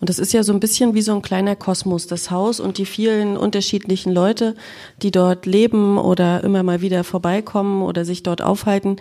Und 0.00 0.08
das 0.08 0.18
ist 0.18 0.32
ja 0.32 0.42
so 0.42 0.52
ein 0.52 0.60
bisschen 0.60 0.94
wie 0.94 1.02
so 1.02 1.14
ein 1.14 1.22
kleiner 1.22 1.54
Kosmos, 1.54 2.06
das 2.06 2.30
Haus 2.30 2.60
und 2.60 2.78
die 2.78 2.86
vielen 2.86 3.36
unterschiedlichen 3.36 4.12
Leute, 4.12 4.56
die 5.02 5.10
dort 5.10 5.46
leben 5.46 5.98
oder 5.98 6.42
immer 6.42 6.62
mal 6.62 6.80
wieder 6.80 7.04
vorbeikommen 7.04 7.82
oder 7.82 8.04
sich 8.04 8.22
dort 8.22 8.42
aufhalten. 8.42 8.96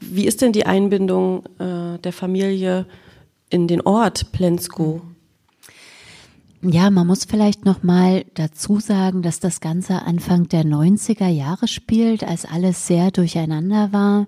Wie 0.00 0.26
ist 0.26 0.42
denn 0.42 0.52
die 0.52 0.66
Einbindung 0.66 1.44
äh, 1.58 1.98
der 1.98 2.12
Familie 2.12 2.86
in 3.50 3.68
den 3.68 3.80
Ort 3.82 4.32
Plenskow? 4.32 5.02
Ja, 6.62 6.90
man 6.90 7.06
muss 7.06 7.24
vielleicht 7.24 7.64
noch 7.64 7.82
mal 7.82 8.24
dazu 8.34 8.80
sagen, 8.80 9.22
dass 9.22 9.40
das 9.40 9.60
Ganze 9.60 10.02
Anfang 10.02 10.48
der 10.48 10.64
90er 10.64 11.28
Jahre 11.28 11.68
spielt, 11.68 12.24
als 12.24 12.44
alles 12.44 12.86
sehr 12.86 13.10
durcheinander 13.10 13.92
war 13.92 14.26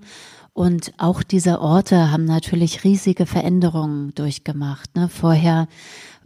und 0.59 0.93
auch 0.99 1.23
diese 1.23 1.61
Orte 1.61 2.11
haben 2.11 2.25
natürlich 2.25 2.83
riesige 2.83 3.27
Veränderungen 3.27 4.13
durchgemacht. 4.17 4.97
Ne? 4.97 5.09
Vorher 5.09 5.69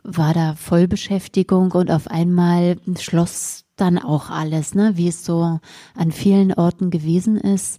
war 0.02 0.32
da 0.32 0.54
Vollbeschäftigung 0.54 1.72
und 1.72 1.90
auf 1.90 2.08
einmal 2.08 2.78
schloss 2.98 3.66
dann 3.76 3.98
auch 3.98 4.30
alles, 4.30 4.74
ne? 4.74 4.92
wie 4.94 5.08
es 5.08 5.26
so 5.26 5.60
an 5.94 6.12
vielen 6.12 6.54
Orten 6.54 6.88
gewesen 6.88 7.36
ist. 7.36 7.78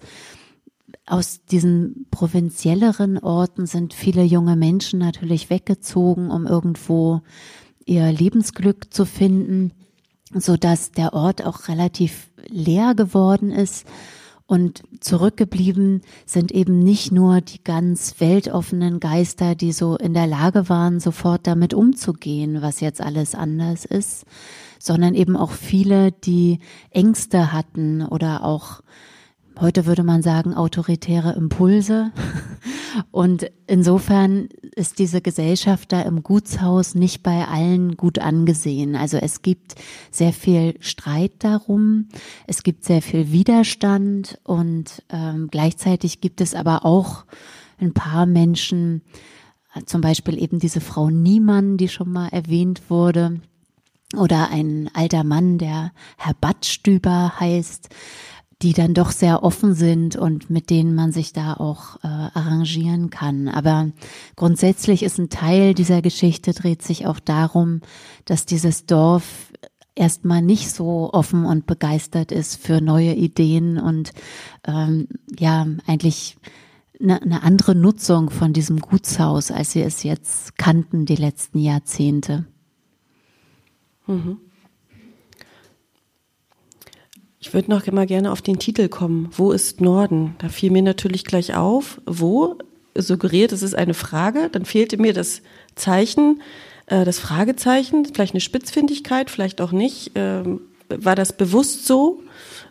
Aus 1.07 1.43
diesen 1.43 2.05
provinzielleren 2.11 3.17
Orten 3.17 3.65
sind 3.65 3.95
viele 3.95 4.21
junge 4.21 4.55
Menschen 4.55 4.99
natürlich 4.99 5.49
weggezogen, 5.49 6.29
um 6.29 6.45
irgendwo 6.45 7.21
ihr 7.85 8.11
Lebensglück 8.11 8.93
zu 8.93 9.05
finden, 9.05 9.71
so 10.33 10.57
dass 10.57 10.91
der 10.91 11.13
Ort 11.13 11.45
auch 11.45 11.67
relativ 11.67 12.29
leer 12.47 12.95
geworden 12.95 13.51
ist. 13.51 13.85
Und 14.45 14.83
zurückgeblieben 14.99 16.01
sind 16.25 16.51
eben 16.51 16.79
nicht 16.79 17.11
nur 17.11 17.41
die 17.41 17.63
ganz 17.63 18.15
weltoffenen 18.19 18.99
Geister, 18.99 19.55
die 19.55 19.71
so 19.71 19.95
in 19.95 20.13
der 20.13 20.27
Lage 20.27 20.67
waren, 20.69 20.99
sofort 20.99 21.47
damit 21.47 21.73
umzugehen, 21.73 22.61
was 22.61 22.81
jetzt 22.81 23.01
alles 23.01 23.35
anders 23.35 23.85
ist, 23.85 24.25
sondern 24.79 25.15
eben 25.15 25.37
auch 25.37 25.51
viele, 25.51 26.11
die 26.11 26.59
Ängste 26.91 27.53
hatten 27.53 28.05
oder 28.05 28.43
auch 28.43 28.81
heute 29.59 29.85
würde 29.85 30.03
man 30.03 30.21
sagen, 30.21 30.53
autoritäre 30.53 31.33
Impulse. 31.33 32.11
Und 33.11 33.49
insofern 33.67 34.49
ist 34.75 34.99
diese 34.99 35.21
Gesellschaft 35.21 35.91
da 35.91 36.01
im 36.01 36.23
Gutshaus 36.23 36.95
nicht 36.95 37.23
bei 37.23 37.47
allen 37.47 37.97
gut 37.97 38.19
angesehen. 38.19 38.95
Also 38.95 39.17
es 39.17 39.41
gibt 39.41 39.75
sehr 40.11 40.33
viel 40.33 40.75
Streit 40.79 41.31
darum, 41.39 42.07
es 42.47 42.63
gibt 42.63 42.83
sehr 42.83 43.01
viel 43.01 43.31
Widerstand 43.31 44.39
und 44.43 45.03
ähm, 45.09 45.47
gleichzeitig 45.49 46.21
gibt 46.21 46.41
es 46.41 46.53
aber 46.53 46.85
auch 46.85 47.25
ein 47.79 47.93
paar 47.93 48.25
Menschen, 48.25 49.01
zum 49.85 50.01
Beispiel 50.01 50.41
eben 50.41 50.59
diese 50.59 50.81
Frau 50.81 51.09
Niemann, 51.09 51.77
die 51.77 51.89
schon 51.89 52.11
mal 52.11 52.27
erwähnt 52.29 52.83
wurde, 52.89 53.41
oder 54.15 54.51
ein 54.51 54.91
alter 54.93 55.23
Mann, 55.23 55.57
der 55.57 55.91
Herr 56.17 56.35
Badstüber 56.39 57.39
heißt, 57.39 57.89
die 58.63 58.71
dann 58.71 58.93
doch 58.93 59.11
sehr 59.11 59.43
offen 59.43 59.73
sind 59.73 60.15
und 60.15 60.49
mit 60.49 60.69
denen 60.69 60.95
man 60.95 61.11
sich 61.11 61.33
da 61.33 61.53
auch 61.53 61.97
äh, 61.97 62.07
arrangieren 62.07 63.09
kann. 63.09 63.49
Aber 63.49 63.89
grundsätzlich 64.37 65.03
ist 65.03 65.19
ein 65.19 65.29
Teil 65.29 65.73
dieser 65.73 66.01
Geschichte 66.01 66.53
dreht 66.53 66.81
sich 66.81 67.05
auch 67.05 67.19
darum, 67.19 67.81
dass 68.23 68.45
dieses 68.45 68.85
Dorf 68.85 69.51
erstmal 69.95 70.41
nicht 70.41 70.71
so 70.71 71.11
offen 71.11 71.45
und 71.45 71.65
begeistert 71.65 72.31
ist 72.31 72.55
für 72.55 72.79
neue 72.79 73.13
Ideen 73.13 73.77
und 73.77 74.13
ähm, 74.65 75.09
ja 75.37 75.67
eigentlich 75.85 76.37
eine, 77.01 77.21
eine 77.21 77.43
andere 77.43 77.75
Nutzung 77.75 78.29
von 78.29 78.53
diesem 78.53 78.79
Gutshaus, 78.79 79.51
als 79.51 79.75
wir 79.75 79.85
es 79.85 80.03
jetzt 80.03 80.57
kannten 80.57 81.05
die 81.05 81.17
letzten 81.17 81.59
Jahrzehnte. 81.59 82.45
Mhm. 84.07 84.37
Ich 87.43 87.53
würde 87.53 87.69
noch 87.69 87.87
immer 87.87 88.05
gerne 88.05 88.31
auf 88.31 88.41
den 88.41 88.57
Titel 88.57 88.87
kommen. 88.87 89.27
Wo 89.33 89.51
ist 89.51 89.81
Norden? 89.81 90.33
Da 90.37 90.47
fiel 90.47 90.71
mir 90.71 90.81
natürlich 90.81 91.25
gleich 91.25 91.55
auf, 91.55 91.99
wo 92.05 92.55
suggeriert, 92.95 93.51
es 93.51 93.61
ist 93.61 93.75
eine 93.75 93.93
Frage. 93.93 94.47
Dann 94.49 94.63
fehlte 94.63 94.95
mir 94.95 95.13
das 95.13 95.41
Zeichen, 95.75 96.41
äh, 96.85 97.03
das 97.03 97.19
Fragezeichen, 97.19 98.05
vielleicht 98.05 98.33
eine 98.33 98.39
Spitzfindigkeit, 98.39 99.29
vielleicht 99.29 99.59
auch 99.59 99.73
nicht. 99.73 100.11
Ähm, 100.15 100.61
war 100.87 101.15
das 101.15 101.35
bewusst 101.35 101.85
so 101.85 102.23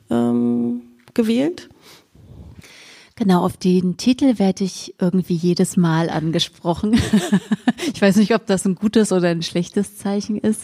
ähm, 0.09 0.81
gewählt? 1.13 1.69
Genau, 3.17 3.45
auf 3.45 3.59
den 3.59 3.99
Titel 3.99 4.39
werde 4.39 4.65
ich 4.65 4.95
irgendwie 4.99 5.35
jedes 5.35 5.77
Mal 5.77 6.09
angesprochen. 6.09 6.99
ich 7.93 8.01
weiß 8.01 8.17
nicht, 8.17 8.35
ob 8.35 8.47
das 8.47 8.65
ein 8.65 8.77
gutes 8.77 9.13
oder 9.13 9.29
ein 9.29 9.43
schlechtes 9.43 9.99
Zeichen 9.99 10.39
ist. 10.39 10.63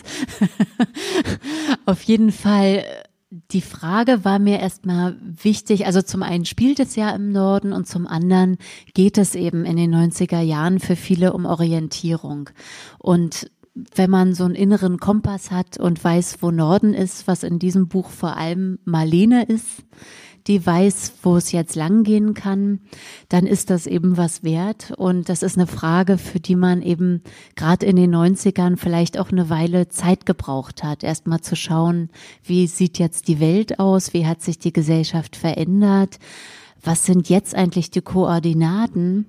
auf 1.84 2.00
jeden 2.04 2.32
Fall 2.32 2.84
die 3.30 3.60
Frage 3.60 4.24
war 4.24 4.38
mir 4.38 4.58
erstmal 4.58 5.16
wichtig. 5.20 5.86
Also 5.86 6.00
zum 6.00 6.22
einen 6.22 6.46
spielt 6.46 6.80
es 6.80 6.96
ja 6.96 7.10
im 7.10 7.30
Norden 7.30 7.72
und 7.72 7.86
zum 7.86 8.06
anderen 8.06 8.56
geht 8.94 9.18
es 9.18 9.34
eben 9.34 9.64
in 9.64 9.76
den 9.76 9.94
90er 9.94 10.40
Jahren 10.40 10.80
für 10.80 10.96
viele 10.96 11.34
um 11.34 11.44
Orientierung. 11.44 12.48
Und 12.98 13.50
wenn 13.94 14.10
man 14.10 14.34
so 14.34 14.44
einen 14.44 14.54
inneren 14.54 14.98
Kompass 14.98 15.50
hat 15.50 15.78
und 15.78 16.02
weiß, 16.02 16.38
wo 16.40 16.50
Norden 16.50 16.94
ist, 16.94 17.28
was 17.28 17.42
in 17.42 17.58
diesem 17.58 17.88
Buch 17.88 18.10
vor 18.10 18.36
allem 18.36 18.78
Marlene 18.84 19.44
ist, 19.44 19.84
die 20.48 20.64
weiß, 20.64 21.12
wo 21.22 21.36
es 21.36 21.52
jetzt 21.52 21.76
langgehen 21.76 22.34
kann, 22.34 22.80
dann 23.28 23.46
ist 23.46 23.70
das 23.70 23.86
eben 23.86 24.16
was 24.16 24.42
wert. 24.42 24.92
Und 24.96 25.28
das 25.28 25.42
ist 25.42 25.56
eine 25.56 25.66
Frage, 25.66 26.16
für 26.16 26.40
die 26.40 26.56
man 26.56 26.82
eben 26.82 27.22
gerade 27.54 27.84
in 27.86 27.96
den 27.96 28.14
90ern 28.14 28.78
vielleicht 28.78 29.18
auch 29.18 29.30
eine 29.30 29.50
Weile 29.50 29.88
Zeit 29.88 30.26
gebraucht 30.26 30.82
hat, 30.82 31.04
erstmal 31.04 31.42
zu 31.42 31.54
schauen, 31.54 32.08
wie 32.42 32.66
sieht 32.66 32.98
jetzt 32.98 33.28
die 33.28 33.40
Welt 33.40 33.78
aus, 33.78 34.14
wie 34.14 34.26
hat 34.26 34.42
sich 34.42 34.58
die 34.58 34.72
Gesellschaft 34.72 35.36
verändert, 35.36 36.18
was 36.82 37.04
sind 37.04 37.28
jetzt 37.28 37.54
eigentlich 37.54 37.90
die 37.90 38.00
Koordinaten. 38.00 39.26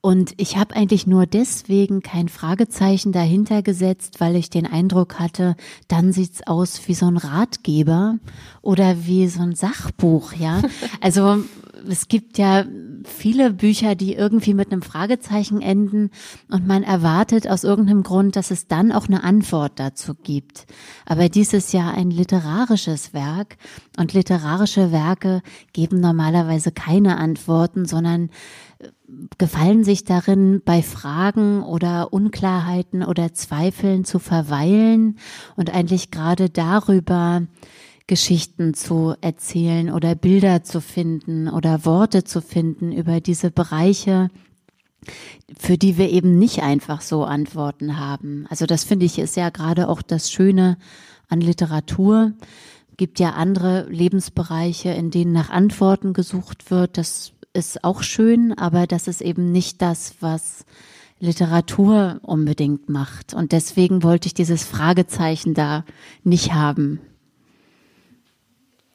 Und 0.00 0.32
ich 0.36 0.56
habe 0.56 0.76
eigentlich 0.76 1.08
nur 1.08 1.26
deswegen 1.26 2.02
kein 2.02 2.28
Fragezeichen 2.28 3.10
dahinter 3.10 3.62
gesetzt, 3.62 4.20
weil 4.20 4.36
ich 4.36 4.48
den 4.48 4.64
Eindruck 4.64 5.18
hatte, 5.18 5.56
dann 5.88 6.12
sieht's 6.12 6.46
aus 6.46 6.80
wie 6.86 6.94
so 6.94 7.06
ein 7.06 7.16
Ratgeber 7.16 8.18
oder 8.62 9.06
wie 9.06 9.26
so 9.26 9.42
ein 9.42 9.56
Sachbuch, 9.56 10.34
ja. 10.34 10.62
Also 11.00 11.42
es 11.88 12.08
gibt 12.08 12.38
ja 12.38 12.64
viele 13.04 13.52
Bücher, 13.52 13.94
die 13.94 14.14
irgendwie 14.14 14.54
mit 14.54 14.72
einem 14.72 14.82
Fragezeichen 14.82 15.60
enden 15.60 16.10
und 16.50 16.66
man 16.66 16.82
erwartet 16.82 17.48
aus 17.48 17.64
irgendeinem 17.64 18.02
Grund, 18.02 18.36
dass 18.36 18.50
es 18.50 18.66
dann 18.66 18.92
auch 18.92 19.08
eine 19.08 19.22
Antwort 19.22 19.72
dazu 19.76 20.14
gibt. 20.14 20.66
Aber 21.06 21.28
dies 21.28 21.52
ist 21.52 21.72
ja 21.72 21.90
ein 21.90 22.10
literarisches 22.10 23.12
Werk 23.14 23.56
und 23.98 24.12
literarische 24.12 24.92
Werke 24.92 25.42
geben 25.72 26.00
normalerweise 26.00 26.72
keine 26.72 27.18
Antworten, 27.18 27.84
sondern 27.84 28.30
gefallen 29.38 29.84
sich 29.84 30.04
darin, 30.04 30.62
bei 30.64 30.82
Fragen 30.82 31.62
oder 31.62 32.12
Unklarheiten 32.12 33.02
oder 33.02 33.32
Zweifeln 33.32 34.04
zu 34.04 34.18
verweilen 34.18 35.18
und 35.56 35.72
eigentlich 35.74 36.10
gerade 36.10 36.50
darüber 36.50 37.42
Geschichten 38.08 38.74
zu 38.74 39.14
erzählen 39.20 39.92
oder 39.92 40.16
Bilder 40.16 40.64
zu 40.64 40.80
finden 40.80 41.48
oder 41.48 41.84
Worte 41.84 42.24
zu 42.24 42.40
finden 42.40 42.90
über 42.90 43.20
diese 43.20 43.50
Bereiche, 43.50 44.30
für 45.56 45.78
die 45.78 45.98
wir 45.98 46.10
eben 46.10 46.38
nicht 46.38 46.62
einfach 46.62 47.02
so 47.02 47.24
Antworten 47.24 47.98
haben. 47.98 48.46
Also 48.48 48.66
das 48.66 48.82
finde 48.82 49.06
ich 49.06 49.18
ist 49.18 49.36
ja 49.36 49.50
gerade 49.50 49.88
auch 49.88 50.02
das 50.02 50.32
Schöne 50.32 50.78
an 51.28 51.40
Literatur. 51.40 52.32
Gibt 52.96 53.20
ja 53.20 53.34
andere 53.34 53.86
Lebensbereiche, 53.90 54.88
in 54.88 55.10
denen 55.10 55.32
nach 55.32 55.50
Antworten 55.50 56.14
gesucht 56.14 56.70
wird. 56.70 56.96
Das 56.96 57.32
ist 57.52 57.84
auch 57.84 58.02
schön, 58.02 58.56
aber 58.56 58.86
das 58.86 59.06
ist 59.06 59.20
eben 59.20 59.52
nicht 59.52 59.82
das, 59.82 60.14
was 60.20 60.64
Literatur 61.20 62.20
unbedingt 62.22 62.88
macht. 62.88 63.34
Und 63.34 63.52
deswegen 63.52 64.02
wollte 64.02 64.28
ich 64.28 64.34
dieses 64.34 64.64
Fragezeichen 64.64 65.52
da 65.52 65.84
nicht 66.24 66.54
haben. 66.54 67.00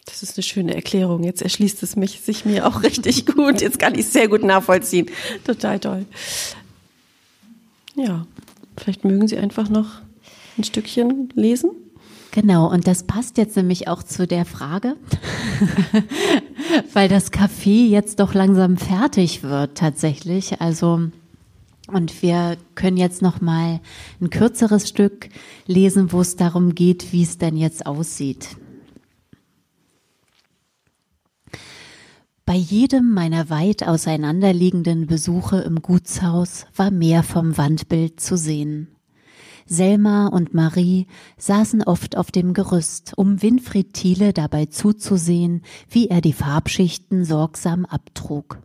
Das 0.06 0.22
ist 0.22 0.38
eine 0.38 0.44
schöne 0.44 0.76
Erklärung. 0.76 1.24
Jetzt 1.24 1.42
erschließt 1.42 1.82
es 1.84 1.96
mich, 1.96 2.22
sich 2.22 2.46
mir 2.46 2.68
auch 2.68 2.84
richtig 2.84 3.26
gut. 3.36 3.62
Jetzt 3.62 3.80
kann 3.80 3.96
ich 3.96 4.02
es 4.02 4.14
sehr 4.14 4.28
gut 4.28 4.44
nachvollziehen. 4.44 5.08
Total 5.46 5.80
toll. 5.80 6.06
Ja, 7.96 8.26
vielleicht 8.78 9.06
mögen 9.06 9.28
Sie 9.28 9.38
einfach 9.38 9.70
noch 9.70 10.02
ein 10.58 10.64
Stückchen 10.64 11.30
lesen. 11.36 11.72
Genau, 12.32 12.70
und 12.72 12.88
das 12.88 13.04
passt 13.04 13.38
jetzt 13.38 13.56
nämlich 13.56 13.88
auch 13.88 14.02
zu 14.02 14.26
der 14.26 14.46
Frage, 14.46 14.96
weil 16.94 17.08
das 17.08 17.32
Café 17.32 17.88
jetzt 17.88 18.20
doch 18.20 18.34
langsam 18.34 18.78
fertig 18.78 19.44
wird 19.44 19.78
tatsächlich. 19.78 20.60
Also 20.60 21.12
und 21.88 22.24
wir 22.24 22.58
können 22.74 22.98
jetzt 22.98 23.22
noch 23.22 23.40
mal 23.42 23.82
ein 24.20 24.30
kürzeres 24.32 24.90
Stück 24.90 25.30
lesen, 25.68 26.12
wo 26.12 26.22
es 26.22 26.36
darum 26.36 26.74
geht, 26.74 27.12
wie 27.14 27.22
es 27.22 27.38
denn 27.38 27.56
jetzt 27.56 27.86
aussieht. 27.86 28.48
Bei 32.46 32.56
jedem 32.56 33.14
meiner 33.14 33.50
weit 33.50 33.88
auseinanderliegenden 33.88 35.08
Besuche 35.08 35.60
im 35.60 35.82
Gutshaus 35.82 36.66
war 36.76 36.92
mehr 36.92 37.24
vom 37.24 37.58
Wandbild 37.58 38.20
zu 38.20 38.36
sehen. 38.36 38.90
Selma 39.66 40.28
und 40.28 40.54
Marie 40.54 41.08
saßen 41.38 41.84
oft 41.84 42.18
auf 42.18 42.32
dem 42.32 42.54
Gerüst, 42.54 43.14
um 43.16 43.42
Winfried 43.42 43.94
Thiele 43.94 44.34
dabei 44.34 44.66
zuzusehen, 44.66 45.62
wie 45.90 46.10
er 46.10 46.20
die 46.20 46.34
Farbschichten 46.34 47.24
sorgsam 47.24 47.86
abtrug. 47.86 48.60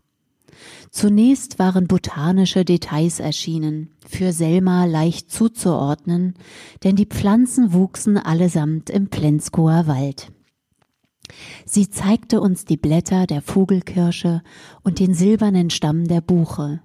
Zunächst 0.90 1.60
waren 1.60 1.86
botanische 1.86 2.64
Details 2.64 3.20
erschienen, 3.20 3.90
für 4.04 4.32
Selma 4.32 4.86
leicht 4.86 5.30
zuzuordnen, 5.30 6.34
denn 6.82 6.96
die 6.96 7.06
Pflanzen 7.06 7.72
wuchsen 7.72 8.16
allesamt 8.18 8.90
im 8.90 9.08
Plenzkower 9.08 9.86
Wald. 9.86 10.32
Sie 11.64 11.90
zeigte 11.90 12.40
uns 12.40 12.64
die 12.64 12.76
Blätter 12.76 13.26
der 13.26 13.42
Vogelkirsche 13.42 14.42
und 14.82 14.98
den 14.98 15.14
silbernen 15.14 15.70
Stamm 15.70 16.06
der 16.06 16.20
Buche, 16.20 16.80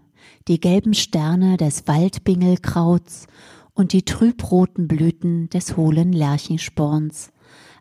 die 0.47 0.59
gelben 0.59 0.93
Sterne 0.93 1.57
des 1.57 1.87
Waldbingelkrauts 1.87 3.27
und 3.73 3.93
die 3.93 4.03
trübroten 4.03 4.87
Blüten 4.87 5.49
des 5.49 5.77
hohlen 5.77 6.13
Lerchensporns, 6.13 7.31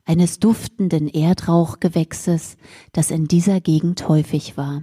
eines 0.05 0.39
duftenden 0.39 1.09
Erdrauchgewächses, 1.09 2.57
das 2.93 3.11
in 3.11 3.27
dieser 3.27 3.61
Gegend 3.61 4.09
häufig 4.09 4.57
war. 4.57 4.83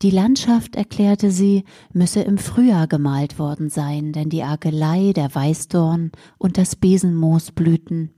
Die 0.00 0.10
Landschaft, 0.10 0.76
erklärte 0.76 1.32
sie, 1.32 1.64
müsse 1.92 2.20
im 2.20 2.38
Frühjahr 2.38 2.86
gemalt 2.86 3.40
worden 3.40 3.68
sein, 3.68 4.12
denn 4.12 4.28
die 4.28 4.44
Argelei, 4.44 5.12
der 5.12 5.34
Weißdorn 5.34 6.12
und 6.38 6.56
das 6.56 6.76
Besenmoos 6.76 7.50
blühten. 7.50 8.17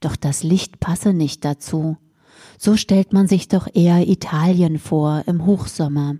Doch 0.00 0.16
das 0.16 0.42
Licht 0.42 0.80
passe 0.80 1.12
nicht 1.12 1.44
dazu. 1.44 1.96
So 2.58 2.76
stellt 2.76 3.12
man 3.12 3.26
sich 3.26 3.48
doch 3.48 3.68
eher 3.74 4.08
Italien 4.08 4.78
vor 4.78 5.24
im 5.26 5.46
Hochsommer. 5.46 6.16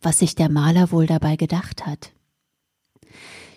Was 0.00 0.18
sich 0.18 0.34
der 0.34 0.50
Maler 0.50 0.90
wohl 0.90 1.06
dabei 1.06 1.36
gedacht 1.36 1.86
hat. 1.86 2.12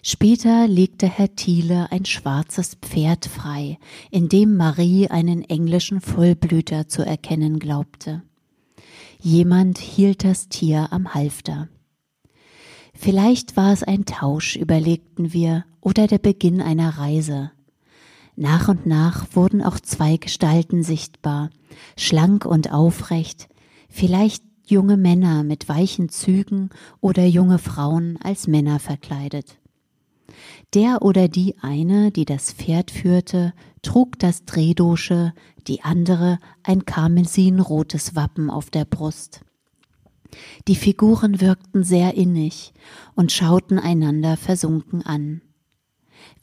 Später 0.05 0.67
legte 0.67 1.07
Herr 1.07 1.33
Thiele 1.33 1.89
ein 1.89 2.03
schwarzes 2.03 2.75
Pferd 2.75 3.25
frei, 3.25 3.79
in 4.11 4.27
dem 4.27 4.57
Marie 4.57 5.07
einen 5.07 5.43
englischen 5.43 6.01
Vollblüter 6.01 6.89
zu 6.89 7.05
erkennen 7.05 7.57
glaubte. 7.57 8.21
Jemand 9.21 9.77
hielt 9.77 10.25
das 10.25 10.49
Tier 10.49 10.91
am 10.91 11.13
Halfter. 11.13 11.69
Vielleicht 12.93 13.55
war 13.55 13.71
es 13.71 13.81
ein 13.81 14.03
Tausch, 14.03 14.57
überlegten 14.57 15.31
wir, 15.31 15.63
oder 15.79 16.07
der 16.07 16.19
Beginn 16.19 16.61
einer 16.61 16.97
Reise. 16.97 17.51
Nach 18.35 18.67
und 18.67 18.85
nach 18.85 19.27
wurden 19.35 19.61
auch 19.61 19.79
zwei 19.79 20.17
Gestalten 20.17 20.83
sichtbar, 20.83 21.49
schlank 21.97 22.45
und 22.45 22.71
aufrecht, 22.71 23.47
vielleicht 23.89 24.43
junge 24.65 24.97
Männer 24.97 25.43
mit 25.43 25.69
weichen 25.69 26.09
Zügen 26.09 26.69
oder 26.99 27.25
junge 27.25 27.59
Frauen 27.59 28.17
als 28.23 28.47
Männer 28.47 28.79
verkleidet. 28.79 29.57
Der 30.73 31.03
oder 31.03 31.27
die 31.27 31.55
eine, 31.61 32.11
die 32.11 32.25
das 32.25 32.51
Pferd 32.51 32.89
führte, 32.89 33.53
trug 33.83 34.17
das 34.17 34.45
Drehdosche, 34.45 35.33
die 35.67 35.83
andere 35.83 36.39
ein 36.63 36.85
karmesinrotes 36.85 38.15
Wappen 38.15 38.49
auf 38.49 38.71
der 38.71 38.85
Brust. 38.85 39.41
Die 40.67 40.75
Figuren 40.75 41.41
wirkten 41.41 41.83
sehr 41.83 42.15
innig 42.15 42.73
und 43.13 43.31
schauten 43.31 43.77
einander 43.77 44.37
versunken 44.37 45.03
an. 45.03 45.41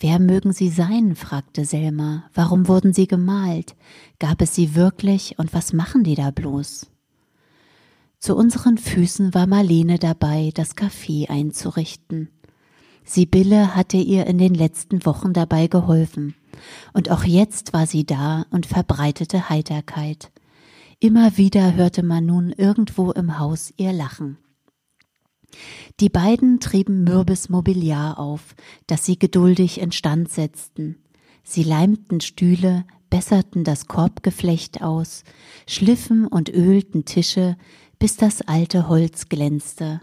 Wer 0.02 0.18
mögen 0.18 0.54
sie 0.54 0.70
sein? 0.70 1.14
fragte 1.14 1.66
Selma. 1.66 2.24
Warum 2.32 2.68
wurden 2.68 2.94
sie 2.94 3.06
gemalt? 3.06 3.76
Gab 4.18 4.40
es 4.40 4.54
sie 4.54 4.74
wirklich 4.74 5.38
und 5.38 5.52
was 5.52 5.74
machen 5.74 6.04
die 6.04 6.14
da 6.14 6.30
bloß? 6.30 6.90
Zu 8.18 8.34
unseren 8.34 8.78
Füßen 8.78 9.34
war 9.34 9.46
Marlene 9.46 9.98
dabei, 9.98 10.52
das 10.54 10.74
Café 10.74 11.28
einzurichten. 11.28 12.30
Sibylle 13.04 13.74
hatte 13.74 13.98
ihr 13.98 14.26
in 14.26 14.38
den 14.38 14.54
letzten 14.54 15.04
Wochen 15.04 15.34
dabei 15.34 15.66
geholfen. 15.66 16.34
Und 16.94 17.10
auch 17.10 17.24
jetzt 17.24 17.74
war 17.74 17.86
sie 17.86 18.06
da 18.06 18.46
und 18.50 18.64
verbreitete 18.64 19.50
Heiterkeit. 19.50 20.32
Immer 20.98 21.36
wieder 21.36 21.74
hörte 21.74 22.02
man 22.02 22.24
nun 22.24 22.52
irgendwo 22.52 23.10
im 23.12 23.38
Haus 23.38 23.72
ihr 23.76 23.92
Lachen. 23.92 24.38
Die 26.00 26.08
beiden 26.08 26.60
trieben 26.60 27.04
mürbes 27.04 27.48
Mobiliar 27.48 28.18
auf, 28.18 28.54
das 28.86 29.04
sie 29.04 29.18
geduldig 29.18 29.80
instand 29.80 30.30
setzten. 30.30 30.96
Sie 31.42 31.62
leimten 31.62 32.20
Stühle, 32.20 32.84
besserten 33.10 33.64
das 33.64 33.86
Korbgeflecht 33.86 34.82
aus, 34.82 35.24
schliffen 35.66 36.26
und 36.26 36.48
ölten 36.48 37.04
Tische, 37.04 37.56
bis 37.98 38.16
das 38.16 38.42
alte 38.42 38.88
Holz 38.88 39.28
glänzte. 39.28 40.00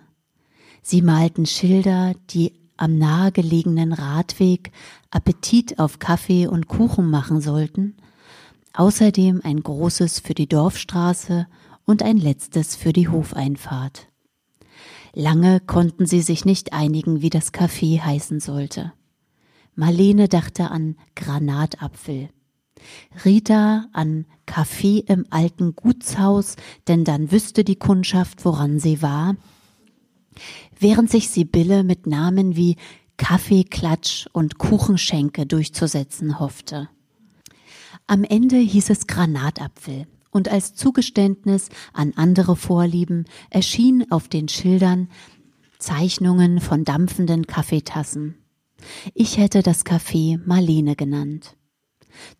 Sie 0.82 1.02
malten 1.02 1.46
Schilder, 1.46 2.14
die 2.30 2.54
am 2.78 2.98
nahegelegenen 2.98 3.92
Radweg 3.92 4.72
Appetit 5.10 5.80
auf 5.80 6.00
Kaffee 6.00 6.48
und 6.48 6.68
Kuchen 6.68 7.10
machen 7.10 7.42
sollten, 7.42 7.98
außerdem 8.74 9.42
ein 9.44 9.62
großes 9.62 10.20
für 10.20 10.36
die 10.36 10.48
Dorfstraße 10.48 11.48
und 11.86 12.04
ein 12.04 12.18
letztes 12.18 12.76
für 12.76 12.94
die 12.94 13.08
Hofeinfahrt. 13.08 14.08
Lange 15.20 15.60
konnten 15.62 16.06
sie 16.06 16.22
sich 16.22 16.46
nicht 16.46 16.74
einigen, 16.74 17.24
wie 17.24 17.32
das 17.32 17.52
Café 17.52 18.00
heißen 18.00 18.40
sollte. 18.40 18.94
Marlene 19.74 20.28
dachte 20.28 20.70
an 20.70 20.96
Granatapfel. 21.16 22.30
Rita 23.26 23.88
an 23.94 24.28
Kaffee 24.46 25.00
im 25.08 25.26
alten 25.32 25.76
Gutshaus, 25.76 26.56
denn 26.88 27.04
dann 27.04 27.32
wüsste 27.32 27.64
die 27.64 27.78
Kundschaft, 27.78 28.46
woran 28.46 28.78
sie 28.78 29.02
war 29.02 29.36
während 30.80 31.10
sich 31.10 31.30
Sibylle 31.30 31.84
mit 31.84 32.06
Namen 32.06 32.56
wie 32.56 32.76
Kaffeeklatsch 33.18 34.28
und 34.34 34.60
Kuchenschenke 34.60 35.48
durchzusetzen 35.48 36.40
hoffte. 36.40 36.90
Am 38.06 38.24
Ende 38.24 38.58
hieß 38.58 38.92
es 38.92 39.08
Granatapfel 39.08 40.06
und 40.38 40.50
als 40.50 40.76
Zugeständnis 40.76 41.70
an 41.94 42.14
andere 42.16 42.56
Vorlieben 42.56 43.26
erschienen 43.50 44.10
auf 44.12 44.28
den 44.28 44.48
Schildern 44.48 45.10
Zeichnungen 45.80 46.62
von 46.62 46.86
dampfenden 46.86 47.48
Kaffeetassen. 47.48 48.36
Ich 49.16 49.40
hätte 49.40 49.64
das 49.64 49.84
Café 49.84 50.40
Marlene 50.46 50.96
genannt. 50.96 51.58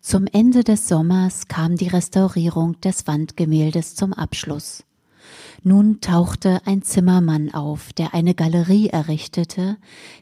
Zum 0.00 0.26
Ende 0.26 0.62
des 0.62 0.86
Sommers 0.86 1.48
kam 1.48 1.74
die 1.74 1.88
Restaurierung 1.88 2.80
des 2.80 3.08
Wandgemäldes 3.08 3.96
zum 3.96 4.12
Abschluss. 4.12 4.84
Nun 5.64 6.00
tauchte 6.00 6.64
ein 6.64 6.82
Zimmermann 6.82 7.52
auf, 7.52 7.92
der 7.92 8.14
eine 8.14 8.34
Galerie 8.34 8.88
errichtete, 8.90 9.76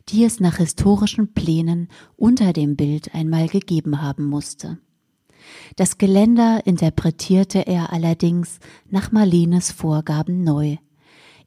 die 0.09 0.25
es 0.25 0.41
nach 0.41 0.57
historischen 0.57 1.35
Plänen 1.35 1.89
unter 2.17 2.55
dem 2.55 2.75
Bild 2.75 3.15
einmal 3.15 3.49
gegeben 3.49 4.01
haben 4.01 4.25
musste. 4.25 4.79
Das 5.77 5.99
Geländer 5.99 6.67
interpretierte 6.67 7.67
er 7.67 7.93
allerdings 7.93 8.59
nach 8.89 9.13
Marlenes 9.13 9.73
Vorgaben 9.73 10.45
neu. 10.45 10.77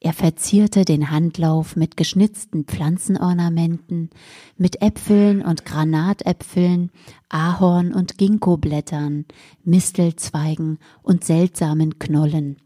Er 0.02 0.14
verzierte 0.14 0.86
den 0.86 1.10
Handlauf 1.10 1.76
mit 1.76 1.98
geschnitzten 1.98 2.64
Pflanzenornamenten, 2.64 4.08
mit 4.56 4.80
Äpfeln 4.80 5.42
und 5.42 5.66
Granatäpfeln, 5.66 6.90
Ahorn- 7.28 7.92
und 7.92 8.16
Ginkgoblättern, 8.16 9.26
Mistelzweigen 9.62 10.78
und 11.02 11.24
seltsamen 11.24 11.98
Knollen. 11.98 12.56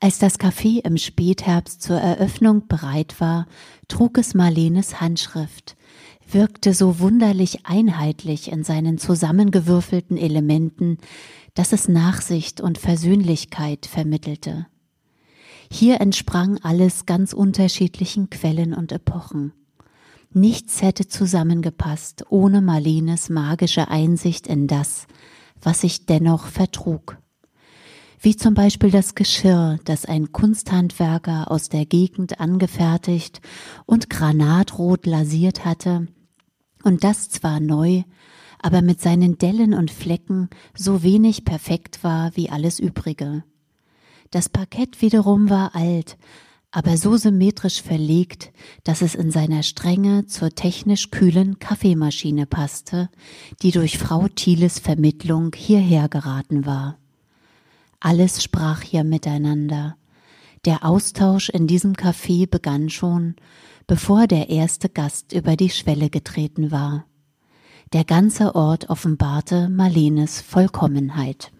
Als 0.00 0.18
das 0.18 0.40
Café 0.40 0.84
im 0.84 0.96
Spätherbst 0.96 1.82
zur 1.82 1.98
Eröffnung 1.98 2.66
bereit 2.66 3.20
war, 3.20 3.46
trug 3.86 4.18
es 4.18 4.34
Marlenes 4.34 5.00
Handschrift, 5.00 5.76
wirkte 6.34 6.74
so 6.74 6.98
wunderlich 6.98 7.66
einheitlich 7.66 8.50
in 8.50 8.64
seinen 8.64 8.98
zusammengewürfelten 8.98 10.16
Elementen, 10.16 10.98
dass 11.54 11.72
es 11.72 11.88
Nachsicht 11.88 12.60
und 12.60 12.78
Versöhnlichkeit 12.78 13.86
vermittelte. 13.86 14.66
Hier 15.70 16.00
entsprang 16.00 16.58
alles 16.62 17.06
ganz 17.06 17.32
unterschiedlichen 17.32 18.30
Quellen 18.30 18.74
und 18.74 18.92
Epochen. 18.92 19.52
Nichts 20.34 20.82
hätte 20.82 21.08
zusammengepasst 21.08 22.24
ohne 22.30 22.60
Marlenes 22.60 23.28
magische 23.28 23.88
Einsicht 23.88 24.46
in 24.46 24.66
das, 24.66 25.06
was 25.60 25.82
sich 25.82 26.06
dennoch 26.06 26.46
vertrug. 26.46 27.18
Wie 28.20 28.36
zum 28.36 28.54
Beispiel 28.54 28.90
das 28.90 29.14
Geschirr, 29.14 29.78
das 29.84 30.06
ein 30.06 30.30
Kunsthandwerker 30.30 31.50
aus 31.50 31.68
der 31.68 31.86
Gegend 31.86 32.38
angefertigt 32.38 33.40
und 33.84 34.10
granatrot 34.10 35.06
lasiert 35.06 35.64
hatte, 35.64 36.06
und 36.82 37.04
das 37.04 37.28
zwar 37.28 37.60
neu, 37.60 38.02
aber 38.60 38.82
mit 38.82 39.00
seinen 39.00 39.38
Dellen 39.38 39.74
und 39.74 39.90
Flecken 39.90 40.48
so 40.74 41.02
wenig 41.02 41.44
perfekt 41.44 42.04
war 42.04 42.36
wie 42.36 42.50
alles 42.50 42.78
übrige. 42.78 43.44
Das 44.30 44.48
Parkett 44.48 45.02
wiederum 45.02 45.50
war 45.50 45.74
alt, 45.74 46.16
aber 46.70 46.96
so 46.96 47.16
symmetrisch 47.16 47.82
verlegt, 47.82 48.50
dass 48.82 49.02
es 49.02 49.14
in 49.14 49.30
seiner 49.30 49.62
Strenge 49.62 50.26
zur 50.26 50.50
technisch 50.50 51.10
kühlen 51.10 51.58
Kaffeemaschine 51.58 52.46
passte, 52.46 53.10
die 53.60 53.72
durch 53.72 53.98
Frau 53.98 54.26
Thieles 54.28 54.78
Vermittlung 54.78 55.52
hierher 55.54 56.08
geraten 56.08 56.64
war. 56.64 56.96
Alles 58.00 58.42
sprach 58.42 58.80
hier 58.80 59.04
miteinander. 59.04 59.96
Der 60.64 60.84
Austausch 60.84 61.50
in 61.50 61.66
diesem 61.66 61.92
Café 61.92 62.48
begann 62.48 62.88
schon, 62.88 63.36
bevor 63.92 64.26
der 64.26 64.48
erste 64.48 64.88
Gast 64.88 65.34
über 65.34 65.54
die 65.54 65.68
Schwelle 65.68 66.08
getreten 66.08 66.70
war. 66.70 67.04
Der 67.92 68.04
ganze 68.04 68.54
Ort 68.54 68.88
offenbarte 68.88 69.68
Marlenes 69.68 70.40
Vollkommenheit. 70.40 71.52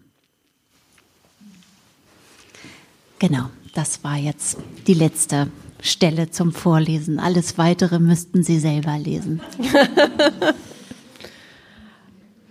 Genau 3.19 3.51
das 3.75 4.03
war 4.03 4.17
jetzt 4.17 4.57
die 4.87 4.95
letzte 4.95 5.51
Stelle 5.79 6.31
zum 6.31 6.53
Vorlesen. 6.53 7.19
Alles 7.19 7.59
weitere 7.59 7.99
müssten 7.99 8.41
Sie 8.41 8.57
selber 8.57 8.97
lesen. 8.97 9.39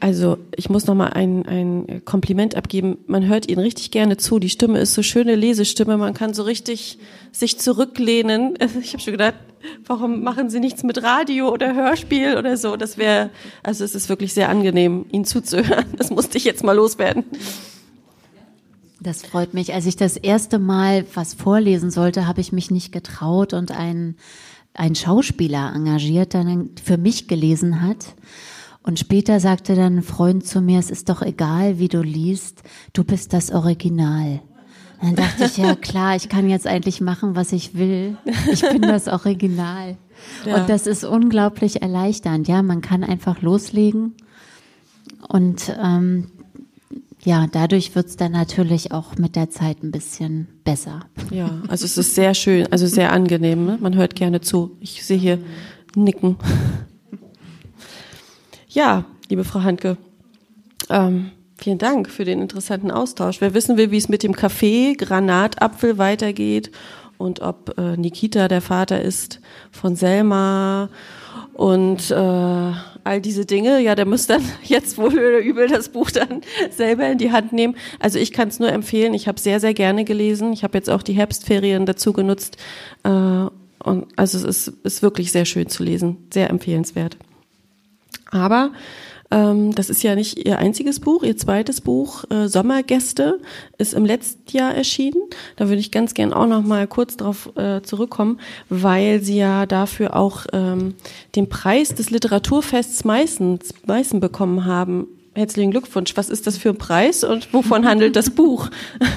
Also 0.02 0.36
ich 0.56 0.68
muss 0.68 0.86
noch 0.86 0.96
mal 0.96 1.10
ein, 1.10 1.46
ein 1.46 2.04
Kompliment 2.04 2.56
abgeben. 2.56 2.98
Man 3.06 3.28
hört 3.28 3.48
Ihnen 3.48 3.60
richtig 3.60 3.92
gerne 3.92 4.16
zu. 4.16 4.40
Die 4.40 4.48
Stimme 4.48 4.80
ist 4.80 4.94
so 4.94 5.02
schöne 5.04 5.36
Lesestimme. 5.36 5.96
Man 5.96 6.12
kann 6.12 6.34
so 6.34 6.42
richtig 6.42 6.98
sich 7.30 7.60
zurücklehnen. 7.60 8.58
Ich 8.82 8.94
habe 8.94 9.00
schon 9.00 9.12
gedacht, 9.12 9.34
warum 9.86 10.24
machen 10.24 10.50
Sie 10.50 10.58
nichts 10.58 10.82
mit 10.82 11.04
Radio 11.04 11.52
oder 11.52 11.76
Hörspiel 11.76 12.36
oder 12.36 12.56
so? 12.56 12.74
Das 12.76 12.98
wäre, 12.98 13.30
also 13.62 13.84
es 13.84 13.94
ist 13.94 14.08
wirklich 14.08 14.34
sehr 14.34 14.48
angenehm, 14.48 15.06
Ihnen 15.12 15.24
zuzuhören. 15.24 15.84
Das 15.96 16.10
musste 16.10 16.36
ich 16.36 16.44
jetzt 16.44 16.64
mal 16.64 16.72
loswerden. 16.72 17.22
Das 18.98 19.22
freut 19.22 19.54
mich. 19.54 19.72
Als 19.72 19.86
ich 19.86 19.94
das 19.94 20.16
erste 20.16 20.58
Mal 20.58 21.04
was 21.14 21.34
vorlesen 21.34 21.92
sollte, 21.92 22.26
habe 22.26 22.40
ich 22.40 22.50
mich 22.50 22.72
nicht 22.72 22.90
getraut 22.90 23.52
und 23.52 23.70
ein, 23.70 24.16
ein 24.74 24.96
Schauspieler 24.96 25.72
engagiert, 25.72 26.34
der 26.34 26.42
dann 26.42 26.70
für 26.82 26.98
mich 26.98 27.28
gelesen 27.28 27.82
hat. 27.82 28.16
Und 28.82 28.98
später 28.98 29.38
sagte 29.38 29.74
dann 29.74 29.98
ein 29.98 30.02
Freund 30.02 30.46
zu 30.46 30.60
mir, 30.60 30.78
es 30.78 30.90
ist 30.90 31.08
doch 31.08 31.22
egal, 31.22 31.78
wie 31.78 31.88
du 31.88 32.02
liest, 32.02 32.62
du 32.92 33.04
bist 33.04 33.32
das 33.32 33.52
Original. 33.52 34.40
dann 35.00 35.14
dachte 35.14 35.44
ich, 35.44 35.56
ja 35.56 35.74
klar, 35.80 36.16
ich 36.16 36.28
kann 36.28 36.50
jetzt 36.50 36.66
eigentlich 36.66 37.00
machen, 37.00 37.36
was 37.36 37.52
ich 37.52 37.74
will. 37.76 38.16
Ich 38.50 38.62
bin 38.62 38.82
das 38.82 39.08
Original. 39.08 39.96
Ja. 40.46 40.60
Und 40.60 40.68
das 40.68 40.86
ist 40.86 41.02
unglaublich 41.02 41.82
erleichternd. 41.82 42.46
Ja, 42.46 42.62
man 42.62 42.80
kann 42.80 43.02
einfach 43.02 43.42
loslegen. 43.42 44.14
Und 45.26 45.76
ähm, 45.82 46.28
ja, 47.24 47.46
dadurch 47.50 47.94
wird's 47.94 48.16
dann 48.16 48.32
natürlich 48.32 48.92
auch 48.92 49.16
mit 49.16 49.36
der 49.36 49.50
Zeit 49.50 49.82
ein 49.82 49.90
bisschen 49.90 50.48
besser. 50.64 51.00
Ja, 51.30 51.62
also 51.68 51.84
es 51.84 51.98
ist 51.98 52.14
sehr 52.14 52.34
schön, 52.34 52.66
also 52.70 52.86
sehr 52.86 53.12
angenehm. 53.12 53.64
Ne? 53.64 53.78
Man 53.80 53.96
hört 53.96 54.14
gerne 54.14 54.40
zu. 54.40 54.76
Ich 54.80 55.04
sehe 55.04 55.18
hier 55.18 55.38
Nicken. 55.94 56.36
Ja, 58.74 59.04
liebe 59.28 59.44
Frau 59.44 59.62
Handke, 59.64 59.98
ähm, 60.88 61.30
vielen 61.58 61.76
Dank 61.76 62.08
für 62.08 62.24
den 62.24 62.40
interessanten 62.40 62.90
Austausch. 62.90 63.42
Wer 63.42 63.52
wissen 63.52 63.76
will, 63.76 63.90
wie 63.90 63.98
es 63.98 64.08
mit 64.08 64.22
dem 64.22 64.34
Kaffee 64.34 64.94
Granatapfel 64.94 65.98
weitergeht 65.98 66.70
und 67.18 67.42
ob 67.42 67.78
äh, 67.78 67.98
Nikita 67.98 68.48
der 68.48 68.62
Vater 68.62 69.02
ist 69.02 69.40
von 69.70 69.94
Selma 69.94 70.88
und 71.52 72.10
äh, 72.10 72.14
all 72.14 73.20
diese 73.20 73.44
Dinge, 73.44 73.78
ja, 73.80 73.94
der 73.94 74.06
muss 74.06 74.26
dann 74.26 74.40
jetzt 74.62 74.96
wohl 74.96 75.12
oder 75.12 75.40
übel 75.40 75.68
das 75.68 75.90
Buch 75.90 76.10
dann 76.10 76.40
selber 76.70 77.06
in 77.10 77.18
die 77.18 77.30
Hand 77.30 77.52
nehmen. 77.52 77.76
Also 77.98 78.18
ich 78.18 78.32
kann 78.32 78.48
es 78.48 78.58
nur 78.58 78.72
empfehlen. 78.72 79.12
Ich 79.12 79.28
habe 79.28 79.38
sehr, 79.38 79.60
sehr 79.60 79.74
gerne 79.74 80.06
gelesen. 80.06 80.54
Ich 80.54 80.64
habe 80.64 80.78
jetzt 80.78 80.88
auch 80.88 81.02
die 81.02 81.12
Herbstferien 81.12 81.84
dazu 81.84 82.14
genutzt. 82.14 82.56
Äh, 83.02 83.10
und 83.84 84.06
also 84.16 84.38
es 84.38 84.44
ist, 84.44 84.68
ist 84.82 85.02
wirklich 85.02 85.30
sehr 85.30 85.44
schön 85.44 85.68
zu 85.68 85.82
lesen, 85.84 86.16
sehr 86.32 86.48
empfehlenswert. 86.48 87.18
Aber 88.32 88.72
ähm, 89.30 89.74
das 89.74 89.88
ist 89.88 90.02
ja 90.02 90.14
nicht 90.14 90.44
ihr 90.44 90.58
einziges 90.58 91.00
Buch. 91.00 91.22
Ihr 91.22 91.36
zweites 91.36 91.80
Buch, 91.80 92.24
äh, 92.30 92.48
Sommergäste, 92.48 93.40
ist 93.78 93.94
im 93.94 94.04
letzten 94.04 94.56
Jahr 94.56 94.74
erschienen. 94.74 95.22
Da 95.56 95.68
würde 95.68 95.80
ich 95.80 95.90
ganz 95.90 96.14
gern 96.14 96.32
auch 96.32 96.46
noch 96.46 96.62
mal 96.62 96.86
kurz 96.86 97.16
darauf 97.16 97.54
äh, 97.56 97.82
zurückkommen, 97.82 98.40
weil 98.68 99.22
sie 99.22 99.38
ja 99.38 99.66
dafür 99.66 100.16
auch 100.16 100.46
ähm, 100.52 100.94
den 101.36 101.48
Preis 101.48 101.94
des 101.94 102.10
Literaturfests 102.10 103.04
Meißen, 103.04 103.60
Meißen 103.86 104.20
bekommen 104.20 104.64
haben. 104.64 105.06
Herzlichen 105.34 105.70
Glückwunsch. 105.70 106.14
Was 106.16 106.28
ist 106.28 106.46
das 106.46 106.58
für 106.58 106.70
ein 106.70 106.78
Preis 106.78 107.24
und 107.24 107.52
wovon 107.54 107.86
handelt 107.86 108.16
das 108.16 108.30
Buch? 108.30 108.68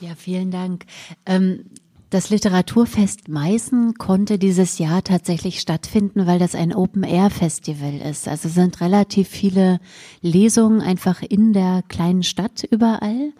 Ja, 0.00 0.10
vielen 0.16 0.50
Dank. 0.50 0.84
Ähm, 1.24 1.64
das 2.10 2.30
Literaturfest 2.30 3.28
Meißen 3.28 3.94
konnte 3.94 4.38
dieses 4.38 4.78
Jahr 4.78 5.02
tatsächlich 5.02 5.60
stattfinden, 5.60 6.26
weil 6.26 6.38
das 6.38 6.54
ein 6.54 6.72
Open-Air-Festival 6.72 8.00
ist. 8.08 8.28
Also 8.28 8.48
sind 8.48 8.80
relativ 8.80 9.28
viele 9.28 9.80
Lesungen 10.20 10.80
einfach 10.80 11.22
in 11.22 11.52
der 11.52 11.82
kleinen 11.88 12.22
Stadt 12.22 12.64
überall. 12.70 13.32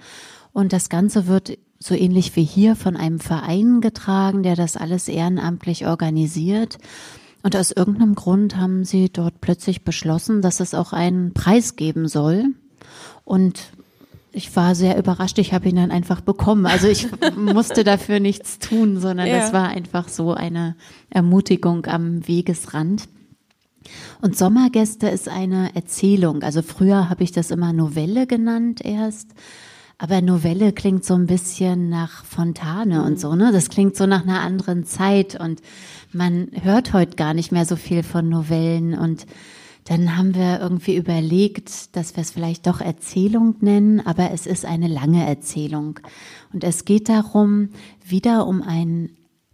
Und 0.53 0.73
das 0.73 0.89
Ganze 0.89 1.27
wird 1.27 1.59
so 1.79 1.95
ähnlich 1.95 2.35
wie 2.37 2.45
hier 2.45 2.77
von 2.77 2.97
einem 2.97 3.21
Verein 3.21 3.81
getragen, 3.81 4.43
der 4.43 4.57
das 4.57 4.77
alles 4.77 5.09
ehrenamtlich 5.09 5.87
organisiert. 5.87 6.79
Und 7.43 7.57
aus 7.57 7.71
irgendeinem 7.71 8.15
Grund 8.15 8.57
haben 8.57 8.85
sie 8.85 9.11
dort 9.11 9.43
plötzlich 9.43 9.85
beschlossen, 9.85 10.41
dass 10.41 10.61
es 10.61 10.75
auch 10.75 10.95
einen 10.95 11.35
Preis 11.35 11.77
geben 11.77 12.09
soll. 12.09 12.47
Und 13.25 13.74
ich 14.35 14.55
war 14.57 14.75
sehr 14.75 14.99
überrascht. 14.99 15.39
Ich 15.39 15.55
habe 15.55 15.69
ihn 15.69 15.77
dann 15.77 15.93
einfach 15.93 16.21
bekommen. 16.21 16.67
Also 16.67 16.89
ich 16.89 17.09
musste 17.37 17.85
dafür 17.85 18.19
nichts 18.19 18.59
tun, 18.59 19.01
sondern 19.01 19.29
ja. 19.29 19.39
das 19.39 19.53
war 19.53 19.69
einfach 19.69 20.09
so 20.09 20.35
eine 20.35 20.77
Ermutigung 21.09 21.87
am 21.87 22.27
Wegesrand. 22.27 23.09
Und 24.21 24.37
Sommergäste 24.37 25.09
ist 25.09 25.29
eine 25.29 25.75
Erzählung. 25.77 26.43
Also 26.43 26.63
früher 26.63 27.09
habe 27.09 27.23
ich 27.23 27.33
das 27.33 27.51
immer 27.51 27.73
Novelle 27.73 28.27
genannt 28.27 28.85
erst. 28.85 29.31
Aber 29.99 30.21
Novelle 30.21 30.73
klingt 30.73 31.05
so 31.05 31.15
ein 31.15 31.27
bisschen 31.27 31.89
nach 31.89 32.25
Fontane 32.25 33.01
mhm. 33.01 33.05
und 33.05 33.21
so, 33.21 33.37
ne? 33.37 33.53
Das 33.53 33.69
klingt 33.69 33.97
so 33.97 34.07
nach 34.07 34.23
einer 34.23 34.41
anderen 34.41 34.85
Zeit 34.85 35.39
und 35.39 35.61
man 36.13 36.49
hört 36.53 36.93
heute 36.93 37.15
gar 37.15 37.33
nicht 37.33 37.53
mehr 37.53 37.65
so 37.65 37.77
viel 37.77 38.03
von 38.03 38.29
Novellen 38.29 38.99
und 38.99 39.27
dann 39.85 40.17
haben 40.17 40.35
wir 40.35 40.61
irgendwie 40.61 40.97
überlegt, 40.97 41.95
dass 41.95 42.17
wir 42.17 42.23
es 42.23 42.31
vielleicht 42.31 42.67
doch 42.67 42.81
Erzählung 42.81 43.57
nennen, 43.61 44.01
aber 44.01 44.31
es 44.31 44.47
ist 44.47 44.65
eine 44.65 44.89
lange 44.89 45.27
Erzählung. 45.27 46.01
Und 46.53 46.65
es 46.65 46.87
geht 46.87 47.09
darum, 47.11 47.69
wieder 48.03 48.47
um 48.47 48.63
einen 48.63 49.11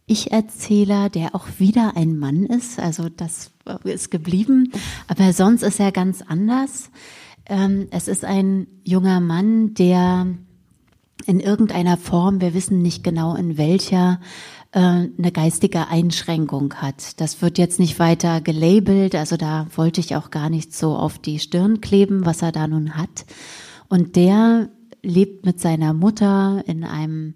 Ich-Erzähler, 0.06 1.08
der 1.08 1.34
auch 1.34 1.48
wieder 1.58 1.96
ein 1.96 2.16
Mann 2.16 2.44
ist. 2.44 2.78
Also 2.78 3.08
das 3.08 3.50
ist 3.82 4.10
geblieben. 4.10 4.72
Aber 5.08 5.32
sonst 5.32 5.62
ist 5.62 5.80
er 5.80 5.90
ganz 5.90 6.22
anders. 6.22 6.90
Ähm, 7.46 7.88
es 7.90 8.06
ist 8.06 8.24
ein 8.24 8.68
junger 8.84 9.18
Mann, 9.20 9.74
der 9.74 10.28
in 11.26 11.40
irgendeiner 11.40 11.96
Form, 11.96 12.40
wir 12.40 12.54
wissen 12.54 12.82
nicht 12.82 13.02
genau 13.02 13.34
in 13.34 13.58
welcher, 13.58 14.20
eine 14.72 15.32
geistige 15.32 15.88
Einschränkung 15.88 16.74
hat. 16.74 17.20
Das 17.20 17.42
wird 17.42 17.58
jetzt 17.58 17.80
nicht 17.80 17.98
weiter 17.98 18.40
gelabelt, 18.40 19.14
also 19.14 19.36
da 19.36 19.66
wollte 19.74 20.00
ich 20.00 20.14
auch 20.14 20.30
gar 20.30 20.48
nicht 20.48 20.74
so 20.74 20.94
auf 20.94 21.18
die 21.18 21.40
Stirn 21.40 21.80
kleben, 21.80 22.24
was 22.24 22.42
er 22.42 22.52
da 22.52 22.68
nun 22.68 22.96
hat. 22.96 23.26
Und 23.88 24.14
der 24.14 24.68
lebt 25.02 25.44
mit 25.44 25.60
seiner 25.60 25.92
Mutter 25.92 26.62
in 26.66 26.84
einem 26.84 27.34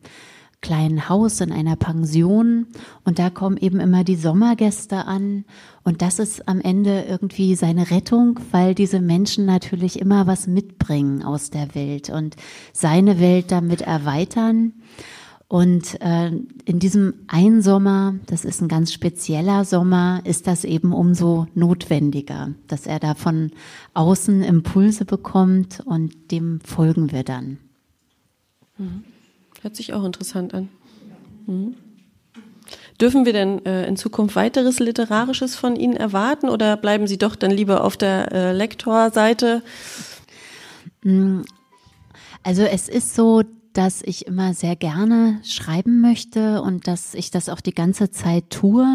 kleinen 0.60 1.10
Haus, 1.10 1.40
in 1.40 1.52
einer 1.52 1.76
Pension 1.76 2.68
und 3.04 3.18
da 3.18 3.28
kommen 3.28 3.58
eben 3.58 3.80
immer 3.80 4.02
die 4.02 4.16
Sommergäste 4.16 5.04
an 5.04 5.44
und 5.82 6.00
das 6.00 6.18
ist 6.18 6.48
am 6.48 6.60
Ende 6.60 7.04
irgendwie 7.06 7.54
seine 7.54 7.90
Rettung, 7.90 8.40
weil 8.50 8.74
diese 8.74 9.00
Menschen 9.00 9.44
natürlich 9.44 10.00
immer 10.00 10.26
was 10.26 10.46
mitbringen 10.46 11.22
aus 11.22 11.50
der 11.50 11.74
Welt 11.74 12.08
und 12.08 12.36
seine 12.72 13.20
Welt 13.20 13.50
damit 13.50 13.82
erweitern. 13.82 14.72
Und 15.54 16.00
äh, 16.00 16.32
in 16.64 16.80
diesem 16.80 17.14
einen 17.28 17.62
Sommer, 17.62 18.16
das 18.26 18.44
ist 18.44 18.60
ein 18.60 18.66
ganz 18.66 18.92
spezieller 18.92 19.64
Sommer, 19.64 20.20
ist 20.24 20.48
das 20.48 20.64
eben 20.64 20.92
umso 20.92 21.46
notwendiger, 21.54 22.50
dass 22.66 22.88
er 22.88 22.98
da 22.98 23.14
von 23.14 23.52
außen 23.92 24.42
Impulse 24.42 25.04
bekommt 25.04 25.78
und 25.84 26.32
dem 26.32 26.58
folgen 26.58 27.12
wir 27.12 27.22
dann. 27.22 27.58
Mhm. 28.78 29.04
Hört 29.62 29.76
sich 29.76 29.92
auch 29.92 30.02
interessant 30.02 30.54
an. 30.54 30.70
Mhm. 31.46 31.76
Dürfen 33.00 33.24
wir 33.24 33.32
denn 33.32 33.64
äh, 33.64 33.86
in 33.86 33.96
Zukunft 33.96 34.34
weiteres 34.34 34.80
Literarisches 34.80 35.54
von 35.54 35.76
Ihnen 35.76 35.94
erwarten 35.94 36.48
oder 36.48 36.76
bleiben 36.76 37.06
Sie 37.06 37.16
doch 37.16 37.36
dann 37.36 37.52
lieber 37.52 37.84
auf 37.84 37.96
der 37.96 38.32
äh, 38.32 38.52
Lektorseite? 38.52 39.62
Mm, 41.04 41.42
also 42.42 42.62
es 42.62 42.88
ist 42.88 43.14
so, 43.14 43.44
dass 43.74 44.02
ich 44.02 44.26
immer 44.26 44.54
sehr 44.54 44.76
gerne 44.76 45.40
schreiben 45.44 46.00
möchte 46.00 46.62
und 46.62 46.86
dass 46.86 47.14
ich 47.14 47.30
das 47.30 47.48
auch 47.48 47.60
die 47.60 47.74
ganze 47.74 48.10
Zeit 48.10 48.50
tue. 48.50 48.86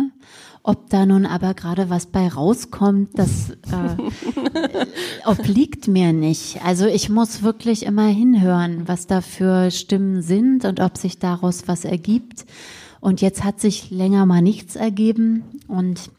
Ob 0.64 0.90
da 0.90 1.06
nun 1.06 1.26
aber 1.26 1.54
gerade 1.54 1.90
was 1.90 2.08
bei 2.08 2.28
rauskommt, 2.28 3.18
das 3.18 3.52
äh, 3.52 4.86
obliegt 5.26 5.88
mir 5.88 6.14
nicht. 6.14 6.64
Also 6.66 6.86
ich 6.86 7.10
muss 7.10 7.44
wirklich 7.44 7.84
immer 7.84 8.08
hinhören, 8.08 8.88
was 8.88 9.08
da 9.08 9.22
für 9.22 9.72
Stimmen 9.72 10.22
sind 10.22 10.66
und 10.66 10.80
ob 10.80 10.98
sich 10.98 11.20
daraus 11.20 11.68
was 11.68 11.86
ergibt. 11.86 12.46
Und 13.00 13.22
jetzt 13.22 13.44
hat 13.44 13.60
sich 13.60 13.92
länger 13.92 14.26
mal 14.26 14.42
nichts 14.42 14.76
ergeben 14.76 15.44
und 15.68 16.12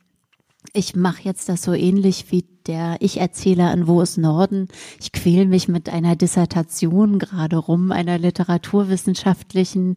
ich 0.72 0.94
mache 0.96 1.22
jetzt 1.24 1.48
das 1.48 1.62
so 1.62 1.72
ähnlich 1.72 2.26
wie 2.30 2.44
der 2.66 2.96
Ich-Erzähler 3.00 3.72
in 3.72 3.86
Wo 3.86 4.00
ist 4.00 4.18
Norden. 4.18 4.68
Ich 5.00 5.12
quäle 5.12 5.46
mich 5.46 5.68
mit 5.68 5.88
einer 5.88 6.16
Dissertation 6.16 7.18
gerade 7.18 7.56
rum, 7.56 7.92
einer 7.92 8.18
literaturwissenschaftlichen, 8.18 9.96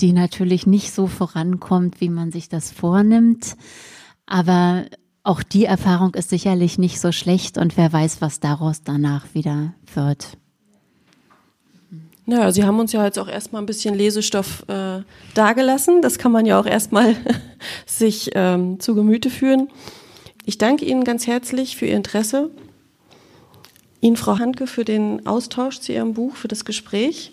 die 0.00 0.12
natürlich 0.12 0.66
nicht 0.66 0.92
so 0.92 1.06
vorankommt, 1.06 2.00
wie 2.00 2.10
man 2.10 2.32
sich 2.32 2.48
das 2.48 2.70
vornimmt. 2.70 3.56
Aber 4.26 4.84
auch 5.22 5.42
die 5.42 5.64
Erfahrung 5.64 6.14
ist 6.14 6.30
sicherlich 6.30 6.78
nicht 6.78 7.00
so 7.00 7.10
schlecht 7.10 7.58
und 7.58 7.76
wer 7.76 7.92
weiß, 7.92 8.20
was 8.20 8.40
daraus 8.40 8.82
danach 8.82 9.34
wieder 9.34 9.72
wird. 9.94 10.36
Naja, 12.26 12.50
Sie 12.52 12.64
haben 12.64 12.78
uns 12.80 12.92
ja 12.92 13.04
jetzt 13.04 13.18
auch 13.18 13.28
erstmal 13.28 13.62
ein 13.62 13.66
bisschen 13.66 13.94
Lesestoff 13.94 14.64
äh, 14.68 15.02
dargelassen. 15.34 16.00
Das 16.00 16.18
kann 16.18 16.32
man 16.32 16.46
ja 16.46 16.58
auch 16.58 16.66
erstmal 16.66 17.16
sich 17.86 18.30
ähm, 18.34 18.80
zu 18.80 18.94
Gemüte 18.94 19.28
führen. 19.28 19.68
Ich 20.46 20.58
danke 20.58 20.84
Ihnen 20.84 21.04
ganz 21.04 21.26
herzlich 21.26 21.76
für 21.76 21.86
Ihr 21.86 21.96
Interesse. 21.96 22.50
Ihnen, 24.02 24.16
Frau 24.16 24.38
Handke, 24.38 24.66
für 24.66 24.84
den 24.84 25.26
Austausch 25.26 25.80
zu 25.80 25.92
Ihrem 25.92 26.12
Buch, 26.12 26.36
für 26.36 26.48
das 26.48 26.66
Gespräch. 26.66 27.32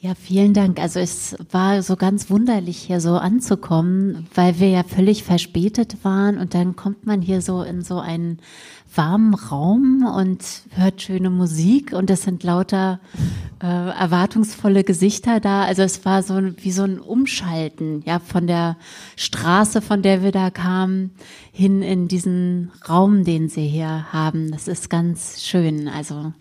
Ja, 0.00 0.14
vielen 0.14 0.54
Dank. 0.54 0.80
Also 0.80 0.98
es 0.98 1.36
war 1.52 1.82
so 1.82 1.94
ganz 1.94 2.30
wunderlich 2.30 2.78
hier 2.78 3.00
so 3.00 3.14
anzukommen, 3.14 4.26
weil 4.34 4.58
wir 4.58 4.70
ja 4.70 4.82
völlig 4.82 5.22
verspätet 5.22 5.96
waren 6.02 6.38
und 6.38 6.52
dann 6.52 6.74
kommt 6.74 7.06
man 7.06 7.22
hier 7.22 7.40
so 7.40 7.62
in 7.62 7.82
so 7.82 8.00
einen 8.00 8.40
warmen 8.96 9.34
Raum 9.34 10.04
und 10.04 10.44
hört 10.70 11.02
schöne 11.02 11.30
Musik 11.30 11.92
und 11.92 12.10
es 12.10 12.22
sind 12.22 12.42
lauter 12.42 13.00
äh, 13.62 13.66
erwartungsvolle 13.66 14.84
Gesichter 14.84 15.40
da. 15.40 15.62
Also 15.64 15.82
es 15.82 16.04
war 16.04 16.22
so 16.22 16.40
wie 16.62 16.72
so 16.72 16.82
ein 16.82 16.98
Umschalten, 16.98 18.02
ja, 18.06 18.18
von 18.18 18.46
der 18.46 18.76
Straße, 19.16 19.82
von 19.82 20.02
der 20.02 20.22
wir 20.22 20.32
da 20.32 20.50
kamen, 20.50 21.10
hin 21.52 21.82
in 21.82 22.08
diesen 22.08 22.70
Raum, 22.88 23.24
den 23.24 23.48
sie 23.48 23.66
hier 23.66 24.12
haben. 24.12 24.50
Das 24.50 24.68
ist 24.68 24.90
ganz 24.90 25.42
schön. 25.42 25.88
Also 25.88 26.32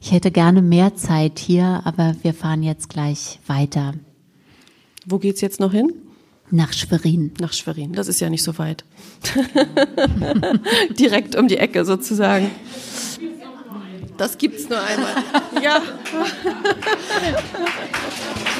ich 0.00 0.12
hätte 0.12 0.30
gerne 0.30 0.62
mehr 0.62 0.94
Zeit 0.94 1.38
hier, 1.38 1.82
aber 1.84 2.14
wir 2.22 2.34
fahren 2.34 2.62
jetzt 2.62 2.88
gleich 2.88 3.40
weiter. 3.46 3.94
Wo 5.06 5.18
geht's 5.18 5.40
jetzt 5.40 5.60
noch 5.60 5.72
hin? 5.72 5.92
Nach 6.50 6.72
Schwerin. 6.72 7.32
Nach 7.40 7.52
Schwerin, 7.52 7.92
das 7.92 8.08
ist 8.08 8.20
ja 8.20 8.30
nicht 8.30 8.42
so 8.42 8.58
weit. 8.58 8.84
Direkt 10.90 11.36
um 11.36 11.48
die 11.48 11.58
Ecke 11.58 11.84
sozusagen. 11.84 12.50
Das 14.16 14.38
gibt's 14.38 14.68
nur 14.68 14.80
einmal. 14.80 15.12
ja. 15.62 15.82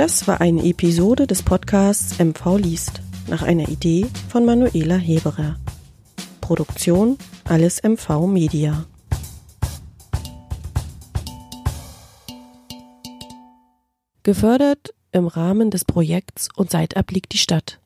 Das 0.00 0.26
war 0.26 0.40
eine 0.40 0.64
Episode 0.64 1.26
des 1.26 1.42
Podcasts 1.42 2.18
MV 2.18 2.56
liest 2.56 3.02
nach 3.28 3.42
einer 3.42 3.68
Idee 3.68 4.06
von 4.30 4.46
Manuela 4.46 4.94
Heberer. 4.94 5.56
Produktion 6.40 7.18
Alles 7.44 7.82
MV 7.82 8.26
Media. 8.26 8.86
Gefördert 14.22 14.94
im 15.12 15.26
Rahmen 15.26 15.70
des 15.70 15.84
Projekts 15.84 16.48
Und 16.56 16.70
Seitab 16.70 17.10
liegt 17.10 17.34
die 17.34 17.38
Stadt. 17.38 17.78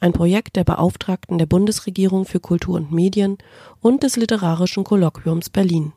Ein 0.00 0.12
Projekt 0.12 0.56
der 0.56 0.64
Beauftragten 0.64 1.38
der 1.38 1.46
Bundesregierung 1.46 2.24
für 2.24 2.40
Kultur 2.40 2.74
und 2.74 2.90
Medien 2.90 3.38
und 3.80 4.02
des 4.02 4.16
Literarischen 4.16 4.82
Kolloquiums 4.82 5.50
Berlin 5.50 5.92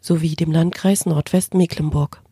sowie 0.00 0.36
dem 0.36 0.52
Landkreis 0.52 1.04
Nordwestmecklenburg. 1.04 2.22